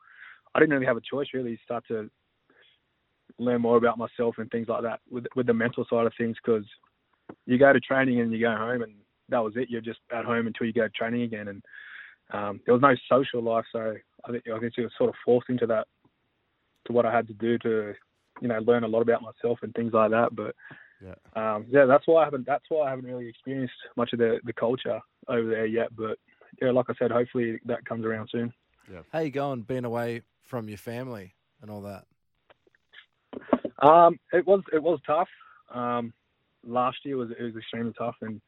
I 0.56 0.60
didn't 0.60 0.74
really 0.74 0.86
have 0.86 0.98
a 0.98 1.02
choice 1.02 1.28
really. 1.34 1.60
Start 1.64 1.86
to 1.90 2.10
learn 3.38 3.62
more 3.62 3.78
about 3.78 3.98
myself 3.98 4.36
and 4.38 4.50
things 4.52 4.68
like 4.68 4.84
that 4.84 5.00
with 5.10 5.26
with 5.36 5.48
the 5.48 5.54
mental 5.54 5.86
side 5.90 6.08
of 6.08 6.14
things 6.18 6.36
because 6.44 6.66
you 7.46 7.58
go 7.58 7.72
to 7.72 7.80
training 7.80 8.20
and 8.22 8.32
you 8.32 8.40
go 8.40 8.56
home 8.56 8.82
and 8.82 8.94
that 9.30 9.44
was 9.44 9.54
it. 9.56 9.70
You're 9.70 9.82
just 9.82 10.00
at 10.12 10.26
home 10.26 10.48
until 10.48 10.66
you 10.66 10.74
go 10.74 10.84
to 10.84 10.90
training 10.90 11.24
again 11.24 11.48
and 11.50 11.64
um, 12.32 12.60
there 12.66 12.74
was 12.74 12.82
no 12.82 12.96
social 13.10 13.42
life, 13.42 13.66
so 13.72 13.96
I 14.26 14.32
think 14.32 14.44
I 14.54 14.60
think 14.60 14.74
it 14.78 14.84
was 14.84 14.92
sort 14.98 15.10
of 15.10 15.16
forced 15.26 15.50
into 15.50 15.66
that 15.68 15.88
to 16.86 16.94
what 16.94 17.06
I 17.06 17.12
had 17.12 17.28
to 17.28 17.34
do 17.34 17.58
to, 17.60 17.94
you 18.42 18.48
know, 18.48 18.60
learn 18.60 18.84
a 18.84 18.88
lot 18.88 19.02
about 19.02 19.22
myself 19.24 19.60
and 19.64 19.74
things 19.74 19.94
like 19.94 20.12
that. 20.12 20.36
But 20.36 20.56
Yeah. 21.02 21.16
um, 21.36 21.66
yeah, 21.70 21.86
that's 21.86 22.08
why 22.08 22.22
I 22.22 22.26
haven't 22.26 22.46
that's 22.46 22.66
why 22.70 22.86
I 22.86 22.90
haven't 22.92 23.06
really 23.06 23.28
experienced 23.28 23.74
much 23.96 24.14
of 24.14 24.20
the 24.20 24.40
the 24.44 24.54
culture 24.54 25.00
over 25.28 25.50
there 25.50 25.66
yet. 25.66 25.96
But 25.96 26.20
yeah, 26.62 26.72
like 26.72 26.86
I 26.90 26.94
said, 27.00 27.12
hopefully 27.12 27.60
that 27.66 27.86
comes 27.86 28.06
around 28.06 28.30
soon. 28.32 28.54
Yeah. 28.92 29.02
How 29.12 29.20
you 29.20 29.32
going 29.32 29.62
being 29.62 29.86
away 29.86 30.24
from 30.42 30.68
your 30.68 30.78
family 30.78 31.36
and 31.62 31.70
all 31.70 31.82
that? 31.82 32.06
Um, 33.82 34.20
it 34.34 34.46
was 34.46 34.62
it 34.74 34.82
was 34.82 35.00
tough. 35.06 35.30
Um, 35.74 36.14
last 36.66 36.98
year 37.04 37.18
was 37.18 37.30
it 37.32 37.42
was 37.42 37.56
extremely 37.56 37.94
tough, 37.98 38.16
and 38.22 38.42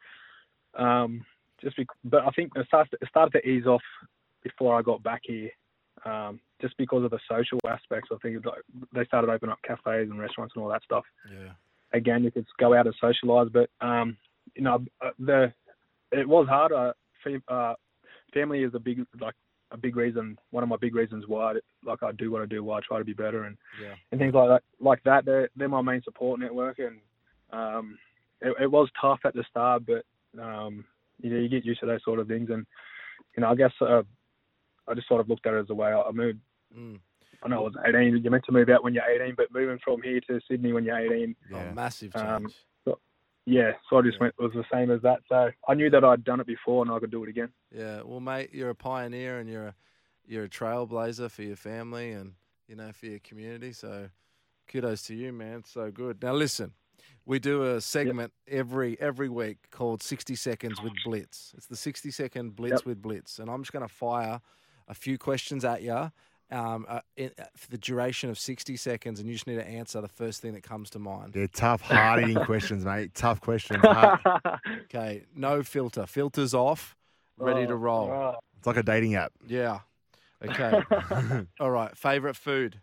um, 0.76 1.26
just 1.62 1.78
bec- 1.78 1.88
but 2.04 2.24
I 2.24 2.30
think 2.32 2.52
it 2.56 2.66
started 2.68 2.98
it 3.02 3.08
started 3.10 3.40
to 3.40 3.48
ease 3.48 3.66
off 3.66 3.84
before 4.44 4.78
I 4.78 4.82
got 4.82 5.04
back 5.04 5.22
here. 5.24 5.50
Um, 6.04 6.40
just 6.62 6.76
because 6.78 7.04
of 7.04 7.12
the 7.12 7.20
social 7.30 7.60
aspects, 7.68 8.10
I 8.12 8.18
think 8.22 8.44
like, 8.46 8.62
they 8.94 9.06
started 9.06 9.30
opening 9.30 9.52
up 9.52 9.62
cafes 9.64 10.10
and 10.10 10.20
restaurants 10.20 10.54
and 10.56 10.64
all 10.64 10.70
that 10.70 10.84
stuff. 10.84 11.04
Yeah. 11.30 11.52
Again, 11.94 12.24
you 12.24 12.32
could 12.32 12.48
go 12.60 12.74
out 12.74 12.88
and 12.88 12.96
socialise, 13.02 13.52
but 13.52 13.70
um, 13.86 14.18
you 14.56 14.64
know 14.64 14.84
uh, 15.06 15.12
the 15.20 15.54
it 16.12 16.28
was 16.28 16.48
hard. 16.48 16.72
Uh, 16.72 16.94
uh, 17.48 17.76
family 18.34 18.64
is 18.64 18.74
a 18.76 18.80
big 18.80 19.06
like 19.20 19.36
a 19.72 19.78
big 19.78 19.96
reason. 19.96 20.38
One 20.52 20.64
of 20.64 20.70
my 20.70 20.78
big 20.78 20.96
reasons 20.96 21.26
why 21.28 21.56
like 21.86 22.04
I 22.04 22.12
do 22.12 22.32
what 22.32 22.42
I 22.42 22.46
do, 22.46 22.64
why 22.64 22.78
I 22.78 22.82
try 22.82 23.00
to 23.00 23.06
be 23.06 23.14
better, 23.14 23.46
and 23.46 23.58
Yeah. 23.82 23.96
and 24.12 24.20
things 24.20 24.34
like 24.34 24.50
that. 24.50 24.64
Like 24.80 25.02
that, 25.04 25.26
they're 25.26 25.50
they're 25.56 25.70
my 25.70 25.82
main 25.82 26.02
support 26.04 26.40
network, 26.40 26.80
and 26.80 27.00
um, 27.52 27.98
it, 28.42 28.54
it 28.62 28.72
was 28.72 28.90
tough 29.00 29.20
at 29.26 29.34
the 29.34 29.44
start, 29.50 29.84
but 29.86 30.04
um, 30.42 30.84
you 31.22 31.30
know, 31.30 31.40
you 31.40 31.50
get 31.50 31.66
used 31.66 31.80
to 31.82 31.86
those 31.86 32.04
sort 32.04 32.20
of 32.20 32.28
things, 32.28 32.50
and 32.50 32.66
you 33.38 33.42
know, 33.42 33.50
I 33.50 33.56
guess 33.56 33.72
uh, 33.82 34.02
I 34.88 34.94
just 34.94 35.08
sort 35.08 35.22
of 35.22 35.30
looked 35.30 35.46
at 35.48 35.54
it 35.54 35.60
as 35.60 35.70
a 35.70 35.76
way 35.76 35.90
I 35.92 36.02
I 36.02 36.12
moved. 36.12 36.40
Mm. 36.78 37.00
I 37.44 37.48
know 37.48 37.58
I 37.58 37.64
was 37.64 37.74
18. 37.88 38.18
You're 38.22 38.32
meant 38.32 38.44
to 38.46 38.52
move 38.52 38.70
out 38.70 38.84
when 38.84 38.94
you're 38.94 39.04
18, 39.10 39.34
but 39.36 39.52
moving 39.52 39.80
from 39.84 40.02
here 40.04 40.20
to 40.28 40.40
Sydney 40.48 40.74
when 40.74 40.84
you're 40.84 40.98
18, 41.00 41.36
Yeah. 41.50 41.70
Oh, 41.72 41.74
massive 41.74 42.16
Um, 42.16 42.44
change. 42.44 42.56
Yeah, 43.46 43.72
so 43.90 43.98
I 43.98 44.02
just 44.02 44.20
went 44.20 44.34
it 44.38 44.44
was 44.44 44.54
the 44.54 44.66
same 44.72 44.92
as 44.92 45.02
that. 45.02 45.20
So 45.30 45.50
I 45.68 45.74
knew 45.74 45.90
that 45.90 46.04
I'd 46.04 46.24
done 46.24 46.40
it 46.40 46.48
before 46.48 46.84
and 46.84 46.92
I 46.92 47.00
could 47.00 47.12
do 47.12 47.24
it 47.24 47.30
again. 47.30 47.50
Yeah, 47.76 48.02
well, 48.04 48.20
mate, 48.20 48.50
you're 48.54 48.70
a 48.70 48.76
pioneer 48.76 49.40
and 49.40 49.50
you're 49.50 49.68
a 49.68 49.76
you're 50.26 50.44
a 50.46 50.50
trailblazer 50.50 51.30
for 51.32 51.42
your 51.44 51.56
family 51.56 52.12
and 52.12 52.34
you 52.68 52.76
know 52.76 52.92
for 52.92 53.08
your 53.08 53.20
community. 53.20 53.74
So, 53.74 54.10
kudos 54.68 55.04
to 55.04 55.16
you, 55.16 55.34
man. 55.34 55.64
So 55.66 55.92
good. 55.92 56.22
Now, 56.22 56.34
listen, 56.34 56.74
we 57.26 57.40
do 57.40 57.64
a 57.64 57.82
segment 57.82 58.32
every 58.48 59.00
every 59.00 59.30
week 59.30 59.58
called 59.72 60.04
60 60.04 60.36
Seconds 60.36 60.82
with 60.82 60.94
Blitz. 61.04 61.54
It's 61.58 61.68
the 61.68 61.76
60 61.76 62.12
second 62.12 62.56
Blitz 62.56 62.82
Yep. 62.82 62.86
with 62.86 63.02
Blitz, 63.02 63.40
and 63.40 63.50
I'm 63.50 63.62
just 63.64 63.74
going 63.74 63.88
to 63.88 63.94
fire 63.94 64.40
a 64.88 64.94
few 64.94 65.18
questions 65.18 65.66
at 65.66 65.82
you. 65.82 66.12
Um, 66.52 66.86
uh, 66.90 67.00
in, 67.16 67.32
uh, 67.40 67.46
for 67.56 67.70
the 67.70 67.78
duration 67.78 68.30
of 68.30 68.38
60 68.38 68.76
seconds, 68.76 69.20
and 69.22 69.30
you 69.30 69.36
just 69.36 69.48
need 69.48 69.56
to 69.56 69.66
answer 69.66 70.02
the 70.02 70.10
first 70.10 70.42
thing 70.42 70.52
that 70.54 70.64
comes 70.64 70.90
to 70.90 71.00
mind. 71.00 71.32
They're 71.32 71.48
tough, 71.48 71.80
hard 71.80 72.20
hitting 72.26 72.44
questions, 72.46 72.84
mate. 72.84 73.14
Tough 73.16 73.40
questions. 73.40 73.82
Okay, 74.84 75.24
no 75.34 75.64
filter. 75.64 76.06
Filters 76.06 76.54
off, 76.54 76.98
ready 77.38 77.66
to 77.66 77.72
Oh, 77.74 77.78
roll. 77.78 78.10
oh. 78.12 78.36
It's 78.58 78.68
like 78.68 78.76
a 78.78 78.84
dating 78.84 79.16
app. 79.16 79.32
Yeah. 79.48 79.80
Okay. 80.44 80.82
All 81.62 81.72
right. 81.72 81.98
Favorite 81.98 82.36
food? 82.36 82.80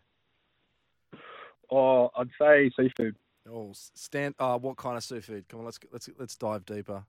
Oh, 1.71 2.11
I'd 2.17 2.31
say 2.41 2.71
seafood. 2.77 3.17
Oh, 3.51 3.73
stand. 3.75 4.35
Uh, 4.39 4.59
what 4.59 4.77
kind 4.77 4.97
of 4.97 5.05
seafood? 5.05 5.45
Come 5.49 5.61
on, 5.61 5.67
let's 5.67 5.79
let's 5.93 6.09
let's 6.19 6.37
dive 6.37 6.65
deeper. 6.65 7.05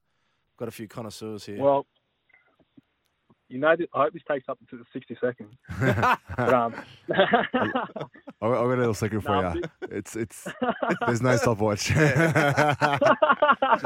Got 0.57 0.67
a 0.67 0.71
few 0.71 0.87
connoisseurs 0.87 1.45
here. 1.45 1.61
Well, 1.61 1.85
you 3.49 3.57
know, 3.59 3.75
th- 3.75 3.89
I 3.93 4.03
hope 4.03 4.13
this 4.13 4.21
takes 4.29 4.47
up 4.47 4.57
to 4.69 4.77
the 4.77 4.85
60 4.93 5.17
seconds. 5.19 5.53
But, 6.37 6.53
um, 6.53 6.75
I 7.13 8.45
I 8.45 8.49
got 8.49 8.63
a 8.63 8.67
little 8.77 8.93
secret 8.93 9.21
for 9.21 9.41
No, 9.41 9.53
you. 9.53 9.61
It's 9.91 10.15
it's. 10.15 10.47
There's 11.05 11.21
no 11.21 11.35
stopwatch. 11.35 11.85
Just 11.87 11.95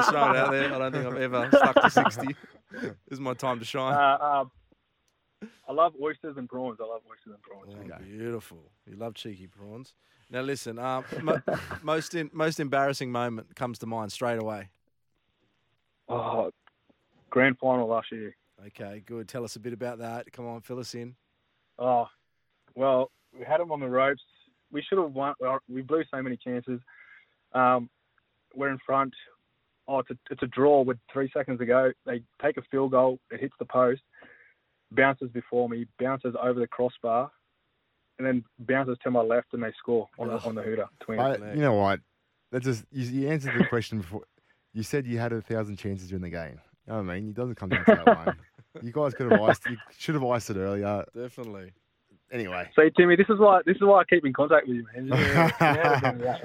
throw 0.09 0.29
it 0.31 0.37
out 0.37 0.51
there. 0.51 0.73
I 0.73 0.77
don't 0.77 0.91
think 0.91 1.05
I've 1.05 1.17
ever 1.17 1.49
stuck 1.51 1.81
to 1.81 1.89
sixty. 1.89 2.35
this 2.71 2.93
is 3.11 3.19
my 3.19 3.33
time 3.33 3.57
to 3.59 3.65
shine. 3.65 3.93
uh, 3.95 4.17
um, 4.23 4.51
I 5.67 5.73
love 5.73 5.93
oysters 6.01 6.37
and 6.37 6.47
prawns. 6.47 6.77
I 6.79 6.85
love 6.85 7.01
oysters 7.09 7.33
and 7.33 7.41
prawns. 7.41 7.73
Oh, 7.75 7.95
okay. 7.95 8.03
Beautiful. 8.03 8.71
You 8.89 8.95
love 8.97 9.15
cheeky 9.15 9.47
prawns. 9.47 9.93
Now 10.29 10.41
listen. 10.41 10.77
Um, 10.77 11.03
mo- 11.21 11.41
most 11.81 12.13
in, 12.15 12.29
most 12.33 12.59
embarrassing 12.59 13.11
moment 13.11 13.55
comes 13.55 13.79
to 13.79 13.85
mind 13.87 14.11
straight 14.11 14.39
away. 14.41 14.69
Oh, 16.07 16.51
grand 17.29 17.57
final 17.57 17.87
last 17.87 18.11
year. 18.11 18.35
Okay, 18.67 19.03
good. 19.05 19.27
Tell 19.27 19.43
us 19.43 19.55
a 19.55 19.59
bit 19.59 19.73
about 19.73 19.99
that. 19.99 20.31
Come 20.31 20.45
on, 20.47 20.61
fill 20.61 20.79
us 20.79 20.95
in. 20.95 21.15
Oh, 21.79 22.07
well, 22.75 23.11
we 23.37 23.43
had 23.45 23.59
them 23.59 23.71
on 23.71 23.79
the 23.79 23.87
ropes. 23.89 24.21
We 24.71 24.81
should 24.81 24.97
have 24.99 25.11
won. 25.13 25.33
well, 25.39 25.59
We 25.69 25.81
blew 25.81 26.03
so 26.11 26.21
many 26.21 26.37
chances. 26.37 26.79
Um, 27.53 27.89
we're 28.55 28.69
in 28.69 28.79
front. 28.85 29.13
Oh, 29.87 29.99
it's 29.99 30.09
a, 30.11 30.17
it's 30.31 30.41
a 30.43 30.47
draw 30.47 30.81
with 30.81 30.97
three 31.11 31.29
seconds 31.33 31.59
to 31.59 31.65
go. 31.65 31.91
They 32.05 32.21
take 32.41 32.57
a 32.57 32.61
field 32.71 32.91
goal. 32.91 33.19
It 33.31 33.41
hits 33.41 33.53
the 33.59 33.65
post, 33.65 34.01
bounces 34.91 35.29
before 35.31 35.67
me, 35.67 35.85
bounces 35.99 36.35
over 36.41 36.59
the 36.59 36.67
crossbar, 36.67 37.29
and 38.17 38.25
then 38.25 38.43
bounces 38.59 38.97
to 39.03 39.11
my 39.11 39.19
left, 39.21 39.47
and 39.53 39.61
they 39.61 39.73
score 39.77 40.07
on 40.17 40.29
the, 40.29 40.35
Oh. 40.35 40.49
on 40.49 40.55
the 40.55 40.61
hooter. 40.61 40.87
Twins. 41.01 41.21
I, 41.21 41.53
you 41.53 41.61
know 41.61 41.73
what? 41.73 41.99
That 42.51 42.61
just 42.63 42.85
you, 42.91 43.03
you 43.21 43.29
answered 43.29 43.59
the 43.59 43.65
question 43.69 43.97
before. 43.99 44.21
You 44.73 44.83
said 44.83 45.05
you 45.05 45.19
had 45.19 45.33
a 45.33 45.41
thousand 45.41 45.75
chances 45.77 46.07
during 46.07 46.23
the 46.23 46.29
game. 46.29 46.59
You 46.87 46.93
know 46.93 47.01
what 47.03 47.11
I 47.11 47.15
mean? 47.19 47.29
It 47.29 47.35
doesn't 47.35 47.55
come 47.55 47.69
down 47.69 47.85
to 47.85 48.01
that 48.05 48.25
one. 48.25 48.35
You 48.81 48.91
guys 48.91 49.13
could 49.13 49.31
have 49.31 49.41
iced. 49.41 49.65
You 49.69 49.77
should 49.97 50.15
have 50.15 50.23
iced 50.25 50.49
it 50.49 50.57
earlier. 50.57 51.05
Definitely. 51.15 51.71
Anyway, 52.31 52.67
See, 52.75 52.89
Timmy, 52.97 53.15
this 53.15 53.27
is 53.29 53.37
why 53.37 53.61
this 53.63 53.75
is 53.75 53.83
why 53.83 53.99
I 53.99 54.03
keep 54.05 54.25
in 54.25 54.33
contact 54.33 54.67
with 54.67 54.77
you, 54.77 54.85
man. 54.95 55.05
You 55.05 55.11
never. 55.11 56.39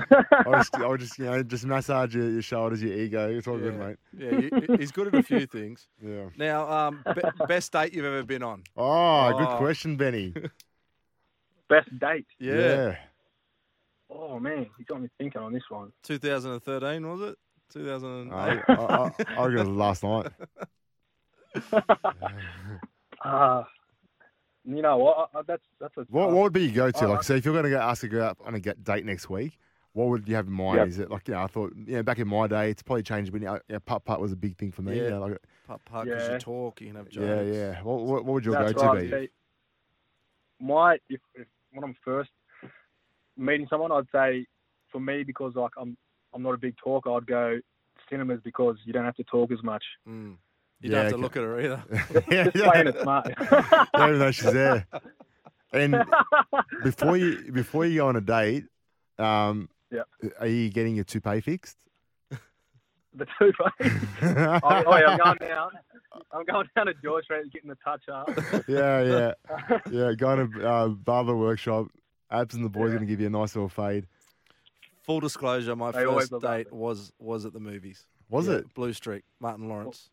I'll 0.46 0.52
just, 0.52 0.74
I'll 0.76 0.96
just, 0.98 1.18
you 1.18 1.24
know, 1.24 1.42
just 1.42 1.64
massage 1.64 2.14
your, 2.14 2.28
your 2.28 2.42
shoulders, 2.42 2.82
your 2.82 2.92
ego. 2.92 3.30
It's 3.30 3.48
all 3.48 3.56
good, 3.56 3.78
mate. 3.78 3.96
Yeah, 4.16 4.38
you, 4.38 4.76
he's 4.78 4.92
good 4.92 5.06
at 5.06 5.14
a 5.14 5.22
few 5.22 5.46
things. 5.46 5.88
Yeah. 6.04 6.26
Now, 6.36 6.70
um, 6.70 7.02
be, 7.14 7.22
best 7.46 7.72
date 7.72 7.94
you've 7.94 8.04
ever 8.04 8.22
been 8.22 8.42
on? 8.42 8.64
Oh, 8.76 9.32
good 9.38 9.48
Oh. 9.48 9.56
question, 9.56 9.96
Benny. 9.96 10.34
Best 11.70 11.88
date. 11.98 12.26
Yeah. 12.38 12.96
Oh 14.10 14.38
man, 14.40 14.66
you 14.78 14.84
got 14.86 15.02
me 15.02 15.08
thinking 15.18 15.40
on 15.42 15.52
this 15.52 15.64
one. 15.68 15.92
2013 16.02 17.06
was 17.06 17.20
it? 17.30 17.38
2008. 17.72 18.32
I, 18.68 18.72
I, 18.72 18.76
I, 18.76 19.10
I 19.36 19.46
reckon 19.46 19.58
it 19.58 19.68
was 19.68 19.68
last 19.68 20.02
night. 20.04 20.26
Uh, 23.24 23.64
you 24.64 24.80
know 24.80 24.96
what? 24.98 25.30
I, 25.34 25.38
I, 25.38 25.42
that's 25.46 25.62
that's 25.80 25.96
a 25.96 26.06
What, 26.08 26.30
what 26.30 26.42
would 26.44 26.52
be 26.52 26.66
your 26.68 26.90
go-to? 26.92 27.06
Uh, 27.06 27.08
Like, 27.08 27.22
so 27.24 27.34
if 27.34 27.44
you're 27.44 27.52
going 27.54 27.64
to 27.64 27.70
go 27.70 27.78
ask 27.78 28.02
to 28.02 28.08
go 28.08 28.22
out 28.22 28.38
on 28.44 28.54
a 28.54 28.60
get, 28.60 28.84
date 28.84 29.04
next 29.04 29.28
week, 29.28 29.58
what 29.92 30.08
would 30.08 30.28
you 30.28 30.36
have 30.36 30.46
in 30.46 30.52
mind? 30.52 30.78
Yep. 30.78 30.88
Is 30.88 30.98
it 31.00 31.10
like, 31.10 31.26
you 31.26 31.34
know, 31.34 31.42
I 31.42 31.46
thought, 31.48 31.72
you 31.76 31.96
know, 31.96 32.02
back 32.04 32.18
in 32.18 32.28
my 32.28 32.46
day, 32.46 32.70
it's 32.70 32.82
probably 32.82 33.02
changed, 33.02 33.32
but 33.32 33.40
you 33.40 33.48
know, 33.48 33.58
yeah, 33.68 33.78
putt 33.84 34.04
putt 34.04 34.20
was 34.20 34.30
a 34.32 34.36
big 34.36 34.56
thing 34.56 34.70
for 34.70 34.82
me. 34.82 34.96
Yeah. 34.96 35.02
You 35.04 35.10
know, 35.10 35.20
like, 35.20 35.38
Putt 35.66 35.80
putt, 35.84 36.06
'cause 36.06 36.28
you 36.28 36.32
Yeah. 36.34 36.38
talk, 36.38 36.80
you 36.80 36.86
can 36.88 36.96
have 36.96 37.08
jokes. 37.08 37.26
yeah, 37.26 37.42
yeah. 37.42 37.82
What, 37.82 38.02
what, 38.02 38.24
what 38.24 38.34
would 38.34 38.44
your 38.44 38.54
That's 38.54 38.72
go-to 38.74 38.86
right. 38.86 39.02
be? 39.02 39.10
See, 39.10 39.28
my 40.60 40.94
if, 41.08 41.20
if 41.34 41.46
when 41.72 41.84
I'm 41.84 41.96
first 42.04 42.30
meeting 43.36 43.66
someone, 43.68 43.90
I'd 43.90 44.04
say 44.12 44.46
for 44.92 45.00
me 45.00 45.24
because 45.24 45.54
like 45.56 45.72
I'm 45.76 45.96
I'm 46.34 46.42
not 46.42 46.54
a 46.54 46.58
big 46.58 46.76
talker, 46.82 47.10
I'd 47.12 47.26
go 47.26 47.58
cinemas 48.08 48.40
because 48.42 48.76
you 48.84 48.92
don't 48.92 49.04
have 49.04 49.16
to 49.16 49.24
talk 49.24 49.50
as 49.52 49.62
much. 49.62 49.84
Mm. 50.08 50.36
You 50.80 50.90
Yeah, 50.90 50.90
don't 50.90 51.04
have 51.04 51.08
to 51.10 51.14
okay. 51.16 51.22
look 51.22 51.36
at 51.36 51.42
her 51.42 51.60
either. 51.60 52.24
yeah, 52.30 52.44
Just 52.50 52.56
yeah. 52.56 52.70
playing 52.70 52.86
it 52.88 53.00
smart. 53.02 53.26
Don't 53.94 54.08
even 54.08 54.18
know 54.20 54.30
she's 54.30 54.52
there. 54.52 54.86
And 55.72 56.04
before 56.84 57.16
you 57.16 57.50
before 57.52 57.84
you 57.84 57.98
go 57.98 58.08
on 58.08 58.16
a 58.16 58.20
date, 58.20 58.64
um, 59.18 59.68
Yeah. 59.90 60.02
are 60.38 60.46
you 60.46 60.70
getting 60.70 60.94
your 60.94 61.04
toupee 61.04 61.40
fixed? 61.40 61.76
the 63.14 63.26
two. 63.38 63.52
oh, 63.60 64.60
oh 64.62 64.96
yeah, 64.96 65.08
I'm 65.08 65.18
going 65.18 65.36
now. 65.40 65.70
I'm 66.32 66.44
going 66.44 66.68
down 66.76 66.86
to 66.86 66.94
George 67.02 67.24
Street 67.24 67.52
getting 67.52 67.68
the 67.70 67.76
touch 67.84 68.08
up. 68.08 68.30
Yeah, 68.68 69.02
yeah, 69.02 69.78
yeah. 69.90 70.12
Going 70.14 70.52
to 70.52 70.68
uh, 70.68 70.88
barber 70.88 71.36
workshop. 71.36 71.88
Abs 72.30 72.54
and 72.54 72.64
the 72.64 72.68
boys 72.68 72.90
going 72.90 73.00
to 73.00 73.06
give 73.06 73.20
you 73.20 73.26
a 73.26 73.30
nice 73.30 73.56
little 73.56 73.68
fade. 73.70 74.06
Full 75.08 75.20
disclosure, 75.20 75.74
my 75.74 75.90
They 75.90 76.04
first 76.04 76.38
date 76.40 76.70
was 76.70 77.12
was 77.18 77.46
at 77.46 77.54
the 77.54 77.60
movies. 77.60 78.06
Was 78.28 78.46
Yeah, 78.46 78.56
it 78.56 78.74
Blue 78.74 78.92
Streak, 78.92 79.24
Martin 79.40 79.66
Lawrence? 79.68 80.10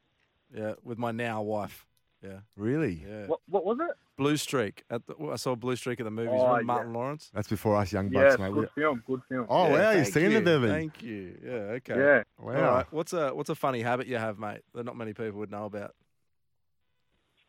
Yeah, 0.55 0.75
with 0.83 0.97
my 0.97 1.11
now 1.11 1.41
wife. 1.41 1.85
Yeah, 2.23 2.39
really? 2.55 3.03
yeah. 3.05 3.25
What, 3.27 3.41
what 3.49 3.65
was 3.65 3.77
it? 3.81 3.93
Blue 4.17 4.37
Streak. 4.37 4.83
At 4.89 5.05
the, 5.05 5.15
I 5.31 5.35
saw 5.35 5.53
Blue 5.55 5.75
Streak 5.75 5.99
at 5.99 6.05
the 6.05 6.11
movies. 6.11 6.39
Oh, 6.41 6.45
Remember 6.55 6.61
yeah. 6.61 6.65
Martin 6.65 6.93
Lawrence? 6.93 7.29
That's 7.33 7.49
before 7.49 7.75
us 7.75 7.91
young 7.91 8.09
Yeah, 8.09 8.23
bucks, 8.23 8.39
mate. 8.39 8.53
good 8.53 8.69
film. 8.73 9.03
Good 9.05 9.21
film. 9.27 9.45
Oh 9.49 9.67
Yeah, 9.67 9.73
wow, 9.73 9.91
you've 9.91 10.03
thank 10.03 10.13
seen 10.13 10.31
you. 10.31 10.37
it, 10.37 10.45
Bevan. 10.45 10.69
Thank 10.69 11.03
you. 11.03 11.37
Yeah. 11.43 11.51
Okay. 11.51 11.95
yeah. 11.97 12.23
Wow. 12.39 12.55
All 12.55 12.75
right. 12.75 12.85
What's 12.91 13.11
a 13.11 13.35
what's 13.35 13.49
a 13.49 13.55
funny 13.55 13.81
habit 13.81 14.07
you 14.07 14.15
have, 14.17 14.39
mate, 14.39 14.61
that 14.73 14.85
not 14.85 14.95
many 14.95 15.11
people 15.11 15.39
would 15.39 15.51
know 15.51 15.65
about? 15.65 15.93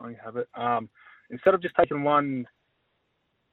I 0.01 0.17
have 0.23 0.37
it. 0.37 0.49
Um, 0.55 0.89
instead 1.31 1.55
of 1.55 1.63
just 1.63 1.77
taking 1.77 2.03
one 2.03 2.47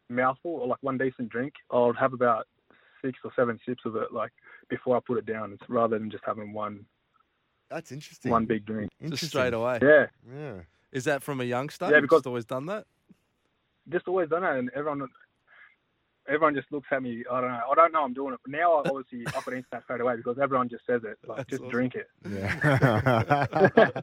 mouthful 0.10 0.52
or 0.52 0.68
like 0.68 0.80
one 0.82 0.98
decent 0.98 1.30
drink, 1.30 1.54
I'll 1.70 1.94
have 1.94 2.14
about 2.14 2.48
six 3.04 3.18
or 3.24 3.32
seven 3.36 3.60
sips 3.68 3.82
of 3.86 3.96
it, 3.96 4.12
like 4.14 4.32
before 4.70 4.96
I 4.98 5.00
put 5.06 5.18
it 5.18 5.26
down, 5.26 5.52
it's 5.54 5.64
rather 5.70 5.98
than 6.00 6.10
just 6.12 6.24
having 6.26 6.54
one 6.54 6.86
That's 7.70 7.92
interesting. 7.92 8.32
one 8.32 8.46
big 8.46 8.66
drink. 8.66 8.92
Just 9.10 9.28
straight 9.28 9.54
away. 9.54 9.80
Yeah, 9.82 10.06
Yeah. 10.32 10.54
Is 10.92 11.06
that 11.06 11.24
from 11.24 11.42
a 11.42 11.44
youngster? 11.44 11.86
Yeah, 11.86 11.94
You've 11.96 12.04
because- 12.04 12.20
just 12.20 12.28
always 12.28 12.46
done 12.46 12.68
that. 12.68 12.86
just 13.90 14.08
always 14.08 14.30
done 14.30 14.44
it, 14.44 14.60
and 14.60 14.70
everyone. 14.76 15.08
Everyone 16.26 16.56
just 16.56 16.72
looks 16.72 16.88
at 16.90 17.04
me. 17.04 17.26
I 17.30 17.42
don't 17.42 17.52
know. 17.52 17.60
I 17.70 17.76
don't 17.76 17.92
know 17.92 18.02
I'm 18.06 18.14
doing 18.14 18.34
it. 18.34 18.40
But 18.46 18.52
now 18.52 18.76
I 18.76 18.80
obviously 18.90 19.28
I 19.28 19.42
could 19.42 19.56
answer 19.56 19.68
that 19.74 19.84
straight 19.84 20.00
away 20.00 20.16
because 20.16 20.38
everyone 20.42 20.70
just 20.70 20.86
says 20.86 21.02
it. 21.04 21.18
Like 21.28 21.40
That's 21.40 21.50
just 21.50 21.64
awesome. 21.64 21.72
drink 21.72 21.96
it. 21.96 22.08
Yeah. 22.30 24.02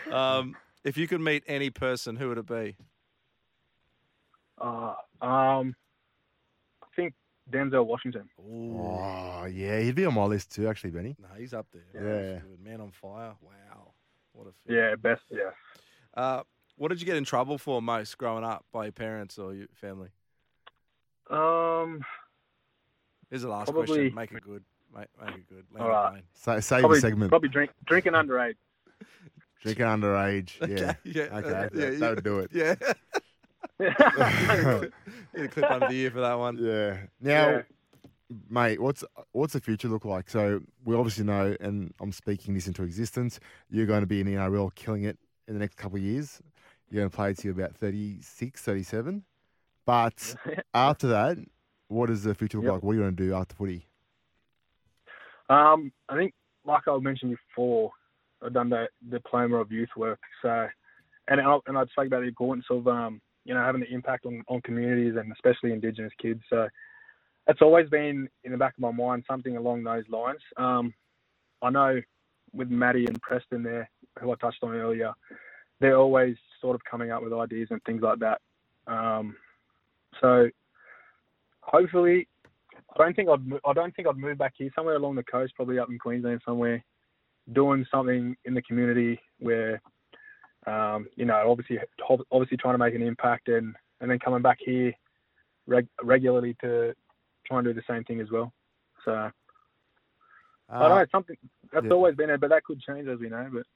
Um, 0.10 0.56
if 0.84 0.96
you 0.96 1.06
could 1.06 1.20
meet 1.20 1.44
any 1.46 1.68
person, 1.68 2.16
who 2.16 2.30
would 2.30 2.38
it 2.38 2.46
be? 2.46 2.74
Uh, 4.58 4.94
um, 5.20 5.22
I 5.22 5.62
think 5.62 5.74
Denzel 7.50 7.86
Washington. 7.86 8.28
oh 8.38 9.44
yeah, 9.46 9.80
he'd 9.80 9.94
be 9.94 10.04
on 10.06 10.14
my 10.14 10.24
list 10.24 10.54
too, 10.54 10.68
actually, 10.68 10.90
Benny. 10.90 11.16
No, 11.20 11.28
he's 11.38 11.52
up 11.54 11.66
there. 11.72 11.82
Yeah. 11.94 12.32
That's 12.32 12.44
good. 12.44 12.60
Man 12.64 12.80
on 12.80 12.90
fire. 12.92 13.34
Wow. 13.40 13.92
What 14.32 14.46
a 14.46 14.52
fit. 14.66 14.76
Yeah, 14.76 14.94
best. 14.96 15.22
Yeah. 15.30 15.50
Uh, 16.14 16.42
what 16.76 16.88
did 16.88 17.00
you 17.00 17.06
get 17.06 17.16
in 17.16 17.24
trouble 17.24 17.58
for 17.58 17.82
most 17.82 18.16
growing 18.18 18.44
up 18.44 18.64
by 18.72 18.84
your 18.84 18.92
parents 18.92 19.38
or 19.38 19.54
your 19.54 19.66
family? 19.74 20.08
Um, 21.28 22.00
Here's 23.28 23.42
the 23.42 23.48
last 23.48 23.66
Probably- 23.66 23.86
question. 23.86 24.14
Make 24.14 24.32
it 24.32 24.42
good. 24.42 24.64
Make, 24.92 25.06
make 25.24 25.36
it 25.36 25.48
good. 25.48 25.64
Land 25.72 25.82
All 25.82 25.86
the 25.86 25.92
right. 25.92 26.10
plane. 26.12 26.22
Sa- 26.32 26.60
save 26.60 26.80
probably 26.80 26.96
the 26.98 27.00
segment. 27.02 27.28
probably 27.30 27.48
drink 27.48 27.70
drinking 27.84 28.14
underage. 28.14 28.56
Drinking 29.62 29.84
underage. 29.86 30.50
Yeah. 30.68 30.94
yeah. 31.04 31.22
Okay, 31.24 31.34
uh, 31.36 31.40
that, 31.70 31.74
yeah, 31.74 31.90
that 31.98 32.14
would 32.16 32.24
do 32.24 32.38
it. 32.40 32.50
Yeah. 32.52 32.74
yeah, 33.80 34.80
Get 35.34 35.44
a 35.44 35.48
clip 35.48 35.70
under 35.70 35.88
the 35.88 35.94
ear 35.94 36.10
for 36.10 36.20
that 36.20 36.34
one. 36.34 36.58
Yeah. 36.58 36.98
Now, 37.20 37.62
mate, 38.48 38.80
what's 38.80 39.04
what's 39.32 39.52
the 39.52 39.60
future 39.60 39.88
look 39.88 40.04
like? 40.04 40.28
So 40.30 40.60
we 40.84 40.94
obviously 40.96 41.24
know, 41.24 41.56
and 41.60 41.92
I'm 42.00 42.12
speaking 42.12 42.54
this 42.54 42.66
into 42.66 42.82
existence. 42.82 43.40
You're 43.70 43.86
going 43.86 44.00
to 44.02 44.06
be 44.06 44.20
in 44.20 44.26
the 44.26 44.34
NRL, 44.34 44.74
killing 44.74 45.04
it 45.04 45.18
in 45.48 45.54
the 45.54 45.60
next 45.60 45.76
couple 45.76 45.96
of 45.98 46.02
years. 46.02 46.40
You're 46.90 47.00
going 47.02 47.10
to 47.10 47.16
play 47.16 47.34
to 47.34 47.50
about 47.50 47.74
36, 47.76 48.60
37. 48.60 49.24
But 49.86 50.34
after 50.74 51.06
that, 51.08 51.38
what 51.88 52.06
does 52.06 52.24
the 52.24 52.34
future 52.34 52.58
look 52.58 52.64
Yep. 52.64 52.72
like? 52.74 52.82
What 52.82 52.92
are 52.92 52.94
you 52.94 53.00
going 53.00 53.16
to 53.16 53.26
do 53.26 53.34
after 53.34 53.54
footy? 53.54 53.86
Um, 55.48 55.92
I 56.08 56.16
think, 56.16 56.34
like 56.64 56.86
I 56.86 56.96
mentioned 56.98 57.36
before, 57.48 57.90
I've 58.44 58.52
done 58.52 58.70
the 58.70 58.88
diploma 59.08 59.56
of 59.56 59.72
youth 59.72 59.88
work. 59.96 60.20
So, 60.42 60.68
and 61.28 61.40
I, 61.40 61.58
and 61.66 61.76
I'd 61.76 61.88
spoke 61.90 62.06
about 62.06 62.20
the 62.20 62.28
importance 62.28 62.66
of 62.70 62.86
um, 62.86 63.20
you 63.44 63.54
know, 63.54 63.60
having 63.60 63.80
the 63.80 63.92
impact 63.92 64.26
on, 64.26 64.42
on 64.48 64.60
communities 64.62 65.14
and 65.18 65.32
especially 65.32 65.72
Indigenous 65.72 66.12
kids. 66.20 66.40
So, 66.50 66.68
it's 67.46 67.62
always 67.62 67.88
been 67.88 68.28
in 68.44 68.52
the 68.52 68.58
back 68.58 68.74
of 68.74 68.80
my 68.80 68.92
mind 68.92 69.24
something 69.28 69.56
along 69.56 69.82
those 69.82 70.04
lines. 70.08 70.40
Um, 70.56 70.92
I 71.62 71.70
know 71.70 72.00
with 72.52 72.68
Maddie 72.70 73.06
and 73.06 73.20
Preston 73.22 73.62
there, 73.62 73.90
who 74.20 74.30
I 74.30 74.34
touched 74.36 74.62
on 74.62 74.74
earlier, 74.74 75.12
they're 75.80 75.96
always 75.96 76.36
sort 76.60 76.74
of 76.74 76.84
coming 76.84 77.10
up 77.10 77.22
with 77.22 77.32
ideas 77.32 77.68
and 77.70 77.82
things 77.84 78.02
like 78.02 78.18
that. 78.20 78.40
Um, 78.86 79.36
so, 80.20 80.48
hopefully, 81.60 82.28
I 82.94 83.02
don't 83.02 83.14
think 83.14 83.28
I'd 83.28 83.60
I 83.64 83.72
don't 83.72 83.94
think 83.94 84.08
I'd 84.08 84.16
move 84.16 84.38
back 84.38 84.54
here. 84.56 84.70
Somewhere 84.74 84.96
along 84.96 85.14
the 85.14 85.22
coast, 85.24 85.54
probably 85.54 85.78
up 85.78 85.88
in 85.90 85.98
Queensland 85.98 86.42
somewhere, 86.44 86.84
doing 87.52 87.86
something 87.90 88.36
in 88.44 88.54
the 88.54 88.62
community 88.62 89.18
where, 89.38 89.80
um, 90.66 91.06
you 91.16 91.24
know, 91.24 91.50
obviously 91.50 91.78
obviously 92.30 92.56
trying 92.56 92.74
to 92.74 92.78
make 92.78 92.94
an 92.94 93.02
impact 93.02 93.48
and 93.48 93.74
and 94.00 94.10
then 94.10 94.18
coming 94.18 94.42
back 94.42 94.58
here 94.64 94.92
reg- 95.66 95.88
regularly 96.02 96.56
to 96.60 96.94
try 97.46 97.58
and 97.58 97.66
do 97.66 97.74
the 97.74 97.82
same 97.88 98.04
thing 98.04 98.20
as 98.20 98.30
well. 98.30 98.52
So 99.04 99.12
I 99.12 100.88
don't 100.88 100.90
know, 100.90 101.02
Uh, 101.02 101.06
something 101.10 101.36
that's 101.72 101.86
yeah. 101.86 101.92
always 101.92 102.14
been 102.14 102.28
there, 102.28 102.38
but 102.38 102.50
that 102.50 102.64
could 102.64 102.80
change 102.80 103.08
as 103.08 103.18
we 103.18 103.28
know. 103.28 103.48
But 103.52 103.66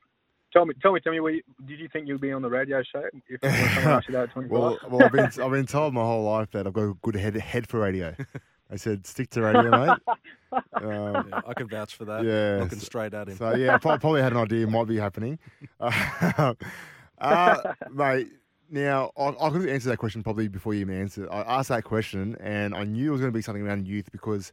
tell 0.53 0.65
me, 0.65 0.75
tell 0.81 0.93
me, 0.93 1.01
tell 1.01 1.13
me, 1.13 1.19
you, 1.19 1.43
did 1.67 1.79
you 1.79 1.89
think 1.93 2.07
you'd 2.07 2.21
be 2.21 2.33
on 2.33 2.43
the 2.43 2.51
radio 2.51 2.83
show 2.83 3.05
if 3.13 3.23
you 3.29 3.39
that 3.43 4.05
at 4.15 4.31
25? 4.31 4.51
well, 4.51 4.79
well, 4.89 5.05
I've 5.05 5.13
been 5.13 5.31
I've 5.43 5.51
been 5.51 5.67
told 5.67 5.95
my 5.95 6.03
whole 6.03 6.25
life 6.25 6.51
that 6.53 6.67
I've 6.67 6.73
got 6.73 6.83
a 6.83 6.95
good 7.03 7.17
head 7.17 7.35
head 7.35 7.69
for 7.69 7.81
radio. 7.81 8.15
I 8.71 8.77
said 8.77 9.07
stick 9.07 9.31
to 9.31 9.43
radio, 9.43 9.71
mate. 9.71 9.99
Um, 10.75 10.85
Yeah, 10.85 11.41
I 11.49 11.53
can 11.55 11.67
vouch 11.69 11.97
for 11.97 12.05
that. 12.05 12.25
Yeah, 12.25 12.59
Looking 12.63 12.79
so- 12.79 12.85
straight 12.85 13.13
at 13.13 13.29
him. 13.29 13.37
So 13.37 13.57
yeah, 13.57 13.75
I 13.75 13.79
probably 13.79 14.23
had 14.23 14.33
an 14.33 14.39
idea 14.39 14.67
might 14.69 14.87
be 14.87 14.97
happening. 14.97 15.39
Uh, 15.81 16.55
uh, 17.19 17.73
mate, 17.93 18.29
now 18.71 19.11
I, 19.17 19.29
I 19.41 19.51
could 19.51 19.69
answer 19.69 19.89
that 19.91 19.97
question 19.99 20.23
probably 20.23 20.47
before 20.49 20.75
you 20.75 20.81
even 20.83 21.01
answered. 21.01 21.29
I 21.31 21.41
asked 21.41 21.71
that 21.71 21.83
question 21.85 22.37
and 22.41 22.75
I 22.75 22.85
knew 22.85 23.09
it 23.09 23.13
was 23.13 23.21
going 23.21 23.33
to 23.33 23.37
be 23.37 23.43
something 23.43 23.67
around 23.67 23.87
youth 23.89 24.11
because 24.13 24.53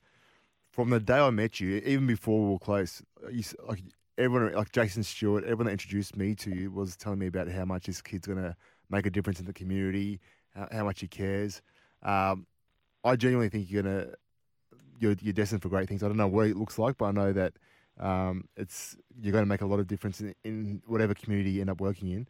from 0.71 0.89
the 0.89 0.99
day 0.99 1.19
I 1.19 1.29
met 1.29 1.59
you, 1.59 1.81
even 1.85 2.07
before 2.07 2.43
we 2.45 2.51
were 2.53 2.59
close, 2.59 3.01
you, 3.31 3.39
s- 3.39 3.55
like 3.67 3.83
everyone, 4.17 4.53
like 4.53 4.71
Jason 4.71 5.03
Stewart, 5.03 5.43
everyone 5.43 5.65
that 5.67 5.73
introduced 5.73 6.15
me 6.17 6.33
to 6.35 6.49
you 6.55 6.71
was 6.71 6.95
telling 6.95 7.19
me 7.19 7.27
about 7.27 7.47
how 7.49 7.65
much 7.65 7.85
this 7.85 8.01
kid's 8.01 8.25
going 8.27 8.41
to 8.41 8.55
make 8.89 9.05
a 9.05 9.09
difference 9.11 9.39
in 9.39 9.45
the 9.45 9.53
community, 9.53 10.19
how, 10.55 10.67
how 10.71 10.83
much 10.85 11.01
he 11.01 11.07
cares. 11.07 11.61
Um, 12.03 12.47
I 13.03 13.15
genuinely 13.15 13.49
think 13.49 13.69
you're 13.71 13.83
to 13.83 14.15
you're, 14.99 15.15
you're 15.21 15.33
destined 15.33 15.61
for 15.61 15.69
great 15.69 15.89
things. 15.89 16.03
I 16.03 16.07
don't 16.07 16.17
know 16.17 16.27
what 16.27 16.47
it 16.47 16.55
looks 16.55 16.77
like, 16.77 16.97
but 16.97 17.05
I 17.05 17.11
know 17.11 17.33
that 17.33 17.53
um, 17.99 18.47
it's 18.55 18.95
you're 19.19 19.31
going 19.31 19.43
to 19.43 19.49
make 19.49 19.61
a 19.61 19.65
lot 19.65 19.79
of 19.79 19.87
difference 19.87 20.21
in, 20.21 20.35
in 20.43 20.81
whatever 20.85 21.13
community 21.13 21.51
you 21.51 21.61
end 21.61 21.69
up 21.69 21.81
working 21.81 22.09
in. 22.09 22.27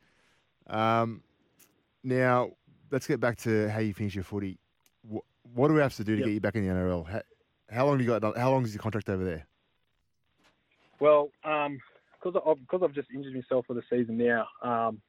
Um, 0.73 1.23
now, 2.03 2.51
let's 2.91 3.07
get 3.07 3.19
back 3.19 3.37
to 3.39 3.69
how 3.69 3.79
you 3.79 3.93
finish 3.93 4.15
your 4.15 4.23
footy. 4.23 4.57
What, 5.01 5.23
what 5.53 5.67
do 5.67 5.73
we 5.73 5.81
have 5.81 5.95
to 5.95 6.03
do 6.03 6.15
to 6.15 6.19
Yep. 6.19 6.25
get 6.25 6.33
you 6.33 6.41
back 6.41 6.55
in 6.55 6.65
the 6.65 6.73
NRL? 6.73 7.07
How, 7.07 7.21
how 7.69 7.85
long 7.85 7.99
have 7.99 8.01
you 8.01 8.19
got? 8.19 8.37
How 8.37 8.51
long 8.51 8.63
is 8.63 8.73
your 8.73 8.81
contract 8.81 9.09
over 9.09 9.23
there? 9.23 9.45
Well, 10.99 11.29
um, 11.43 11.79
because 12.23 12.41
I've, 12.47 12.59
because 12.59 12.81
I've 12.83 12.93
just 12.93 13.09
injured 13.13 13.33
myself 13.33 13.65
for 13.65 13.73
the 13.73 13.83
season 13.89 14.17
now, 14.17 14.47
um, 14.61 15.01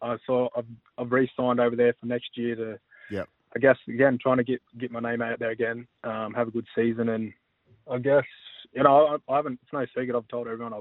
I 0.00 0.16
saw 0.26 0.48
I've, 0.56 0.66
I've 0.98 1.10
re-signed 1.10 1.60
over 1.60 1.76
there 1.76 1.94
for 2.00 2.06
next 2.06 2.36
year 2.36 2.54
to, 2.56 2.78
Yep. 3.10 3.28
I 3.56 3.58
guess 3.60 3.76
again 3.88 4.18
trying 4.20 4.38
to 4.38 4.44
get 4.44 4.60
get 4.78 4.90
my 4.90 5.00
name 5.00 5.22
out 5.22 5.38
there 5.38 5.50
again, 5.50 5.86
um, 6.02 6.34
have 6.34 6.48
a 6.48 6.50
good 6.50 6.66
season, 6.74 7.08
and 7.10 7.32
I 7.90 7.98
guess 7.98 8.24
you 8.72 8.82
know 8.82 9.18
I, 9.28 9.32
I 9.32 9.36
haven't. 9.36 9.60
It's 9.62 9.72
no 9.72 9.84
secret. 9.86 10.16
I've 10.16 10.28
told 10.28 10.48
everyone 10.48 10.74
I 10.74 10.80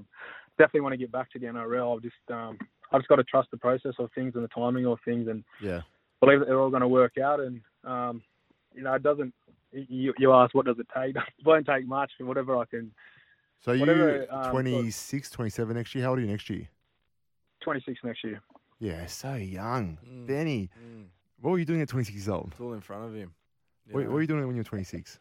definitely 0.58 0.82
want 0.82 0.94
to 0.94 0.98
get 0.98 1.12
back 1.12 1.32
to 1.34 1.40
the 1.40 1.46
NRL. 1.48 1.96
I've 1.98 2.02
just 2.02 2.16
um, 2.32 2.58
I've 2.92 3.02
just 3.02 3.10
got 3.10 3.18
to 3.18 3.24
trust 3.24 3.52
the 3.52 3.58
process 3.58 3.94
of 4.00 4.10
things 4.16 4.34
and 4.36 4.44
the 4.44 4.48
timing 4.50 4.86
of 4.88 4.98
things, 5.06 5.28
and 5.28 5.44
Yeah. 5.62 5.82
believe 6.20 6.40
that 6.40 6.46
they're 6.48 6.60
all 6.60 6.70
going 6.70 6.82
to 6.82 6.88
work 6.88 7.18
out. 7.18 7.40
And 7.40 7.62
um, 7.84 8.22
you 8.74 8.82
know, 8.84 8.94
it 8.94 9.04
doesn't. 9.04 9.34
You, 9.72 10.14
you 10.20 10.32
ask 10.34 10.54
what 10.54 10.66
does 10.66 10.78
it 10.80 10.88
take? 10.96 11.16
It 11.40 11.46
won't 11.46 11.66
take 11.66 11.88
much. 11.88 12.12
Whatever 12.20 12.58
I 12.58 12.66
can. 12.66 12.92
So 13.62 13.72
you 13.72 13.80
Whatever, 13.82 14.28
um, 14.32 14.52
26, 14.52 15.30
27 15.30 15.76
next 15.76 15.96
year. 15.96 16.04
How 16.04 16.10
old 16.12 16.20
are 16.20 16.22
you 16.22 16.28
next 16.28 16.50
year? 16.50 16.68
26 17.62 18.00
next 18.04 18.24
year. 18.24 18.42
Yeah, 18.80 19.06
so 19.06 19.36
young, 19.36 19.98
Mm. 20.06 20.28
Benny. 20.28 20.70
Mm, 20.78 21.06
What 21.44 21.52
were 21.52 21.60
you 21.60 21.66
doing 21.66 21.82
at 21.82 21.90
26 21.90 22.16
years 22.16 22.30
old? 22.30 22.52
it's 22.54 22.62
all 22.62 22.72
in 22.72 22.80
front 22.80 23.04
of 23.04 23.14
him. 23.14 23.34
You 23.86 23.96
What, 23.96 24.06
what 24.06 24.14
were 24.14 24.22
you 24.22 24.28
doing 24.28 24.48
when 24.48 24.56
you 24.56 24.62
were 24.62 24.64
26? 24.64 25.20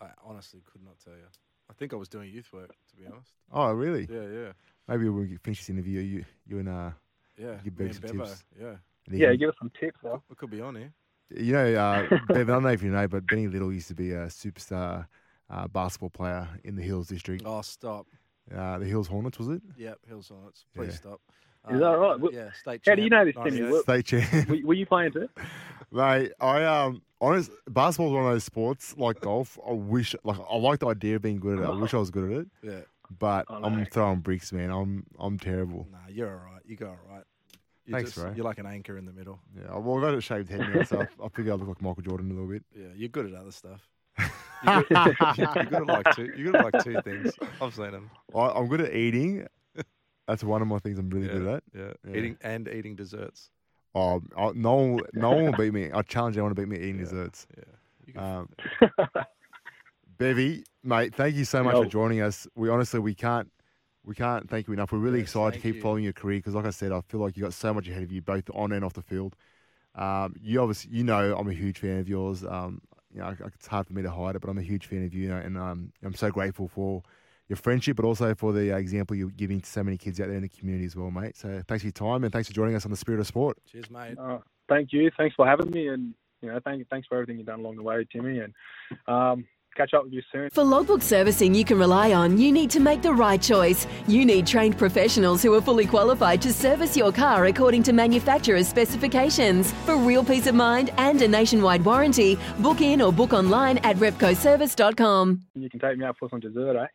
I 0.00 0.06
honestly 0.24 0.60
could 0.72 0.84
not 0.84 0.94
tell 1.04 1.14
you. 1.14 1.26
I 1.68 1.72
think 1.72 1.92
I 1.92 1.96
was 1.96 2.08
doing 2.08 2.30
youth 2.32 2.52
work, 2.52 2.68
to 2.68 2.96
be 2.96 3.04
honest. 3.04 3.32
Oh, 3.52 3.72
really? 3.72 4.06
Yeah, 4.08 4.28
yeah, 4.32 4.52
Maybe 4.86 5.08
when 5.08 5.28
we 5.28 5.36
finish 5.38 5.58
this 5.58 5.70
interview, 5.70 6.00
you 6.00 6.24
you 6.46 6.60
and 6.60 6.68
uh, 6.68 6.90
yeah. 7.36 7.56
Give 7.64 7.76
me 7.80 7.86
Bev 7.86 7.94
some 7.94 8.16
Bevo, 8.16 8.24
tips. 8.26 8.44
Yeah, 8.60 8.76
Yeah, 9.10 9.34
give 9.34 9.48
us 9.48 9.56
some 9.58 9.72
tips, 9.80 9.98
though. 10.04 10.22
we 10.30 10.36
could 10.36 10.50
be 10.50 10.60
on 10.60 10.76
here. 10.76 10.92
You 11.36 11.52
know, 11.52 11.74
uh, 11.74 12.18
Bevan, 12.28 12.50
I 12.50 12.54
don't 12.54 12.62
know 12.62 12.68
if 12.68 12.82
you 12.84 12.90
know, 12.92 13.08
but 13.08 13.28
Benny 13.28 13.48
Little 13.48 13.72
used 13.72 13.88
to 13.88 13.94
be 13.94 14.12
a 14.12 14.26
superstar 14.26 15.06
uh, 15.50 15.66
basketball 15.66 16.10
player 16.10 16.48
in 16.62 16.76
the 16.76 16.82
Hills 16.82 17.08
District. 17.08 17.42
Oh, 17.44 17.62
stop. 17.62 18.06
Uh, 18.54 18.78
the 18.78 18.86
Hills 18.86 19.08
Hornets, 19.08 19.38
was 19.38 19.48
it? 19.48 19.62
Yep, 19.76 19.98
Hills 20.06 20.28
Hornets. 20.28 20.64
Please 20.76 20.90
Yeah. 20.92 20.96
stop. 20.96 21.20
Is 21.70 21.80
that 21.80 21.86
right? 21.90 22.18
Yeah, 22.32 22.52
state. 22.52 22.82
How 22.86 22.94
do 22.94 23.02
you 23.02 23.10
know 23.10 23.24
this, 23.24 23.34
Timmy? 23.34 23.60
98. 23.60 23.70
What- 23.70 23.82
State 23.82 24.04
champ. 24.06 24.48
were, 24.48 24.56
were 24.64 24.74
you 24.74 24.86
playing 24.86 25.12
too? 25.12 25.28
Mate, 25.92 26.32
I 26.40 26.64
um 26.64 27.02
honest 27.20 27.50
basketball's 27.68 28.14
one 28.14 28.24
of 28.26 28.32
those 28.32 28.44
sports 28.44 28.94
like 28.96 29.20
golf. 29.20 29.58
I 29.68 29.72
wish 29.72 30.14
like 30.24 30.38
I 30.38 30.56
like 30.56 30.78
the 30.80 30.86
idea 30.88 31.16
of 31.16 31.22
being 31.22 31.38
good 31.40 31.58
at 31.58 31.64
it. 31.64 31.68
I 31.68 31.74
wish 31.74 31.92
I 31.94 31.98
was 31.98 32.10
good 32.10 32.30
at 32.30 32.38
it. 32.38 32.46
Yeah. 32.62 32.80
but 33.18 33.46
I 33.48 33.56
I'm 33.56 33.84
throwing 33.86 34.20
bricks, 34.20 34.52
man. 34.52 34.70
I'm 34.70 35.04
I'm 35.18 35.38
terrible. 35.38 35.86
Nah, 35.90 35.98
you're 36.08 36.30
all 36.30 36.52
right. 36.52 36.62
You 36.64 36.76
go 36.76 36.86
all 36.88 36.98
right. 37.12 37.24
You're 37.86 37.98
Thanks, 37.98 38.12
just, 38.12 38.24
bro. 38.24 38.32
You're 38.36 38.44
like 38.44 38.58
an 38.58 38.66
anchor 38.66 38.96
in 38.98 39.04
the 39.04 39.12
middle. 39.12 39.40
Yeah, 39.56 39.76
well, 39.78 39.98
I 39.98 40.00
got 40.02 40.14
a 40.14 40.20
shaved 40.20 40.48
head 40.48 40.60
now, 40.60 40.82
so 40.84 41.04
I 41.22 41.28
figure 41.28 41.52
I 41.52 41.56
look 41.56 41.66
like 41.66 41.82
Michael 41.82 42.02
Jordan 42.04 42.30
a 42.30 42.34
little 42.34 42.48
bit. 42.48 42.62
Yeah, 42.72 42.86
you're 42.94 43.08
good 43.08 43.26
at 43.26 43.34
other 43.34 43.50
stuff. 43.50 43.88
You're 44.62 44.82
good, 44.84 45.16
you're 45.38 45.64
good 45.64 45.74
at 45.74 45.86
like 45.86 46.14
two. 46.14 46.32
You're 46.36 46.52
good 46.52 46.56
at 46.56 46.72
like 46.72 46.84
two 46.84 47.00
things. 47.02 47.32
I've 47.60 47.74
seen 47.74 47.90
them. 47.90 48.10
I, 48.32 48.38
I'm 48.50 48.68
good 48.68 48.82
at 48.82 48.94
eating. 48.94 49.46
That's 50.30 50.44
one 50.44 50.62
of 50.62 50.68
my 50.68 50.78
things 50.78 50.98
I'm 50.98 51.10
really 51.10 51.26
yeah, 51.26 51.38
good 51.38 51.46
at. 51.48 51.62
Yeah. 51.74 51.92
Yeah. 52.08 52.16
eating 52.16 52.36
and 52.42 52.68
eating 52.68 52.94
desserts. 52.96 53.50
Oh, 53.94 54.22
I, 54.36 54.52
no 54.54 54.74
one, 54.74 55.02
no 55.12 55.32
one 55.32 55.46
will 55.46 55.52
beat 55.52 55.74
me. 55.74 55.90
I 55.92 56.02
challenge 56.02 56.36
anyone 56.36 56.54
to 56.54 56.54
beat 56.54 56.68
me 56.68 56.76
eating 56.76 56.98
Yeah. 56.98 57.04
desserts. 57.04 57.46
Yeah. 58.14 58.38
Um, 58.38 58.48
Bevy, 60.18 60.64
mate, 60.84 61.14
thank 61.14 61.34
you 61.34 61.44
so 61.44 61.64
much 61.64 61.74
Yo. 61.74 61.82
for 61.84 61.90
joining 61.90 62.20
us. 62.20 62.46
We 62.54 62.68
honestly 62.68 63.00
we 63.00 63.14
can't 63.14 63.50
we 64.04 64.14
can't 64.14 64.48
thank 64.48 64.66
you 64.68 64.72
enough. 64.72 64.92
We're 64.92 64.98
really 64.98 65.18
Yes, 65.18 65.28
excited 65.28 65.54
to 65.54 65.62
keep 65.62 65.76
you. 65.76 65.82
following 65.82 66.04
your 66.04 66.12
career 66.12 66.38
because, 66.38 66.54
like 66.54 66.66
I 66.66 66.70
said, 66.70 66.92
I 66.92 67.00
feel 67.02 67.20
like 67.20 67.36
you 67.36 67.42
got 67.42 67.52
so 67.54 67.74
much 67.74 67.88
ahead 67.88 68.02
of 68.02 68.12
you, 68.12 68.22
both 68.22 68.44
on 68.54 68.72
and 68.72 68.84
off 68.84 68.92
the 68.94 69.02
field. 69.02 69.36
Um, 69.94 70.34
you 70.40 70.60
obviously, 70.60 70.92
you 70.92 71.04
know, 71.04 71.36
I'm 71.36 71.48
a 71.48 71.52
huge 71.52 71.78
fan 71.78 71.98
of 71.98 72.08
yours. 72.08 72.44
Um, 72.44 72.80
you 73.12 73.20
know, 73.20 73.34
it's 73.44 73.66
hard 73.66 73.86
for 73.86 73.92
me 73.92 74.02
to 74.02 74.10
hide 74.10 74.36
it, 74.36 74.40
but 74.40 74.48
I'm 74.50 74.58
a 74.58 74.62
huge 74.62 74.86
fan 74.86 75.04
of 75.04 75.12
you, 75.14 75.24
you 75.24 75.28
know, 75.28 75.36
and 75.38 75.58
um, 75.58 75.92
I'm 76.02 76.14
so 76.14 76.30
grateful 76.30 76.68
for 76.68 77.02
your 77.50 77.56
friendship, 77.56 77.96
but 77.96 78.04
also 78.04 78.34
for 78.34 78.52
the 78.52 78.72
uh, 78.72 78.78
example 78.78 79.16
you're 79.16 79.28
giving 79.30 79.60
to 79.60 79.68
so 79.68 79.82
many 79.82 79.98
kids 79.98 80.20
out 80.20 80.28
there 80.28 80.36
in 80.36 80.42
the 80.42 80.48
community 80.48 80.86
as 80.86 80.94
well, 80.94 81.10
mate. 81.10 81.36
So 81.36 81.62
thanks 81.66 81.82
for 81.82 81.88
your 81.88 81.92
time 81.92 82.22
and 82.22 82.32
thanks 82.32 82.48
for 82.48 82.54
joining 82.54 82.76
us 82.76 82.84
on 82.84 82.92
the 82.92 82.96
Spirit 82.96 83.20
of 83.20 83.26
Sport. 83.26 83.58
cheers, 83.70 83.90
mate. 83.90 84.16
Uh, 84.18 84.38
thank 84.68 84.92
you. 84.92 85.10
Thanks 85.18 85.34
for 85.34 85.46
having 85.46 85.70
me, 85.70 85.88
and 85.88 86.14
you 86.40 86.50
know, 86.50 86.60
thank 86.64 86.88
thanks 86.88 87.08
for 87.08 87.16
everything 87.16 87.36
you've 87.38 87.46
done 87.46 87.60
along 87.60 87.76
the 87.76 87.82
way, 87.82 88.06
Timmy. 88.10 88.38
And 88.38 88.54
um, 89.08 89.44
catch 89.76 89.94
up 89.94 90.04
with 90.04 90.12
you 90.12 90.22
soon. 90.30 90.48
For 90.50 90.62
logbook 90.62 91.02
servicing 91.02 91.52
you 91.54 91.64
can 91.64 91.78
rely 91.78 92.12
on, 92.12 92.38
you 92.38 92.52
need 92.52 92.70
to 92.70 92.80
make 92.80 93.02
the 93.02 93.12
right 93.12 93.42
choice. 93.42 93.86
You 94.06 94.24
need 94.24 94.46
trained 94.46 94.78
professionals 94.78 95.42
who 95.42 95.52
are 95.54 95.60
fully 95.60 95.86
qualified 95.86 96.40
to 96.42 96.52
service 96.52 96.96
your 96.96 97.10
car 97.12 97.46
according 97.46 97.82
to 97.84 97.92
manufacturer's 97.92 98.68
specifications. 98.68 99.72
For 99.84 99.96
real 99.96 100.24
peace 100.24 100.46
of 100.46 100.54
mind 100.54 100.90
and 100.98 101.20
a 101.22 101.28
nationwide 101.28 101.84
warranty, 101.84 102.38
book 102.60 102.80
in 102.80 103.02
or 103.02 103.12
book 103.12 103.32
online 103.32 103.78
at 103.78 103.96
repcoservice.com. 103.96 105.40
You 105.54 105.68
can 105.68 105.80
take 105.80 105.98
me 105.98 106.04
out 106.04 106.16
for 106.18 106.28
some 106.28 106.40
dessert, 106.40 106.76
eh? 106.76 106.86